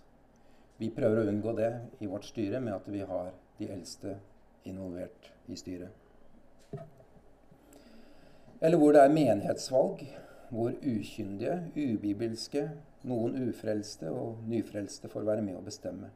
Vi 0.77 0.89
prøver 0.91 1.21
å 1.21 1.29
unngå 1.29 1.53
det 1.55 1.71
i 2.03 2.09
vårt 2.09 2.25
styre 2.27 2.59
med 2.59 2.73
at 2.75 2.87
vi 2.91 3.03
har 3.05 3.31
de 3.59 3.69
eldste 3.71 4.17
involvert 4.67 5.29
i 5.47 5.55
styret. 5.59 5.93
Eller 8.61 8.79
hvor 8.81 8.95
det 8.95 9.03
er 9.03 9.13
menighetsvalg, 9.13 10.01
hvor 10.49 10.73
ukyndige, 10.81 11.59
ubibelske, 11.75 12.69
noen 13.05 13.37
ufrelste 13.47 14.09
og 14.11 14.43
nyfrelste 14.49 15.09
får 15.11 15.27
være 15.27 15.43
med 15.45 15.59
å 15.59 15.65
bestemme. 15.65 16.11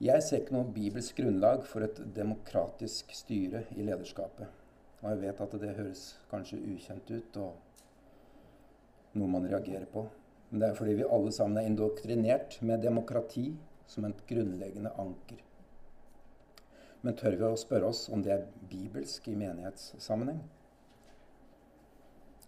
Jeg 0.00 0.24
ser 0.24 0.40
ikke 0.40 0.54
noe 0.56 0.72
bibelsk 0.72 1.18
grunnlag 1.20 1.66
for 1.68 1.84
et 1.84 1.98
demokratisk 2.16 3.12
styre 3.12 3.66
i 3.76 3.84
lederskapet. 3.84 4.48
Og 5.00 5.10
jeg 5.12 5.20
vet 5.24 5.42
at 5.44 5.56
det 5.60 5.74
høres 5.76 6.04
kanskje 6.30 6.60
ukjent 6.72 7.12
ut 7.12 7.36
og 7.40 9.18
noe 9.20 9.28
man 9.28 9.48
reagerer 9.48 9.88
på. 9.92 10.06
Men 10.50 10.62
det 10.62 10.70
er 10.70 10.78
fordi 10.78 10.96
vi 10.98 11.10
alle 11.16 11.32
sammen 11.36 11.60
er 11.60 11.68
indoktrinert 11.68 12.56
med 12.64 12.82
demokrati 12.84 13.50
som 13.90 14.06
et 14.08 14.24
grunnleggende 14.28 14.92
anker. 15.02 15.42
Men 17.00 17.16
tør 17.16 17.36
vi 17.36 17.46
å 17.48 17.60
spørre 17.60 17.90
oss 17.92 18.06
om 18.12 18.24
det 18.24 18.34
er 18.34 18.48
bibelsk 18.70 19.28
i 19.30 19.36
menighetssammenheng? 19.38 20.40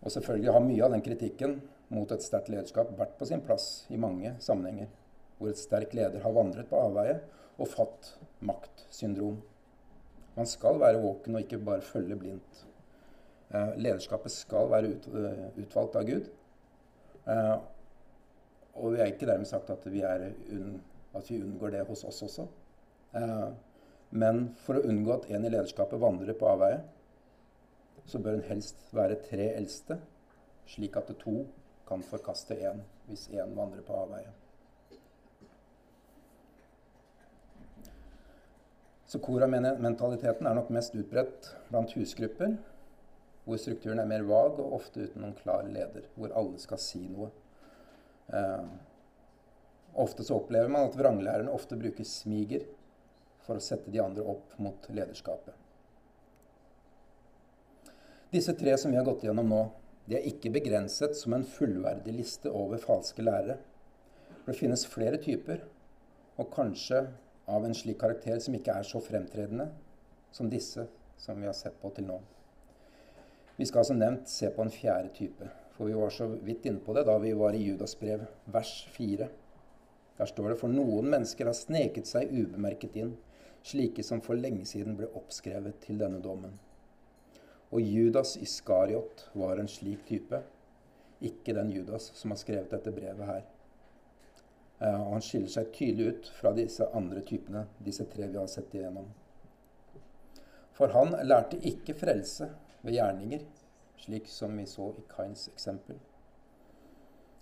Og 0.03 0.13
selvfølgelig 0.13 0.53
har 0.57 0.65
mye 0.67 0.85
av 0.85 0.97
den 0.97 1.05
kritikken 1.05 1.61
mot 1.93 2.13
et 2.15 2.25
sterkt 2.25 2.51
lederskap 2.53 2.93
vært 2.99 3.15
på 3.19 3.29
sin 3.29 3.43
plass 3.45 3.85
i 3.93 4.01
mange 4.01 4.35
sammenhenger, 4.41 4.89
hvor 5.39 5.53
et 5.53 5.61
sterk 5.61 5.95
leder 5.97 6.23
har 6.25 6.35
vandret 6.37 6.69
på 6.71 6.81
avveie 6.81 7.19
og 7.59 7.69
fått 7.69 8.15
maktsyndrom. 8.45 9.41
Man 10.37 10.49
skal 10.49 10.81
være 10.81 11.03
våken 11.03 11.37
og 11.37 11.45
ikke 11.45 11.61
bare 11.61 11.85
følge 11.85 12.17
blindt. 12.17 12.63
Eh, 13.53 13.75
lederskapet 13.77 14.33
skal 14.33 14.71
være 14.73 14.95
uh, 15.13 15.51
utvalgt 15.61 15.99
av 16.01 16.09
Gud. 16.09 16.31
Eh, 17.29 17.57
og 18.73 18.95
vi 18.95 19.03
er 19.03 19.13
ikke 19.13 19.29
dermed 19.29 19.51
sagt 19.51 19.69
at 19.71 19.85
vi, 19.93 20.01
unn, 20.57 20.79
at 21.13 21.29
vi 21.29 21.43
unngår 21.43 21.77
det 21.77 21.85
hos 21.91 22.07
oss 22.09 22.23
også. 22.25 22.47
Eh, 23.21 23.51
men 24.23 24.43
for 24.65 24.79
å 24.79 24.87
unngå 24.89 25.13
at 25.15 25.29
en 25.33 25.45
i 25.45 25.53
lederskapet 25.53 26.01
vandrer 26.01 26.37
på 26.39 26.49
avveie, 26.49 26.81
så 28.09 28.19
bør 28.19 28.39
en 28.39 28.49
helst 28.49 28.81
være 28.97 29.21
tre 29.29 29.53
eldste, 29.53 29.99
slik 30.69 30.97
at 30.99 31.13
to 31.21 31.43
kan 31.89 32.05
forkaste 32.07 32.57
én 32.57 32.83
hvis 33.09 33.29
én 33.35 33.55
vandrer 33.57 33.85
på 33.87 33.97
avveie. 33.97 34.31
Så 39.13 39.21
Kora-mentaliteten 39.21 40.47
er 40.49 40.55
nok 40.57 40.71
mest 40.73 40.95
utbredt 40.97 41.51
blant 41.69 41.91
husgrupper, 41.99 42.55
hvor 43.45 43.59
strukturen 43.61 44.01
er 44.01 44.09
mer 44.09 44.23
vag 44.25 44.61
og 44.63 44.79
ofte 44.79 45.03
uten 45.05 45.21
noen 45.21 45.35
klar 45.37 45.67
leder, 45.69 46.07
hvor 46.17 46.33
alle 46.39 46.61
skal 46.63 46.81
si 46.81 47.03
noe. 47.11 47.29
Eh, 48.33 48.71
ofte 50.01 50.25
så 50.25 50.39
opplever 50.39 50.73
man 50.73 50.89
at 50.89 50.97
vranglærerne 50.97 51.53
ofte 51.53 51.77
bruker 51.77 52.09
smiger 52.09 52.65
for 53.45 53.59
å 53.59 53.65
sette 53.65 53.93
de 53.93 54.01
andre 54.01 54.25
opp 54.25 54.55
mot 54.63 54.89
lederskapet. 54.89 55.59
Disse 58.33 58.55
tre 58.57 58.79
som 58.81 58.95
vi 58.95 58.97
har 58.97 59.05
gått 59.05 59.27
gjennom 59.27 59.51
nå, 59.53 59.63
de 60.09 60.19
er 60.19 60.27
ikke 60.27 60.51
begrenset 60.55 61.15
som 61.17 61.37
en 61.37 61.47
fullverdig 61.47 62.15
liste 62.17 62.51
over 62.51 62.81
falske 62.83 63.23
lærere. 63.23 63.59
For 64.43 64.53
det 64.53 64.59
finnes 64.59 64.87
flere 64.91 65.21
typer, 65.23 65.63
og 66.41 66.51
kanskje 66.55 67.05
av 67.53 67.65
en 67.67 67.75
slik 67.77 68.01
karakter 68.01 68.41
som 68.43 68.55
ikke 68.59 68.75
er 68.75 68.87
så 68.87 69.01
fremtredende 69.03 69.69
som 70.35 70.51
disse 70.51 70.87
som 71.21 71.39
vi 71.39 71.47
har 71.47 71.55
sett 71.55 71.79
på 71.81 71.91
til 71.95 72.09
nå. 72.09 72.19
Vi 73.57 73.67
skal 73.69 73.85
som 73.87 73.99
nevnt 74.01 74.31
se 74.33 74.49
på 74.51 74.65
en 74.65 74.73
fjerde 74.73 75.13
type, 75.15 75.49
for 75.77 75.87
vi 75.87 75.95
var 75.95 76.11
så 76.11 76.27
vidt 76.33 76.67
inne 76.67 76.83
på 76.83 76.97
det 76.97 77.05
da 77.07 77.19
vi 77.23 77.35
var 77.39 77.55
i 77.55 77.63
Judas 77.63 77.95
brev, 78.01 78.25
vers 78.51 78.73
4. 78.97 79.29
Der 80.19 80.31
står 80.31 80.53
det 80.53 80.59
for 80.61 80.73
noen 80.73 81.11
mennesker 81.13 81.47
har 81.47 81.57
sneket 81.57 82.09
seg 82.11 82.33
ubemerket 82.33 82.97
inn, 82.99 83.15
slike 83.63 84.03
som 84.03 84.23
for 84.25 84.39
lenge 84.39 84.67
siden 84.67 84.97
ble 84.99 85.11
oppskrevet 85.15 85.79
til 85.85 86.01
denne 86.03 86.19
dommen. 86.25 86.57
Og 87.73 87.81
Judas 87.81 88.37
Iskariot 88.37 89.25
var 89.33 89.57
en 89.57 89.71
slik 89.71 90.05
type, 90.09 90.43
ikke 91.23 91.55
den 91.57 91.71
Judas 91.73 92.11
som 92.19 92.35
har 92.35 92.41
skrevet 92.41 92.73
dette 92.75 92.93
brevet 92.93 93.27
her. 93.29 93.43
Og 94.83 95.13
han 95.15 95.25
skiller 95.25 95.51
seg 95.53 95.71
tydelig 95.73 96.09
ut 96.11 96.31
fra 96.41 96.53
disse 96.57 96.89
andre 96.93 97.23
typene, 97.25 97.65
disse 97.81 98.05
tre 98.11 98.27
vi 98.29 98.41
har 98.41 98.51
sett 98.51 98.75
igjennom. 98.75 99.07
For 100.77 100.93
han 100.93 101.15
lærte 101.25 101.61
ikke 101.69 101.95
frelse 101.97 102.49
ved 102.83 102.97
gjerninger, 102.97 103.45
slik 104.03 104.27
som 104.29 104.57
vi 104.59 104.67
så 104.67 104.91
i 104.99 105.05
Kains 105.09 105.47
eksempel. 105.53 106.01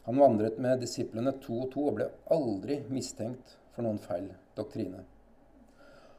Han 0.05 0.21
vandret 0.21 0.59
med 0.61 0.81
disiplene 0.83 1.33
to 1.41 1.63
og 1.65 1.73
to 1.73 1.87
og 1.89 1.97
ble 1.99 2.11
aldri 2.35 2.81
mistenkt 2.93 3.57
for 3.73 3.87
noen 3.87 4.01
feil 4.03 4.31
doktrine. 4.59 5.03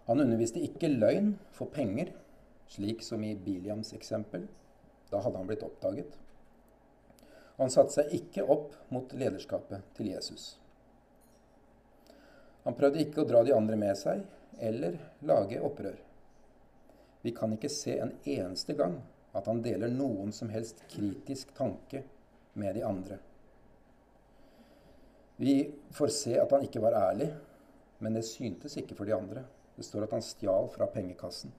Han 0.07 0.23
underviste 0.23 0.61
ikke 0.63 0.89
løgn 0.89 1.35
for 1.53 1.69
penger, 1.73 2.09
slik 2.71 3.03
som 3.03 3.23
i 3.23 3.35
Biliams 3.35 3.93
eksempel. 3.93 4.47
Da 5.09 5.19
hadde 5.19 5.37
han 5.37 5.47
blitt 5.49 5.63
oppdaget. 5.67 6.15
Og 7.57 7.65
han 7.65 7.73
satte 7.73 7.97
seg 7.97 8.13
ikke 8.15 8.45
opp 8.47 8.77
mot 8.95 9.11
lederskapet 9.11 9.83
til 9.97 10.13
Jesus. 10.13 10.53
Han 12.63 12.77
prøvde 12.77 13.01
ikke 13.03 13.23
å 13.23 13.27
dra 13.27 13.41
de 13.43 13.53
andre 13.55 13.77
med 13.79 13.97
seg 13.99 14.23
eller 14.61 14.97
lage 15.27 15.59
opprør. 15.65 15.97
Vi 17.21 17.33
kan 17.35 17.53
ikke 17.53 17.69
se 17.69 17.97
en 17.99 18.13
eneste 18.23 18.73
gang 18.77 19.01
at 19.37 19.47
han 19.49 19.61
deler 19.65 19.91
noen 19.91 20.31
som 20.35 20.49
helst 20.53 20.83
kritisk 20.91 21.51
tanke 21.57 22.03
med 22.53 22.75
de 22.77 22.85
andre. 22.85 23.17
Vi 25.41 25.55
får 25.91 26.13
se 26.13 26.37
at 26.39 26.51
han 26.53 26.63
ikke 26.65 26.81
var 26.83 26.97
ærlig, 26.97 27.31
men 27.99 28.15
det 28.17 28.27
syntes 28.29 28.77
ikke 28.77 28.97
for 28.97 29.09
de 29.09 29.15
andre. 29.17 29.43
Det 29.75 29.85
står 29.87 30.05
at 30.05 30.15
han 30.15 30.25
stjal 30.25 30.69
fra 30.73 30.87
pengekassen. 30.93 31.53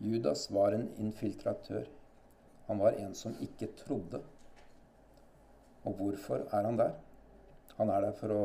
Judas 0.00 0.46
var 0.50 0.72
en 0.72 0.88
infiltratør. 0.96 1.86
Han 2.66 2.78
var 2.78 2.96
en 2.98 3.14
som 3.14 3.36
ikke 3.44 3.68
trodde. 3.76 4.22
Og 5.84 5.96
hvorfor 5.98 6.46
er 6.48 6.64
han 6.64 6.78
der? 6.80 6.94
Han 7.76 7.92
er 7.92 8.08
der 8.08 8.16
for 8.16 8.34
å 8.34 8.42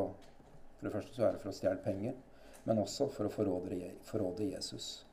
For 0.76 0.90
det 0.90 0.92
første 0.92 1.16
så 1.16 1.24
er 1.24 1.32
det 1.34 1.40
for 1.40 1.50
å 1.50 1.56
stjele 1.56 1.80
penger, 1.82 2.16
men 2.68 2.82
også 2.82 3.06
for 3.10 3.26
å 3.26 3.32
forråde, 3.32 3.94
forråde 4.04 4.50
Jesus. 4.50 5.06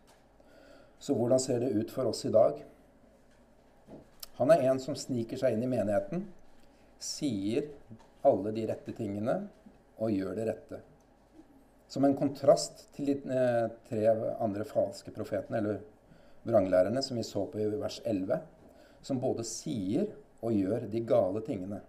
Så 0.99 1.15
hvordan 1.15 1.41
ser 1.41 1.63
det 1.63 1.71
ut 1.71 1.91
for 1.95 2.11
oss 2.11 2.25
i 2.27 2.33
dag? 2.35 2.59
Han 4.41 4.51
er 4.51 4.65
en 4.67 4.81
som 4.83 4.99
sniker 4.99 5.39
seg 5.39 5.55
inn 5.55 5.63
i 5.63 5.71
menigheten, 5.71 6.27
sier 6.99 7.71
alle 8.27 8.53
de 8.59 8.67
rette 8.73 8.93
tingene 8.99 9.39
og 10.03 10.13
gjør 10.13 10.35
det 10.41 10.49
rette. 10.51 10.83
Som 11.87 12.05
en 12.09 12.19
kontrast 12.19 12.89
til 12.97 13.13
de 13.13 13.17
eh, 13.39 13.71
tre 13.87 14.05
andre 14.43 14.67
falske 14.67 15.15
profetene, 15.15 15.63
eller 15.63 15.81
vranglærerne, 16.49 17.03
som 17.03 17.17
vi 17.17 17.25
så 17.27 17.45
på 17.47 17.61
i 17.61 17.71
vers 17.71 18.01
11, 18.05 18.41
som 19.03 19.21
både 19.23 19.45
sier 19.47 20.11
og 20.43 20.55
gjør 20.57 20.87
de 20.91 21.03
gale 21.07 21.43
tingene, 21.47 21.81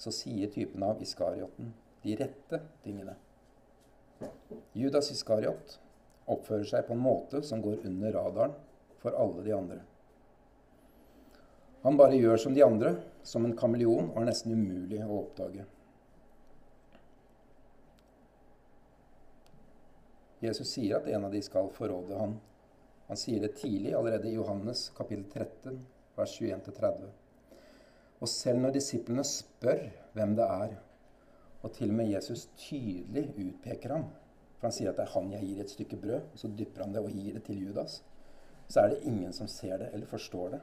så 0.00 0.12
sier 0.14 0.50
typen 0.52 0.82
av 0.86 1.02
Iskarioten 1.02 1.74
de 2.02 2.16
rette 2.16 2.62
tingene. 2.84 3.16
Judas 4.76 5.10
Iskariot 5.12 5.78
oppfører 6.30 6.66
seg 6.68 6.86
på 6.86 6.94
en 6.94 7.02
måte 7.02 7.42
som 7.46 7.62
går 7.64 7.82
under 7.88 8.14
radaren 8.16 8.54
for 9.00 9.16
alle 9.16 9.44
de 9.44 9.54
andre. 9.56 9.80
Han 11.82 11.96
bare 11.96 12.18
gjør 12.20 12.36
som 12.36 12.54
de 12.54 12.64
andre, 12.64 12.94
som 13.24 13.44
en 13.44 13.56
kameleon, 13.56 14.10
og 14.12 14.20
er 14.20 14.28
nesten 14.28 14.52
umulig 14.52 15.00
å 15.00 15.22
oppdage. 15.22 15.64
Jesus 20.44 20.72
sier 20.72 20.98
at 20.98 21.08
en 21.08 21.24
av 21.28 21.32
de 21.32 21.40
skal 21.44 21.68
forråde 21.72 22.16
han. 22.16 22.36
Han 23.10 23.18
sier 23.18 23.42
det 23.42 23.56
tidlig, 23.58 23.90
allerede 23.98 24.28
i 24.30 24.36
Johannes 24.36 24.84
kapittel 24.94 25.24
13, 25.32 25.80
vers 26.14 26.34
21-30. 26.40 27.08
Og 28.22 28.28
selv 28.30 28.60
når 28.62 28.76
disiplene 28.76 29.24
spør 29.26 29.80
hvem 30.14 30.36
det 30.38 30.44
er, 30.46 30.76
og 31.60 31.72
til 31.74 31.90
og 31.90 31.96
med 31.98 32.12
Jesus 32.12 32.44
tydelig 32.54 33.24
utpeker 33.34 33.96
ham. 33.96 34.04
For 34.60 34.68
han 34.68 34.76
sier 34.76 34.92
at 34.92 35.00
det 35.00 35.08
er 35.08 35.14
han 35.16 35.32
jeg 35.34 35.48
gir 35.48 35.62
et 35.64 35.72
stykke 35.72 35.98
brød, 36.04 36.28
og 36.30 36.38
så 36.38 36.50
dypper 36.60 36.84
han 36.84 36.94
det 36.94 37.02
og 37.02 37.10
gir 37.10 37.34
det 37.34 37.42
til 37.48 37.64
Judas. 37.64 37.96
Så 38.70 38.84
er 38.84 38.92
det 38.92 39.02
ingen 39.10 39.34
som 39.34 39.50
ser 39.50 39.82
det 39.82 39.88
eller 39.90 40.06
forstår 40.06 40.54
det. 40.54 40.60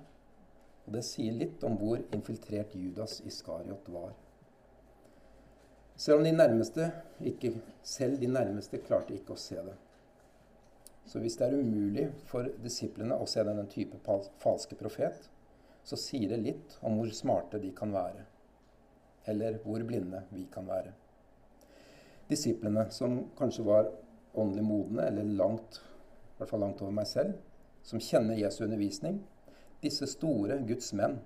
Og 0.87 0.95
det 0.95 1.03
sier 1.03 1.35
litt 1.35 1.67
om 1.67 1.75
hvor 1.81 1.99
infiltrert 2.15 2.77
Judas 2.79 3.17
Iskariot 3.27 3.91
var. 3.91 4.15
Selv 5.99 6.21
om 6.21 6.23
de 6.23 6.31
nærmeste 6.31 6.87
ikke, 7.27 7.57
selv 7.83 8.21
de 8.23 8.31
nærmeste 8.31 8.79
klarte 8.87 9.19
ikke 9.19 9.35
å 9.35 9.43
se 9.43 9.59
det. 9.59 9.75
Så 11.07 11.21
hvis 11.23 11.37
det 11.39 11.47
er 11.47 11.59
umulig 11.59 12.09
for 12.27 12.49
disiplene 12.63 13.15
å 13.15 13.27
se 13.29 13.43
denne 13.47 13.67
type 13.71 13.99
falske 14.43 14.75
profet, 14.79 15.29
så 15.87 15.95
sier 15.99 16.33
det 16.33 16.41
litt 16.43 16.79
om 16.83 16.99
hvor 16.99 17.13
smarte 17.15 17.61
de 17.63 17.71
kan 17.75 17.93
være 17.95 18.25
eller 19.27 19.59
hvor 19.63 19.83
blinde 19.83 20.23
vi 20.29 20.45
kan 20.51 20.67
være. 20.67 20.93
Disiplene, 22.29 22.87
som 22.91 23.19
kanskje 23.37 23.65
var 23.67 23.89
åndelig 24.37 24.63
modne, 24.63 25.07
eller 25.07 25.23
langt, 25.23 25.81
i 25.81 26.37
hvert 26.37 26.51
fall 26.51 26.63
langt 26.63 26.81
over 26.83 26.95
meg 26.95 27.07
selv, 27.09 27.35
som 27.83 28.03
kjenner 28.03 28.39
Jesu 28.39 28.63
undervisning, 28.65 29.21
disse 29.83 30.07
store 30.09 30.59
Guds 30.67 30.93
menn, 30.97 31.19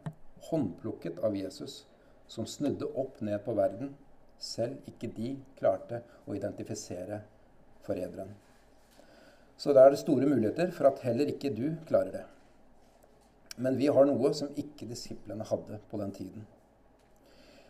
håndplukket 0.49 1.21
av 1.25 1.37
Jesus, 1.37 1.83
som 2.27 2.47
snudde 2.49 2.89
opp 2.97 3.21
ned 3.21 3.41
på 3.45 3.55
verden, 3.57 3.95
selv 4.41 4.81
ikke 4.89 5.11
de 5.13 5.35
klarte 5.59 6.01
å 6.25 6.37
identifisere 6.37 7.21
forræderen. 7.85 8.33
Så 9.61 9.75
da 9.77 9.83
er 9.85 9.93
det 9.93 9.99
store 10.01 10.25
muligheter 10.25 10.71
for 10.73 10.89
at 10.89 11.03
heller 11.05 11.29
ikke 11.29 11.51
du 11.53 11.67
klarer 11.85 12.15
det. 12.15 12.21
Men 13.61 13.75
vi 13.77 13.91
har 13.93 14.07
noe 14.09 14.31
som 14.33 14.49
ikke 14.57 14.87
disiplene 14.89 15.45
hadde 15.45 15.77
på 15.91 15.99
den 16.01 16.13
tiden. 16.15 16.47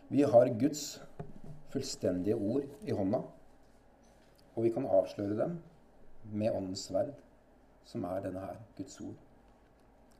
Vi 0.08 0.24
har 0.24 0.54
Guds 0.62 0.86
fullstendige 1.74 2.38
ord 2.38 2.64
i 2.88 2.96
hånda, 2.96 3.20
og 4.56 4.64
vi 4.64 4.72
kan 4.72 4.88
avsløre 4.88 5.36
dem 5.42 5.58
med 6.32 6.56
åndens 6.56 6.86
sverd, 6.88 7.12
som 7.84 8.08
er 8.08 8.24
denne 8.24 8.46
her, 8.46 8.64
Guds 8.78 8.96
ord. 9.04 9.20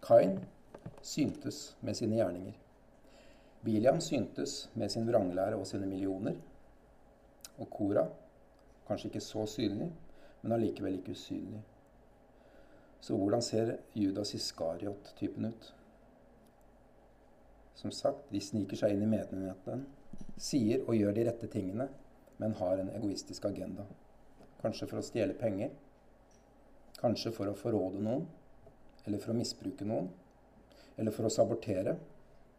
Kain 0.04 0.40
syntes 1.02 1.64
med 1.80 1.96
sine 1.96 2.20
gjerninger. 2.20 2.60
Biliam 3.64 4.04
syntes 4.04 4.66
med 4.76 4.92
sin 4.92 5.08
vranglære 5.08 5.56
og 5.56 5.68
sine 5.68 5.88
millioner. 5.88 6.36
Og 7.60 7.70
Kora, 7.72 8.10
kanskje 8.88 9.12
ikke 9.12 9.24
så 9.24 9.46
synlig, 9.48 9.92
men 10.42 10.56
allikevel 10.56 10.98
ikke 11.00 11.16
usynlig. 11.16 11.62
Så 13.02 13.18
hvordan 13.18 13.42
ser 13.42 13.76
Judas 13.98 14.36
Iskariot-typen 14.38 15.50
ut? 15.50 15.72
Som 17.76 17.92
sagt, 17.92 18.28
de 18.30 18.42
sniker 18.42 18.78
seg 18.78 18.94
inn 18.94 19.06
i 19.06 19.10
menigheten, 19.10 19.88
sier 20.38 20.84
og 20.86 20.98
gjør 20.98 21.16
de 21.18 21.26
rette 21.26 21.50
tingene, 21.50 21.88
men 22.42 22.54
har 22.60 22.82
en 22.82 22.92
egoistisk 22.94 23.46
agenda. 23.50 23.86
Kanskje 24.62 24.88
for 24.89 25.02
å 25.02 25.06
stjele 25.06 25.38
penger. 25.38 25.74
Kanskje 27.02 27.34
for 27.34 27.50
å 27.50 27.58
forråde 27.58 28.02
noen. 28.02 28.28
Eller 29.06 29.22
for 29.22 29.34
å 29.34 29.38
misbruke 29.38 29.86
noen. 29.89 30.12
Eller 30.98 31.14
for 31.14 31.26
å 31.26 31.34
sabotere. 31.34 31.96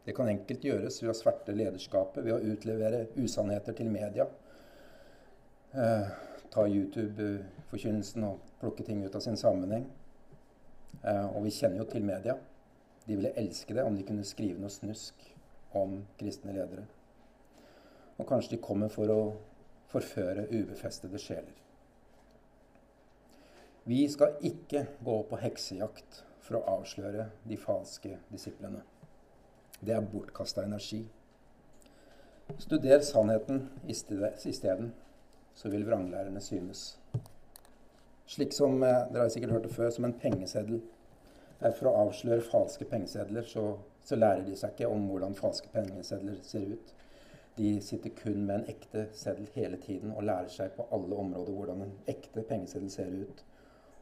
Det 0.03 0.14
kan 0.16 0.30
enkelt 0.30 0.64
gjøres 0.66 0.99
ved 1.03 1.12
å 1.12 1.14
sverte 1.14 1.55
lederskapet, 1.55 2.24
ved 2.26 2.35
å 2.35 2.55
utlevere 2.55 3.05
usannheter 3.22 3.76
til 3.78 3.91
media. 3.95 4.26
Eh, 5.78 6.11
ta 6.53 6.66
YouTube-forkynnelsen 6.68 8.24
og 8.28 8.40
plukke 8.61 8.84
ting 8.86 9.03
ut 9.05 9.14
av 9.16 9.24
sin 9.24 9.38
sammenheng. 9.40 9.86
Eh, 11.03 11.26
og 11.32 11.46
vi 11.46 11.55
kjenner 11.55 11.80
jo 11.82 11.88
til 11.90 12.05
media. 12.05 12.36
De 13.07 13.16
ville 13.16 13.32
elske 13.40 13.74
det 13.74 13.84
om 13.84 13.96
de 13.96 14.05
kunne 14.07 14.26
skrive 14.26 14.61
noe 14.61 14.70
snusk 14.70 15.24
om 15.78 16.03
kristne 16.20 16.55
ledere. 16.55 16.84
Og 18.20 18.28
kanskje 18.28 18.57
de 18.57 18.62
kommer 18.62 18.92
for 18.92 19.11
å 19.11 19.22
forføre 19.92 20.46
ubefestede 20.53 21.18
sjeler. 21.20 21.57
Vi 23.84 24.05
skal 24.09 24.36
ikke 24.46 24.84
gå 25.03 25.16
på 25.26 25.40
heksejakt 25.42 26.22
for 26.42 26.61
å 26.61 26.76
avsløre 26.76 27.26
de 27.48 27.59
falske 27.59 28.18
disiplene. 28.30 28.84
Det 29.82 29.96
er 29.96 30.07
bortkasta 30.07 30.62
energi. 30.62 31.00
Studer 32.62 33.03
sannheten 33.03 33.64
isteden, 33.90 34.92
så 35.55 35.70
vil 35.72 35.86
vranglærerne 35.86 36.40
synes. 36.40 36.96
Slik 38.26 38.55
som 38.57 38.82
eh, 38.82 39.07
dere 39.12 39.26
har 39.26 39.32
sikkert 39.34 39.57
hørt 39.57 39.68
det 39.68 39.74
før, 39.74 39.90
som 39.90 40.09
en 40.09 40.18
pengeseddel. 40.18 40.82
For 41.62 41.86
å 41.86 41.94
avsløre 42.09 42.42
falske 42.42 42.86
pengesedler 42.90 43.46
så, 43.46 43.76
så 44.03 44.16
lærer 44.18 44.42
de 44.46 44.57
seg 44.59 44.72
ikke 44.74 44.88
om 44.90 45.05
hvordan 45.11 45.36
falske 45.38 45.70
pengesedler 45.70 46.40
ser 46.46 46.72
ut. 46.74 46.94
De 47.55 47.74
sitter 47.84 48.11
kun 48.16 48.46
med 48.46 48.55
en 48.57 48.70
ekte 48.72 49.05
seddel 49.14 49.46
hele 49.55 49.76
tiden 49.78 50.14
og 50.16 50.24
lærer 50.24 50.48
seg 50.50 50.72
på 50.74 50.86
alle 50.96 51.18
områder 51.20 51.53
hvordan 51.53 51.84
en 51.84 51.92
ekte 52.11 52.42
pengeseddel 52.48 52.90
ser 52.90 53.12
ut. 53.12 53.44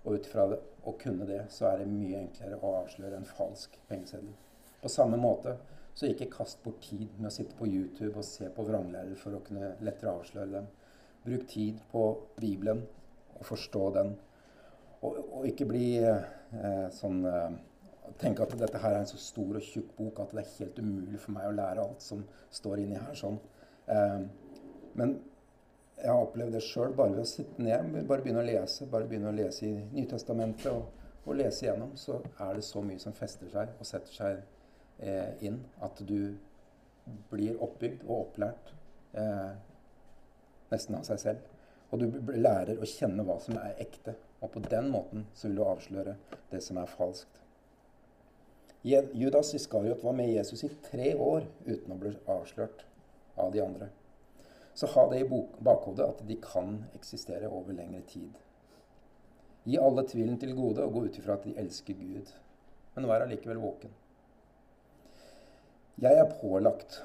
Og 0.05 0.16
ut 0.16 0.28
fra 0.30 0.46
å 0.48 0.94
kunne 1.01 1.26
det, 1.28 1.42
så 1.53 1.66
er 1.72 1.82
det 1.82 1.90
mye 1.90 2.22
enklere 2.22 2.61
å 2.62 2.76
avsløre 2.84 3.18
en 3.18 3.28
falsk 3.28 3.76
pengeseddel. 3.90 4.32
På 4.80 4.88
samme 4.88 5.18
måte 5.20 5.59
så 5.94 6.09
ikke 6.09 6.30
kast 6.32 6.62
bort 6.64 6.80
tid 6.86 7.09
med 7.18 7.28
å 7.28 7.34
sitte 7.34 7.59
på 7.59 7.68
YouTube 7.68 8.14
og 8.14 8.24
se 8.24 8.48
på 8.55 8.64
vranglærer 8.64 9.18
for 9.20 9.36
å 9.36 9.42
kunne 9.44 9.74
lettere 9.84 10.14
avsløre 10.14 10.55
dem. 10.55 10.70
Bruk 11.25 11.47
tid 11.49 11.81
på 11.93 12.05
Bibelen 12.41 12.85
og 13.37 13.47
forstå 13.47 13.91
den. 13.97 14.14
Og, 15.01 15.16
og 15.33 15.49
ikke 15.49 15.68
bli 15.68 15.87
eh, 16.05 16.87
sånn 16.93 17.25
eh, 17.29 17.51
Tenke 18.18 18.43
at 18.43 18.57
dette 18.59 18.79
her 18.83 18.97
er 18.97 19.05
en 19.05 19.07
så 19.07 19.16
stor 19.23 19.55
og 19.55 19.62
tjukk 19.62 19.93
bok 19.95 20.18
at 20.18 20.33
det 20.35 20.43
er 20.43 20.55
helt 20.59 20.79
umulig 20.83 21.21
for 21.23 21.33
meg 21.37 21.47
å 21.47 21.53
lære 21.55 21.85
alt 21.85 22.03
som 22.03 22.25
står 22.53 22.83
inni 22.83 22.99
her. 22.99 23.14
sånn. 23.16 23.37
Eh, 23.87 24.25
men 24.99 25.14
jeg 26.01 26.11
har 26.11 26.25
opplevd 26.25 26.57
det 26.57 26.62
sjøl 26.64 26.95
bare 26.97 27.14
ved 27.14 27.23
å 27.23 27.29
sitte 27.29 27.62
ned, 27.62 27.95
bare 28.09 28.25
begynne 28.25 28.43
å 28.43 28.49
lese. 28.49 28.89
Bare 28.91 29.07
begynne 29.09 29.31
å 29.31 29.37
lese 29.37 29.68
i 29.68 29.73
Nytestamentet 29.95 30.73
og, 30.73 30.89
og 31.25 31.39
lese 31.39 31.66
igjennom, 31.66 31.95
så 32.01 32.18
er 32.41 32.59
det 32.59 32.66
så 32.66 32.83
mye 32.85 33.01
som 33.03 33.16
fester 33.16 33.51
seg 33.53 33.75
og 33.77 33.89
setter 33.89 34.16
seg 34.16 34.43
eh, 35.05 35.47
inn 35.47 35.61
at 35.85 36.01
du 36.09 36.35
blir 37.31 37.61
oppbygd 37.62 38.05
og 38.09 38.16
opplært 38.16 38.73
eh, 39.18 39.53
nesten 40.71 40.99
av 40.99 41.07
seg 41.09 41.21
selv. 41.23 41.47
Og 41.91 42.03
du 42.03 42.35
lærer 42.37 42.79
å 42.79 42.89
kjenne 42.89 43.25
hva 43.27 43.39
som 43.43 43.59
er 43.59 43.79
ekte. 43.83 44.14
Og 44.41 44.53
på 44.55 44.62
den 44.71 44.91
måten 44.93 45.27
så 45.35 45.49
vil 45.49 45.61
du 45.61 45.64
avsløre 45.66 46.16
det 46.51 46.62
som 46.64 46.79
er 46.81 46.91
falskt. 46.91 47.41
Judas 48.83 49.53
Iskariot 49.55 50.05
var 50.05 50.14
med 50.16 50.31
Jesus 50.31 50.64
i 50.64 50.71
tre 50.87 51.12
år 51.14 51.45
uten 51.66 51.93
å 51.93 51.99
bli 52.01 52.14
avslørt 52.33 52.87
av 53.37 53.51
de 53.53 53.61
andre. 53.61 53.91
Så 54.75 54.89
ha 54.95 55.05
det 55.11 55.21
i 55.21 55.41
bakhodet 55.61 56.07
at 56.07 56.23
de 56.25 56.39
kan 56.41 56.79
eksistere 56.97 57.51
over 57.51 57.77
lengre 57.77 58.01
tid. 58.09 58.31
Gi 59.68 59.77
alle 59.77 60.07
tvilen 60.09 60.39
til 60.41 60.55
gode 60.57 60.87
og 60.87 60.95
gå 60.95 61.03
ut 61.09 61.18
ifra 61.21 61.37
at 61.37 61.45
de 61.45 61.53
elsker 61.61 61.99
Gud. 61.99 62.31
Men 62.95 63.09
vær 63.11 63.27
allikevel 63.27 63.61
våken. 63.61 63.93
Jeg 66.01 66.16
er 66.16 66.33
pålagt 66.41 67.03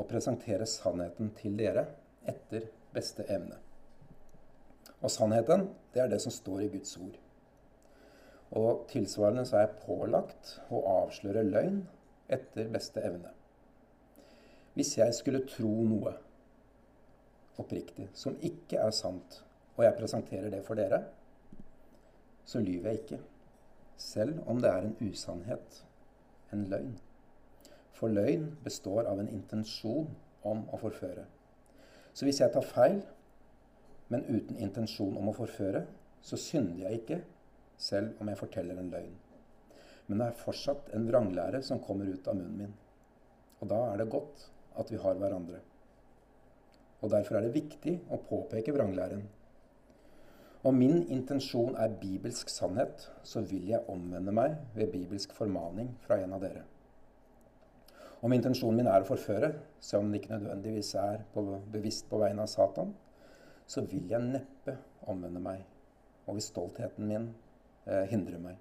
å 0.00 0.06
presentere 0.08 0.64
sannheten 0.70 1.34
til 1.36 1.58
dere 1.58 1.84
etter 2.24 2.70
beste 2.94 3.26
evne. 3.28 3.58
Og 5.02 5.10
sannheten, 5.12 5.68
det 5.92 6.02
er 6.02 6.10
det 6.12 6.20
som 6.22 6.32
står 6.32 6.64
i 6.64 6.70
Guds 6.72 6.96
ord. 6.96 7.16
Og 8.54 8.84
tilsvarende 8.88 9.44
så 9.46 9.58
er 9.58 9.66
jeg 9.66 9.82
pålagt 9.84 10.58
å 10.72 10.82
avsløre 11.02 11.42
løgn 11.46 11.82
etter 12.32 12.70
beste 12.72 13.02
evne. 13.04 13.32
Hvis 14.74 14.96
jeg 14.98 15.14
skulle 15.14 15.44
tro 15.46 15.72
noe 15.86 16.14
oppriktig 17.60 18.08
som 18.18 18.38
ikke 18.42 18.80
er 18.82 18.94
sant, 18.94 19.42
og 19.76 19.84
jeg 19.84 19.98
presenterer 19.98 20.50
det 20.54 20.62
for 20.66 20.78
dere, 20.78 21.02
så 22.44 22.60
lyver 22.62 22.90
jeg 22.90 23.02
ikke. 23.02 23.20
Selv 23.96 24.40
om 24.50 24.60
det 24.62 24.70
er 24.70 24.86
en 24.86 24.96
usannhet, 25.02 25.84
en 26.52 26.66
løgn. 26.70 26.96
For 27.94 28.10
løgn 28.10 28.50
består 28.64 29.06
av 29.10 29.20
en 29.22 29.30
intensjon 29.30 30.10
om 30.44 30.66
å 30.74 30.80
forføre. 30.82 31.24
Så 32.14 32.26
hvis 32.26 32.40
jeg 32.40 32.52
tar 32.54 32.66
feil, 32.66 33.00
men 34.12 34.26
uten 34.28 34.58
intensjon 34.62 35.16
om 35.18 35.30
å 35.30 35.36
forføre, 35.36 35.82
så 36.24 36.38
synder 36.40 36.86
jeg 36.86 37.02
ikke, 37.02 37.20
selv 37.76 38.20
om 38.22 38.30
jeg 38.30 38.38
forteller 38.38 38.78
en 38.78 38.90
løgn. 38.92 39.14
Men 40.06 40.20
det 40.20 40.26
er 40.28 40.42
fortsatt 40.44 40.92
en 40.94 41.06
vranglære 41.08 41.62
som 41.64 41.82
kommer 41.82 42.08
ut 42.08 42.28
av 42.28 42.36
munnen 42.38 42.58
min. 42.60 42.74
Og 43.60 43.70
da 43.72 43.80
er 43.90 44.02
det 44.02 44.12
godt 44.12 44.44
at 44.78 44.90
vi 44.92 45.00
har 45.00 45.16
hverandre. 45.18 45.62
Og 47.02 47.10
derfor 47.12 47.38
er 47.38 47.46
det 47.46 47.56
viktig 47.56 47.96
å 48.12 48.20
påpeke 48.28 48.72
vranglæren. 48.76 49.24
Om 50.64 50.78
min 50.80 51.02
intensjon 51.12 51.74
er 51.76 51.98
bibelsk 52.00 52.48
sannhet, 52.48 53.08
så 53.26 53.42
vil 53.44 53.66
jeg 53.68 53.84
omvende 53.92 54.32
meg 54.32 54.54
ved 54.76 54.94
bibelsk 54.94 55.34
formaning 55.36 55.90
fra 56.06 56.22
en 56.22 56.32
av 56.36 56.40
dere. 56.44 56.62
Om 58.24 58.32
intensjonen 58.32 58.78
min 58.80 58.88
er 58.88 59.04
å 59.04 59.08
forføre, 59.08 59.50
selv 59.84 60.06
om 60.06 60.08
den 60.08 60.22
ikke 60.22 60.32
nødvendigvis 60.32 60.94
er 60.96 61.24
på, 61.34 61.42
bevisst 61.74 62.06
på 62.08 62.22
vegne 62.22 62.46
av 62.46 62.48
Satan, 62.48 62.94
så 63.68 63.84
vil 63.84 64.06
jeg 64.08 64.24
neppe 64.24 64.78
omvende 65.12 65.42
meg, 65.44 65.60
og 66.24 66.38
hvis 66.38 66.48
stoltheten 66.48 67.04
min 67.10 67.26
eh, 67.84 68.06
hindrer 68.08 68.40
meg. 68.40 68.56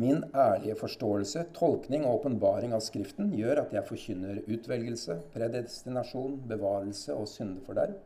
Min 0.00 0.24
ærlige 0.32 0.78
forståelse, 0.80 1.44
tolkning 1.56 2.06
og 2.08 2.22
åpenbaring 2.22 2.72
av 2.76 2.82
Skriften 2.84 3.34
gjør 3.36 3.62
at 3.66 3.76
jeg 3.76 3.88
forkynner 3.88 4.42
utvelgelse, 4.44 5.18
predestinasjon, 5.36 6.40
bevarelse 6.48 7.12
og 7.16 7.28
syndeforderv. 7.32 8.00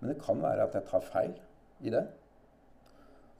Men 0.00 0.12
det 0.12 0.20
kan 0.22 0.42
være 0.42 0.66
at 0.66 0.74
jeg 0.78 0.88
tar 0.90 1.10
feil 1.14 1.34
i 1.82 1.94
det. 1.94 2.08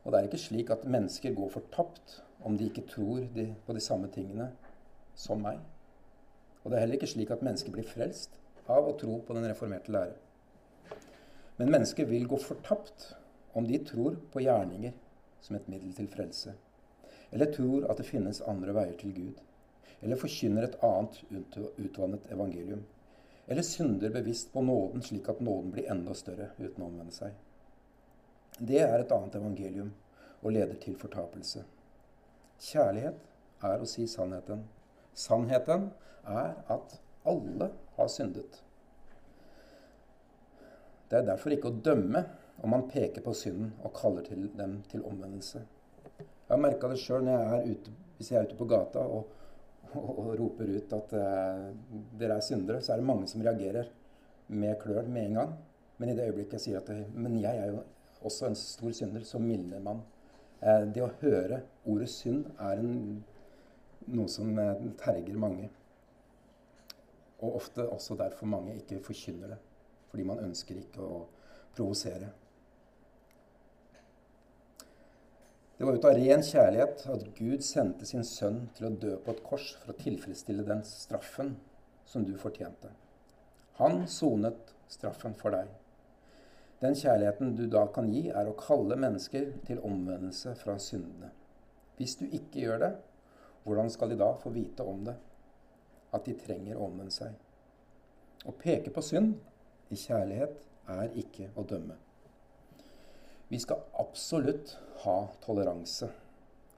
Og 0.02 0.10
det 0.10 0.18
er 0.18 0.30
ikke 0.30 0.46
slik 0.46 0.70
at 0.74 0.86
mennesker 0.86 1.34
går 1.34 1.54
fortapt 1.58 2.20
om 2.46 2.54
de 2.58 2.70
ikke 2.70 2.86
tror 2.90 3.26
de, 3.34 3.50
på 3.66 3.74
de 3.74 3.82
samme 3.82 4.10
tingene 4.14 4.52
som 5.22 5.42
meg. 5.42 5.60
Og 6.62 6.70
det 6.70 6.78
er 6.78 6.84
heller 6.84 6.98
ikke 6.98 7.10
slik 7.14 7.30
at 7.34 7.42
mennesker 7.46 7.74
blir 7.74 7.86
frelst 7.86 8.38
av 8.70 8.86
å 8.86 8.96
tro 8.98 9.18
på 9.26 9.36
den 9.36 9.46
reformerte 9.50 9.94
lære. 9.94 10.18
Men 11.58 11.70
mennesker 11.70 12.08
vil 12.10 12.26
gå 12.30 12.38
fortapt 12.42 13.12
om 13.58 13.66
de 13.68 13.78
tror 13.86 14.16
på 14.32 14.42
gjerninger 14.42 14.94
som 15.42 15.56
et 15.56 15.68
middel 15.68 15.92
til 15.94 16.08
frelse, 16.10 16.54
eller 17.30 17.50
tror 17.52 17.88
at 17.90 18.00
det 18.00 18.08
finnes 18.08 18.42
andre 18.48 18.74
veier 18.76 18.96
til 18.98 19.14
Gud, 19.16 19.40
eller 20.02 20.18
forkynner 20.18 20.66
et 20.66 20.78
annet 20.86 21.20
utvannet 21.78 22.28
evangelium, 22.32 22.84
eller 23.46 23.66
synder 23.66 24.10
bevisst 24.14 24.52
på 24.52 24.62
nåden 24.62 25.02
slik 25.02 25.28
at 25.28 25.40
nåden 25.40 25.72
blir 25.74 25.90
enda 25.90 26.14
større 26.14 26.52
uten 26.58 26.82
å 26.82 26.88
omvende 26.88 27.14
seg. 27.14 27.34
Det 28.58 28.80
er 28.84 29.00
et 29.00 29.12
annet 29.12 29.36
evangelium 29.38 29.90
og 30.42 30.54
leder 30.54 30.78
til 30.82 30.96
fortapelse. 30.98 31.64
Kjærlighet 32.62 33.18
er 33.66 33.82
å 33.82 33.88
si 33.88 34.06
sannheten. 34.10 34.62
Sannheten 35.14 35.90
er 36.26 36.54
at 36.72 36.98
alle 37.28 37.70
har 37.96 38.10
syndet 38.10 38.62
det 41.12 41.18
er 41.20 41.26
derfor 41.28 41.52
ikke 41.52 41.68
å 41.68 41.80
dømme 41.84 42.22
om 42.64 42.72
man 42.72 42.86
peker 42.88 43.20
på 43.20 43.34
synden 43.36 43.74
og 43.84 43.92
kaller 43.98 44.24
til 44.24 44.46
dem 44.56 44.78
til 44.88 45.02
omvendelse. 45.04 45.60
Jeg 46.16 46.48
har 46.48 46.60
merka 46.62 46.88
det 46.88 47.02
sjøl 47.02 47.28
hvis 47.28 48.30
jeg 48.30 48.38
er 48.38 48.48
ute 48.48 48.56
på 48.56 48.68
gata 48.70 49.02
og, 49.04 49.34
og, 49.92 50.06
og 50.08 50.30
roper 50.40 50.70
ut 50.72 50.94
at 50.96 51.12
eh, 51.18 51.66
dere 52.16 52.38
er 52.38 52.46
syndere, 52.46 52.80
så 52.80 52.94
er 52.94 53.02
det 53.02 53.08
mange 53.10 53.28
som 53.28 53.44
reagerer 53.44 53.90
med 54.56 54.78
klør 54.80 55.04
med 55.04 55.26
en 55.26 55.36
gang. 55.40 55.52
Men 56.00 56.12
i 56.12 56.16
det 56.16 56.30
øyeblikket 56.30 56.56
jeg 56.56 56.64
sier 56.64 56.80
at 56.80 56.88
det, 56.88 57.02
men 57.12 57.36
jeg 57.42 57.60
er 57.60 57.74
jo 57.74 57.82
også 58.24 58.48
en 58.48 58.56
stor 58.56 58.96
synder, 58.96 59.26
så 59.28 59.40
mildner 59.42 59.84
man. 59.84 60.00
Eh, 60.62 60.86
det 60.94 61.04
å 61.04 61.12
høre 61.20 61.60
ordet 61.84 62.08
synd 62.14 62.46
er 62.56 62.80
en, 62.80 62.94
noe 64.10 64.30
som 64.30 64.50
uh, 64.58 64.74
terger 65.00 65.38
mange. 65.38 65.70
Og 67.42 67.58
ofte 67.58 67.88
også 67.88 68.16
derfor 68.18 68.50
mange 68.50 68.76
ikke 68.78 69.02
forkynner 69.04 69.54
det 69.54 69.60
fordi 70.12 70.26
man 70.28 70.42
ønsker 70.44 70.76
ikke 70.76 71.00
å 71.00 71.18
provosere. 71.72 72.26
Det 75.78 75.86
var 75.88 75.96
ut 75.96 76.04
av 76.04 76.18
ren 76.18 76.44
kjærlighet 76.44 77.06
at 77.14 77.22
Gud 77.38 77.64
sendte 77.64 78.04
sin 78.06 78.26
sønn 78.28 78.66
til 78.76 78.90
å 78.90 78.92
dø 78.92 79.14
på 79.24 79.32
et 79.32 79.40
kors 79.46 79.70
for 79.80 79.94
å 79.94 79.96
tilfredsstille 79.98 80.66
den 80.68 80.84
straffen 80.84 81.54
som 82.04 82.26
du 82.28 82.34
fortjente. 82.38 82.92
Han 83.80 84.04
sonet 84.04 84.74
straffen 84.92 85.32
for 85.40 85.56
deg. 85.56 85.72
Den 86.84 86.94
kjærligheten 86.98 87.56
du 87.56 87.64
da 87.72 87.86
kan 87.94 88.12
gi, 88.12 88.28
er 88.28 88.46
å 88.50 88.56
kalle 88.58 89.00
mennesker 89.00 89.48
til 89.66 89.80
omvendelse 89.86 90.52
fra 90.60 90.76
syndene. 90.82 91.32
Hvis 91.96 92.18
du 92.20 92.26
ikke 92.28 92.66
gjør 92.66 92.84
det, 92.84 92.92
hvordan 93.64 93.90
skal 93.90 94.10
de 94.10 94.18
da 94.18 94.32
få 94.38 94.50
vite 94.50 94.84
om 94.86 95.04
det? 95.06 95.16
At 96.12 96.26
de 96.26 96.34
trenger 96.36 96.76
å 96.76 96.88
omvende 96.88 97.14
seg. 97.14 97.34
Å 98.44 98.54
peke 98.58 98.90
på 98.92 99.04
synd 99.04 99.36
i 99.92 99.98
kjærlighet 99.98 100.64
er 100.90 101.14
ikke 101.18 101.52
å 101.56 101.64
dømme. 101.68 101.94
Vi 103.52 103.60
skal 103.60 103.84
absolutt 104.00 104.74
ha 105.04 105.16
toleranse. 105.44 106.08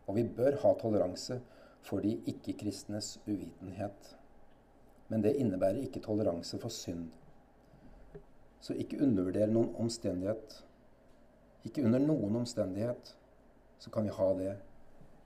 Og 0.07 0.19
vi 0.19 0.25
bør 0.27 0.59
ha 0.65 0.75
toleranse 0.77 1.39
for 1.85 2.05
de 2.05 2.17
ikke-kristnes 2.31 3.15
uvitenhet. 3.27 4.15
Men 5.09 5.25
det 5.25 5.37
innebærer 5.41 5.85
ikke 5.85 6.03
toleranse 6.05 6.59
for 6.61 6.73
synd. 6.75 7.13
Så 8.61 8.77
ikke 8.81 9.01
undervurder 9.05 9.49
noen 9.49 9.73
omstendighet. 9.81 10.61
Ikke 11.65 11.85
under 11.85 12.03
noen 12.03 12.43
omstendighet 12.43 13.15
så 13.79 13.93
kan 13.93 14.09
vi 14.09 14.17
ha 14.17 14.29
det 14.39 14.55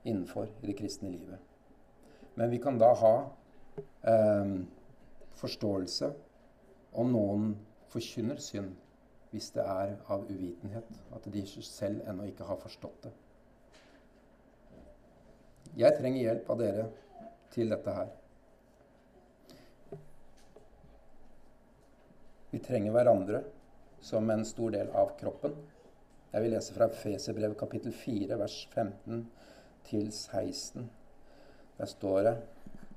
innenfor 0.05 0.51
i 0.63 0.71
det 0.71 0.77
kristne 0.79 1.11
livet. 1.11 1.48
Men 2.39 2.51
vi 2.51 2.59
kan 2.63 2.77
da 2.79 2.93
ha 2.95 3.15
eh, 4.03 4.51
forståelse 5.41 6.11
om 7.03 7.09
noen 7.11 7.49
forkynner 7.91 8.39
synd, 8.39 8.77
hvis 9.33 9.49
det 9.57 9.65
er 9.67 9.97
av 10.07 10.23
uvitenhet, 10.31 10.93
at 11.17 11.27
de 11.35 11.43
selv 11.67 12.05
ennå 12.07 12.29
ikke 12.31 12.47
har 12.47 12.61
forstått 12.63 13.09
det. 13.09 13.11
Jeg 15.83 15.97
trenger 15.99 16.23
hjelp 16.23 16.53
av 16.55 16.61
dere 16.63 16.85
til 17.57 17.75
dette 17.75 17.95
her. 17.97 18.13
Vi 22.53 22.61
trenger 22.65 22.95
hverandre 22.95 23.43
som 24.01 24.31
en 24.31 24.47
stor 24.47 24.77
del 24.77 24.95
av 24.95 25.11
kroppen. 25.19 25.59
Jeg 26.31 26.47
vil 26.47 26.55
lese 26.55 26.79
fra 26.79 26.87
Feserbrevet 27.03 27.59
kapittel 27.59 27.93
4, 27.93 28.39
vers 28.39 28.61
15 28.71 29.27
til 29.91 30.07
16. 30.13 30.87
Der 31.79 31.87
står 31.87 32.23
det 32.27 32.37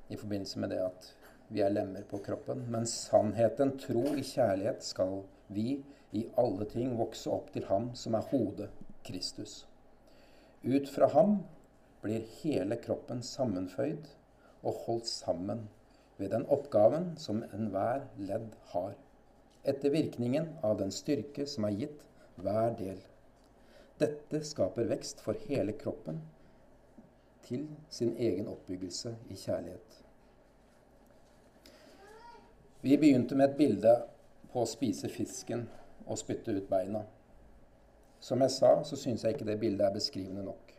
i 0.10 0.18
forbindelse 0.18 0.60
med 0.60 0.74
det 0.74 0.82
at 0.84 1.10
vi 1.52 1.62
er 1.62 1.74
lemmer 1.74 2.04
på 2.08 2.20
kroppen. 2.26 2.64
Men 2.72 2.88
sannheten, 2.88 3.76
tro 3.80 4.06
i 4.16 4.24
kjærlighet, 4.26 4.84
skal 4.84 5.22
vi 5.52 5.82
i 6.12 6.26
alle 6.40 6.68
ting 6.72 6.96
vokse 7.00 7.30
opp 7.32 7.52
til 7.54 7.68
Ham 7.70 7.92
som 7.96 8.16
er 8.18 8.28
hodet, 8.32 8.72
Kristus. 9.08 9.66
Ut 10.64 10.90
fra 10.94 11.10
Ham 11.14 11.40
blir 12.02 12.26
hele 12.42 12.78
kroppen 12.82 13.22
sammenføyd 13.26 14.10
og 14.62 14.84
holdt 14.86 15.10
sammen 15.10 15.68
ved 16.18 16.34
den 16.34 16.46
oppgaven 16.54 17.14
som 17.18 17.42
enhver 17.54 18.06
ledd 18.18 18.54
har, 18.74 18.94
etter 19.66 19.94
virkningen 19.94 20.52
av 20.66 20.78
den 20.82 20.94
styrke 20.94 21.48
som 21.50 21.66
er 21.70 21.78
gitt 21.84 22.06
hver 22.42 22.76
del. 22.78 23.00
Dette 24.02 24.42
skaper 24.46 24.90
vekst 24.90 25.22
for 25.22 25.38
hele 25.50 25.74
kroppen 25.78 26.22
til 27.46 27.68
sin 27.90 28.16
egen 28.18 28.48
oppbyggelse 28.52 29.16
i 29.30 29.38
kjærlighet. 29.38 30.02
Vi 32.82 32.98
begynte 32.98 33.36
med 33.38 33.50
et 33.50 33.58
bilde 33.58 33.96
på 34.52 34.64
å 34.64 34.70
spise 34.70 35.10
fisken 35.10 35.68
og 36.08 36.18
spytte 36.20 36.56
ut 36.56 36.70
beina. 36.70 37.04
Som 38.22 38.42
jeg 38.42 38.54
sa, 38.54 38.72
så 38.86 38.98
syns 38.98 39.24
jeg 39.24 39.36
ikke 39.36 39.48
det 39.48 39.60
bildet 39.62 39.86
er 39.88 39.94
beskrivende 39.94 40.46
nok. 40.46 40.72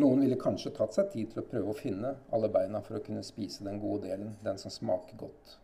Noen 0.00 0.20
ville 0.22 0.38
kanskje 0.40 0.72
tatt 0.76 0.94
seg 0.94 1.08
tid 1.12 1.32
til 1.32 1.42
å 1.42 1.48
prøve 1.50 1.72
å 1.72 1.76
finne 1.76 2.12
alle 2.32 2.48
beina 2.52 2.80
for 2.84 2.96
å 2.96 3.02
kunne 3.04 3.24
spise 3.26 3.64
den 3.66 3.80
gode 3.82 4.06
delen, 4.08 4.36
den 4.44 4.60
som 4.60 4.72
smaker 4.72 5.18
godt. 5.18 5.56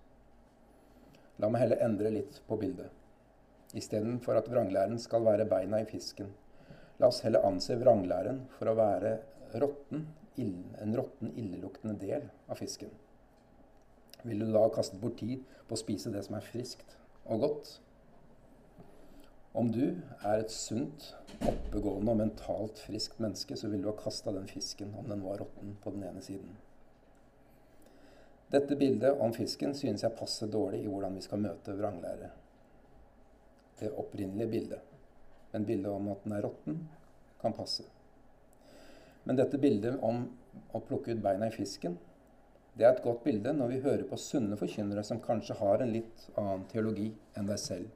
La 1.39 1.49
meg 1.53 1.63
heller 1.63 1.85
endre 1.85 2.11
litt 2.11 2.41
på 2.49 2.59
bildet. 2.61 2.91
Istedenfor 3.77 4.39
at 4.41 4.49
vranglæren 4.51 4.99
skal 4.99 5.25
være 5.27 5.47
beina 5.49 5.83
i 5.83 5.89
fisken, 5.89 6.33
La 6.99 7.11
oss 7.11 7.23
heller 7.25 7.45
anse 7.45 7.77
vranglæren 7.77 8.45
for 8.57 8.71
å 8.71 8.77
være 8.79 9.19
rotten, 9.61 10.07
en 10.37 10.95
råtten, 10.97 11.33
illeluktende 11.37 11.97
del 12.01 12.29
av 12.49 12.61
fisken. 12.61 12.93
Vil 14.27 14.43
du 14.43 14.53
da 14.53 14.67
kaste 14.73 14.99
bort 15.01 15.19
tid 15.21 15.45
på 15.69 15.77
å 15.77 15.81
spise 15.81 16.13
det 16.13 16.25
som 16.27 16.37
er 16.39 16.45
friskt 16.45 16.97
og 17.25 17.45
godt? 17.45 17.71
Om 19.57 19.71
du 19.73 19.85
er 20.21 20.43
et 20.43 20.53
sunt, 20.53 21.15
oppegående 21.41 22.13
og 22.13 22.21
mentalt 22.21 22.81
friskt 22.85 23.21
menneske, 23.23 23.57
så 23.57 23.71
ville 23.73 23.87
du 23.87 23.89
ha 23.89 23.97
kasta 23.97 24.35
den 24.37 24.49
fisken 24.51 24.93
om 25.01 25.09
den 25.09 25.25
var 25.25 25.41
råtten 25.41 25.79
på 25.81 25.93
den 25.95 26.05
ene 26.11 26.25
siden. 26.25 26.51
Dette 28.53 28.77
bildet 28.79 29.17
om 29.21 29.33
fisken 29.35 29.73
synes 29.75 30.05
jeg 30.05 30.17
passer 30.19 30.51
dårlig 30.53 30.83
i 30.85 30.91
hvordan 30.91 31.17
vi 31.17 31.25
skal 31.25 31.41
møte 31.43 31.75
vranglære. 31.79 32.29
Det 33.81 33.95
opprinnelige 33.97 34.53
bildet. 34.53 34.96
Men 35.57 35.65
bildet 35.65 35.89
om 35.89 36.11
at 36.13 36.25
den 36.27 36.35
er 36.37 36.43
råtten, 36.45 36.83
kan 37.41 37.55
passe. 37.57 37.87
Men 39.25 39.39
dette 39.39 39.57
bildet 39.57 39.97
om 40.05 40.27
å 40.77 40.81
plukke 40.85 41.15
ut 41.17 41.23
beina 41.25 41.49
i 41.49 41.55
fisken, 41.55 41.97
det 42.77 42.85
er 42.85 42.91
et 42.93 43.01
godt 43.05 43.23
bilde 43.25 43.55
når 43.57 43.71
vi 43.73 43.79
hører 43.87 44.03
på 44.05 44.19
sunne 44.21 44.59
forkynnere 44.61 45.01
som 45.09 45.23
kanskje 45.25 45.57
har 45.57 45.81
en 45.81 45.95
litt 45.95 46.27
annen 46.37 46.67
teologi 46.69 47.07
enn 47.41 47.49
deg 47.49 47.63
selv. 47.63 47.89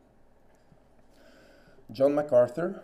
John 1.92 2.16
MacArthur, 2.16 2.78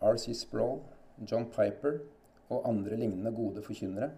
R.C. 0.00 0.32
Sproul, 0.40 0.80
John 1.20 1.44
Piper 1.52 2.00
og 2.48 2.64
andre 2.70 2.96
lignende 2.96 3.34
gode 3.36 3.60
forkynnere 3.66 4.08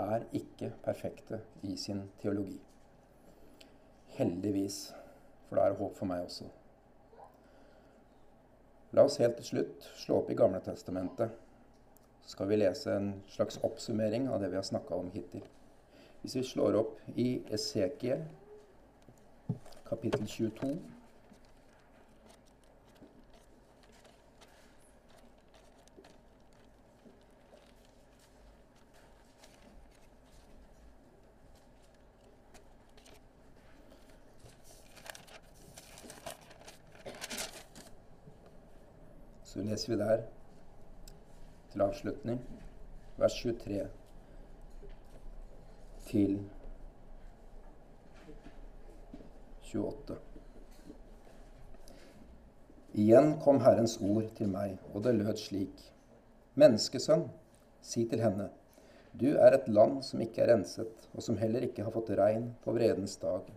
er 0.00 0.24
ikke 0.32 0.72
perfekte 0.86 1.42
i 1.68 1.76
sin 1.76 2.06
teologi. 2.24 2.56
Heldigvis, 4.16 4.80
for 5.44 5.60
da 5.60 5.68
er 5.68 5.76
det 5.76 5.82
håp 5.84 6.00
for 6.00 6.08
meg 6.08 6.24
også. 6.24 6.48
La 8.92 9.06
oss 9.08 9.16
helt 9.22 9.38
til 9.40 9.46
slutt 9.46 9.86
slå 9.96 10.18
opp 10.20 10.30
i 10.30 10.36
Gamle 10.36 10.60
Testamentet. 10.60 11.32
Så 12.20 12.34
skal 12.34 12.50
vi 12.50 12.58
lese 12.60 12.92
en 12.92 13.08
slags 13.32 13.56
oppsummering 13.64 14.28
av 14.28 14.42
det 14.42 14.50
vi 14.52 14.58
har 14.60 14.66
snakka 14.68 14.98
om 15.00 15.08
hittil. 15.14 15.46
Hvis 16.20 16.36
vi 16.36 16.44
slår 16.44 16.76
opp 16.82 17.00
i 17.16 17.30
Esekiel 17.56 18.26
kapittel 19.88 20.28
22 20.28 20.76
Så 39.52 39.60
leser 39.82 39.92
vi 39.92 39.98
der 39.98 40.20
til 41.72 41.82
avslutning 41.82 42.40
vers 43.18 43.34
23 43.34 43.88
til 46.06 46.36
28. 49.74 50.18
Igjen 52.94 53.40
kom 53.40 53.58
Herrens 53.64 53.96
ord 54.04 54.28
til 54.36 54.52
meg, 54.52 54.76
og 54.92 55.02
det 55.04 55.14
lød 55.16 55.36
slik. 55.40 55.80
Menneskesønn, 56.54 57.24
si 57.80 58.04
til 58.06 58.20
henne, 58.20 58.50
du 59.18 59.32
er 59.32 59.56
et 59.56 59.68
land 59.68 60.02
som 60.04 60.20
ikke 60.20 60.44
er 60.44 60.52
renset, 60.52 61.08
og 61.14 61.22
som 61.24 61.40
heller 61.40 61.64
ikke 61.64 61.82
har 61.82 61.94
fått 61.94 62.12
regn 62.20 62.52
på 62.62 62.76
vredens 62.76 63.16
dag. 63.16 63.48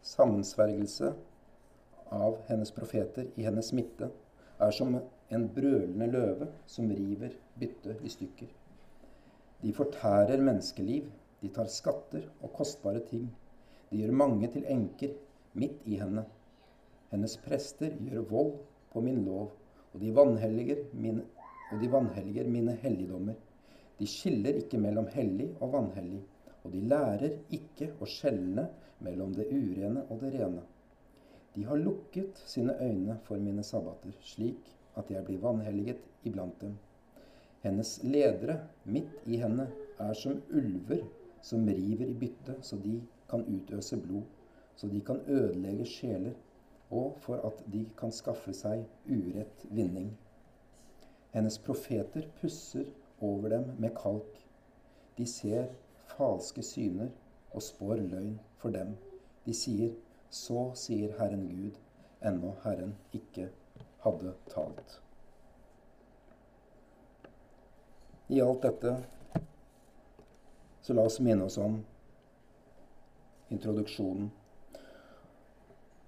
Sammensvergelse 0.00 1.12
av 2.10 2.38
hennes 2.48 2.72
profeter 2.72 3.26
i 3.36 3.44
hennes 3.44 3.74
midte 3.74 4.12
er 4.60 4.74
som 4.76 4.96
en 4.96 5.46
brølende 5.54 6.08
løve 6.10 6.48
som 6.68 6.90
river 6.92 7.36
byttet 7.60 8.02
i 8.04 8.12
stykker. 8.12 8.50
De 9.62 9.72
fortærer 9.76 10.40
menneskeliv, 10.40 11.08
de 11.40 11.48
tar 11.48 11.68
skatter 11.72 12.26
og 12.40 12.52
kostbare 12.56 13.02
ting. 13.08 13.28
De 13.90 14.00
gjør 14.00 14.16
mange 14.22 14.48
til 14.52 14.66
enker 14.68 15.14
midt 15.60 15.86
i 15.88 15.98
henne. 16.00 16.24
Hennes 17.10 17.36
prester 17.44 17.96
gjør 18.06 18.26
vold 18.30 18.52
på 18.92 19.02
min 19.04 19.24
lov, 19.26 19.50
og 19.92 20.00
de 20.00 20.12
vanhelliger 20.14 20.84
mine, 20.92 21.24
og 21.70 21.80
de 21.80 21.90
vanhelliger 21.92 22.48
mine 22.48 22.76
helligdommer. 22.82 23.38
De 23.98 24.06
skiller 24.08 24.60
ikke 24.62 24.78
mellom 24.80 25.08
hellig 25.12 25.50
og 25.60 25.72
vanhellig, 25.72 26.20
og 26.64 26.72
de 26.72 26.84
lærer 26.92 27.38
ikke 27.56 27.90
å 28.00 28.08
skjelne 28.08 28.68
mellom 29.04 29.32
det 29.36 29.48
urene 29.50 30.04
og 30.08 30.20
det 30.22 30.34
rene. 30.36 30.62
De 31.54 31.64
har 31.64 31.76
lukket 31.76 32.42
sine 32.46 32.76
øyne 32.80 33.18
for 33.24 33.36
mine 33.36 33.62
sabbater, 33.62 34.12
slik 34.20 34.70
at 34.96 35.10
jeg 35.10 35.24
blir 35.24 35.40
vanhelliget 35.42 36.04
iblant 36.24 36.60
dem. 36.60 36.76
Hennes 37.62 38.00
ledere 38.02 38.60
midt 38.84 39.26
i 39.26 39.36
henne 39.36 39.66
er 39.98 40.12
som 40.14 40.42
ulver 40.50 41.02
som 41.42 41.66
river 41.68 42.06
i 42.06 42.14
byttet, 42.14 42.64
så 42.64 42.76
de 42.76 43.00
kan 43.28 43.44
utøse 43.44 43.96
blod, 43.96 44.22
så 44.76 44.88
de 44.88 45.00
kan 45.00 45.20
ødelegge 45.28 45.84
sjeler, 45.84 46.32
og 46.90 47.16
for 47.20 47.36
at 47.46 47.62
de 47.72 47.84
kan 47.98 48.12
skaffe 48.12 48.52
seg 48.56 48.84
urett 49.06 49.66
vinning. 49.70 50.10
Hennes 51.30 51.58
profeter 51.58 52.26
pusser 52.40 52.88
over 53.20 53.48
dem 53.48 53.68
med 53.78 53.94
kalk. 53.94 54.40
De 55.18 55.26
ser 55.26 55.68
falske 56.16 56.62
syner 56.66 57.12
og 57.54 57.62
spår 57.62 58.02
løgn 58.02 58.38
for 58.58 58.74
dem. 58.74 58.96
De 59.46 59.54
sier 59.54 59.94
så 60.30 60.70
sier 60.78 61.16
Herren 61.18 61.48
Gud, 61.48 61.78
ennå 62.20 62.54
Herren 62.64 62.94
ikke 63.12 63.48
hadde 64.04 64.34
talt. 64.50 65.00
I 68.30 68.38
alt 68.40 68.62
dette 68.62 68.92
så 70.80 70.94
la 70.94 71.06
oss 71.10 71.18
minne 71.20 71.48
oss 71.50 71.58
om 71.58 71.80
introduksjonen, 73.50 74.30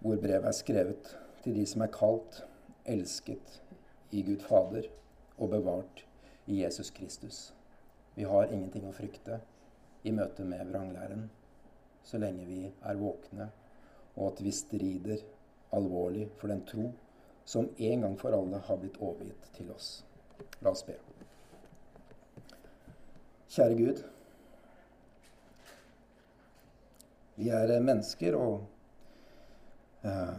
hvor 0.03 0.23
brevet 0.23 0.47
er 0.49 0.55
skrevet 0.55 1.13
til 1.43 1.59
de 1.59 1.67
som 1.67 1.83
er 1.83 1.91
kalt, 1.95 2.45
elsket 2.87 3.59
i 4.15 4.23
Gud 4.27 4.43
Fader 4.47 4.87
og 5.39 5.51
bevart 5.51 6.05
i 6.47 6.63
Jesus 6.63 6.91
Kristus. 6.95 7.51
Vi 8.15 8.27
har 8.29 8.51
ingenting 8.51 8.87
å 8.87 8.95
frykte 8.95 9.41
i 10.07 10.15
møte 10.15 10.47
med 10.47 10.71
vranglæren 10.71 11.29
så 12.07 12.19
lenge 12.19 12.47
vi 12.47 12.63
er 12.67 12.99
våkne 12.99 13.51
og 14.17 14.33
at 14.33 14.43
vi 14.45 14.53
strider 14.53 15.23
alvorlig 15.73 16.29
for 16.41 16.53
den 16.53 16.65
tro 16.69 16.91
som 17.45 17.69
en 17.77 18.01
gang 18.01 18.17
for 18.21 18.35
alle 18.37 18.61
har 18.67 18.79
blitt 18.79 19.01
overgitt 19.03 19.49
til 19.57 19.71
oss. 19.75 20.05
La 20.63 20.71
oss 20.71 20.85
be. 20.87 20.97
Kjære 23.53 23.77
Gud. 23.77 24.03
Vi 27.37 27.49
er 27.49 27.73
mennesker, 27.81 28.37
og 28.37 28.67
eh, 30.05 30.35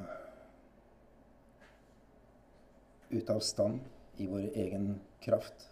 ute 3.12 3.34
av 3.34 3.42
stand 3.46 3.82
i 4.22 4.28
vår 4.30 4.48
egen 4.64 4.94
kraft 5.22 5.68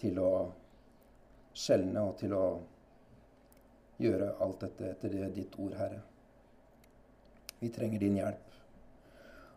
til 0.00 0.18
å 0.22 0.32
skjelne 1.54 2.02
og 2.08 2.16
til 2.22 2.34
å 2.34 2.46
gjøre 4.02 4.32
alt 4.42 4.64
dette 4.64 4.90
etter 4.94 5.30
ditt 5.34 5.58
ord, 5.58 5.76
Herre. 5.78 6.00
Vi 7.64 7.70
trenger 7.72 8.02
din 8.02 8.18
hjelp. 8.20 8.56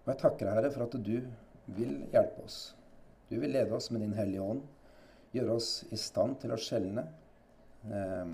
Og 0.05 0.13
jeg 0.13 0.19
takker 0.21 0.47
Herre, 0.47 0.71
for 0.71 0.85
at 0.85 0.93
du 1.03 1.17
vil 1.75 1.95
hjelpe 2.13 2.45
oss. 2.45 2.59
Du 3.27 3.35
vil 3.41 3.51
lede 3.51 3.75
oss 3.75 3.89
med 3.91 4.05
din 4.05 4.13
Hellige 4.15 4.45
Ånd. 4.45 4.61
Gjøre 5.35 5.57
oss 5.59 5.71
i 5.91 5.99
stand 5.99 6.37
til 6.39 6.53
å 6.55 6.59
skjelne. 6.61 7.03
Eh, 7.91 8.31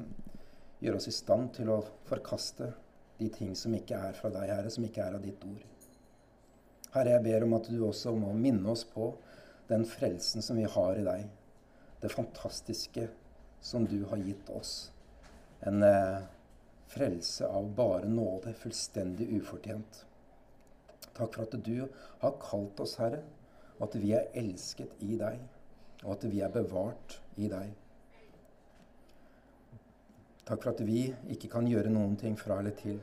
gjøre 0.85 0.99
oss 0.99 1.09
i 1.09 1.15
stand 1.15 1.49
til 1.57 1.71
å 1.73 1.79
forkaste 2.05 2.69
de 3.17 3.31
ting 3.33 3.55
som 3.57 3.73
ikke 3.73 3.97
er 4.11 4.13
fra 4.19 4.29
deg, 4.35 4.51
Herre, 4.51 4.69
som 4.69 4.85
ikke 4.85 5.07
er 5.07 5.17
av 5.17 5.25
ditt 5.25 5.41
ord. 5.49 5.65
Herre, 6.93 7.15
jeg 7.15 7.25
ber 7.25 7.47
om 7.47 7.57
at 7.57 7.71
du 7.73 7.81
også 7.87 8.13
må 8.13 8.29
minne 8.37 8.69
oss 8.69 8.85
på 8.85 9.09
den 9.71 9.87
frelsen 9.89 10.45
som 10.45 10.61
vi 10.61 10.69
har 10.69 11.01
i 11.01 11.07
deg. 11.09 11.25
Det 12.03 12.13
fantastiske 12.13 13.09
som 13.65 13.89
du 13.89 14.03
har 14.13 14.21
gitt 14.21 14.53
oss. 14.53 14.91
En 15.65 15.81
eh, 15.87 16.21
frelse 16.93 17.47
av 17.47 17.69
bare 17.75 18.09
nåde, 18.09 18.53
fullstendig 18.53 19.29
ufortjent. 19.39 20.03
Takk 21.13 21.35
for 21.35 21.45
at 21.45 21.55
du 21.65 21.85
har 22.23 22.35
kalt 22.41 22.79
oss, 22.83 22.97
Herre, 23.01 23.21
og 23.77 23.87
at 23.87 23.97
vi 24.01 24.13
er 24.17 24.29
elsket 24.39 25.01
i 25.05 25.17
deg, 25.19 25.39
og 26.03 26.15
at 26.15 26.27
vi 26.29 26.41
er 26.45 26.53
bevart 26.53 27.19
i 27.37 27.49
deg. 27.51 27.73
Takk 30.43 30.59
for 30.59 30.73
at 30.73 30.81
vi 30.83 31.05
ikke 31.31 31.49
kan 31.53 31.69
gjøre 31.69 31.91
noen 31.93 32.17
ting 32.19 32.35
fra 32.39 32.59
eller 32.59 32.75
til 32.79 32.99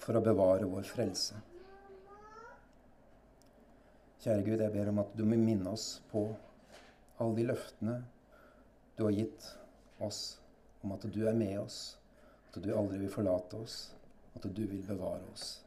for 0.00 0.16
å 0.16 0.24
bevare 0.24 0.66
vår 0.68 0.88
frelse. 0.88 1.36
Kjære 4.20 4.44
Gud, 4.44 4.60
jeg 4.60 4.72
ber 4.74 4.90
om 4.90 5.00
at 5.00 5.12
du 5.16 5.22
må 5.24 5.38
minne 5.40 5.70
oss 5.72 6.00
på 6.10 6.26
alle 7.20 7.36
de 7.36 7.46
løftene 7.48 8.00
du 8.98 9.06
har 9.06 9.14
gitt 9.16 9.46
oss 10.02 10.20
om 10.84 10.92
at 10.96 11.06
du 11.12 11.22
er 11.28 11.36
med 11.36 11.56
oss, 11.60 11.99
at 12.50 12.62
du 12.62 12.70
aldri 12.74 12.98
vil 12.98 13.12
forlate 13.12 13.58
oss, 13.62 13.76
at 14.34 14.42
du 14.42 14.62
vil 14.66 14.82
bevare 14.86 15.22
oss. 15.32 15.60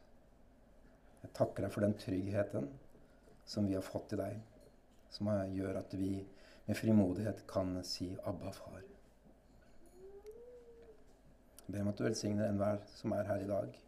Jeg 1.22 1.32
takker 1.36 1.64
deg 1.64 1.72
for 1.72 1.86
den 1.86 1.96
tryggheten 1.96 2.68
som 3.48 3.68
vi 3.68 3.76
har 3.76 3.84
fått 3.84 4.12
i 4.12 4.20
deg, 4.20 4.40
som 5.08 5.30
gjør 5.54 5.80
at 5.80 5.96
vi 5.96 6.18
med 6.66 6.76
frimodighet 6.76 7.46
kan 7.48 7.78
si 7.84 8.16
'Abba, 8.24 8.52
far'. 8.52 8.84
Jeg 11.66 11.72
ber 11.72 11.80
om 11.80 11.88
at 11.88 11.98
du 11.98 12.04
velsigner 12.04 12.48
enhver 12.48 12.78
som 12.86 13.12
er 13.12 13.24
her 13.24 13.40
i 13.40 13.48
dag, 13.48 13.80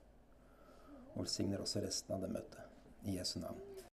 og 1.15 1.23
velsigner 1.23 1.59
også 1.59 1.81
resten 1.85 2.15
av 2.15 2.21
det 2.21 2.31
møtet. 2.31 2.63
I 3.05 3.19
Jesu 3.19 3.39
navn. 3.41 3.76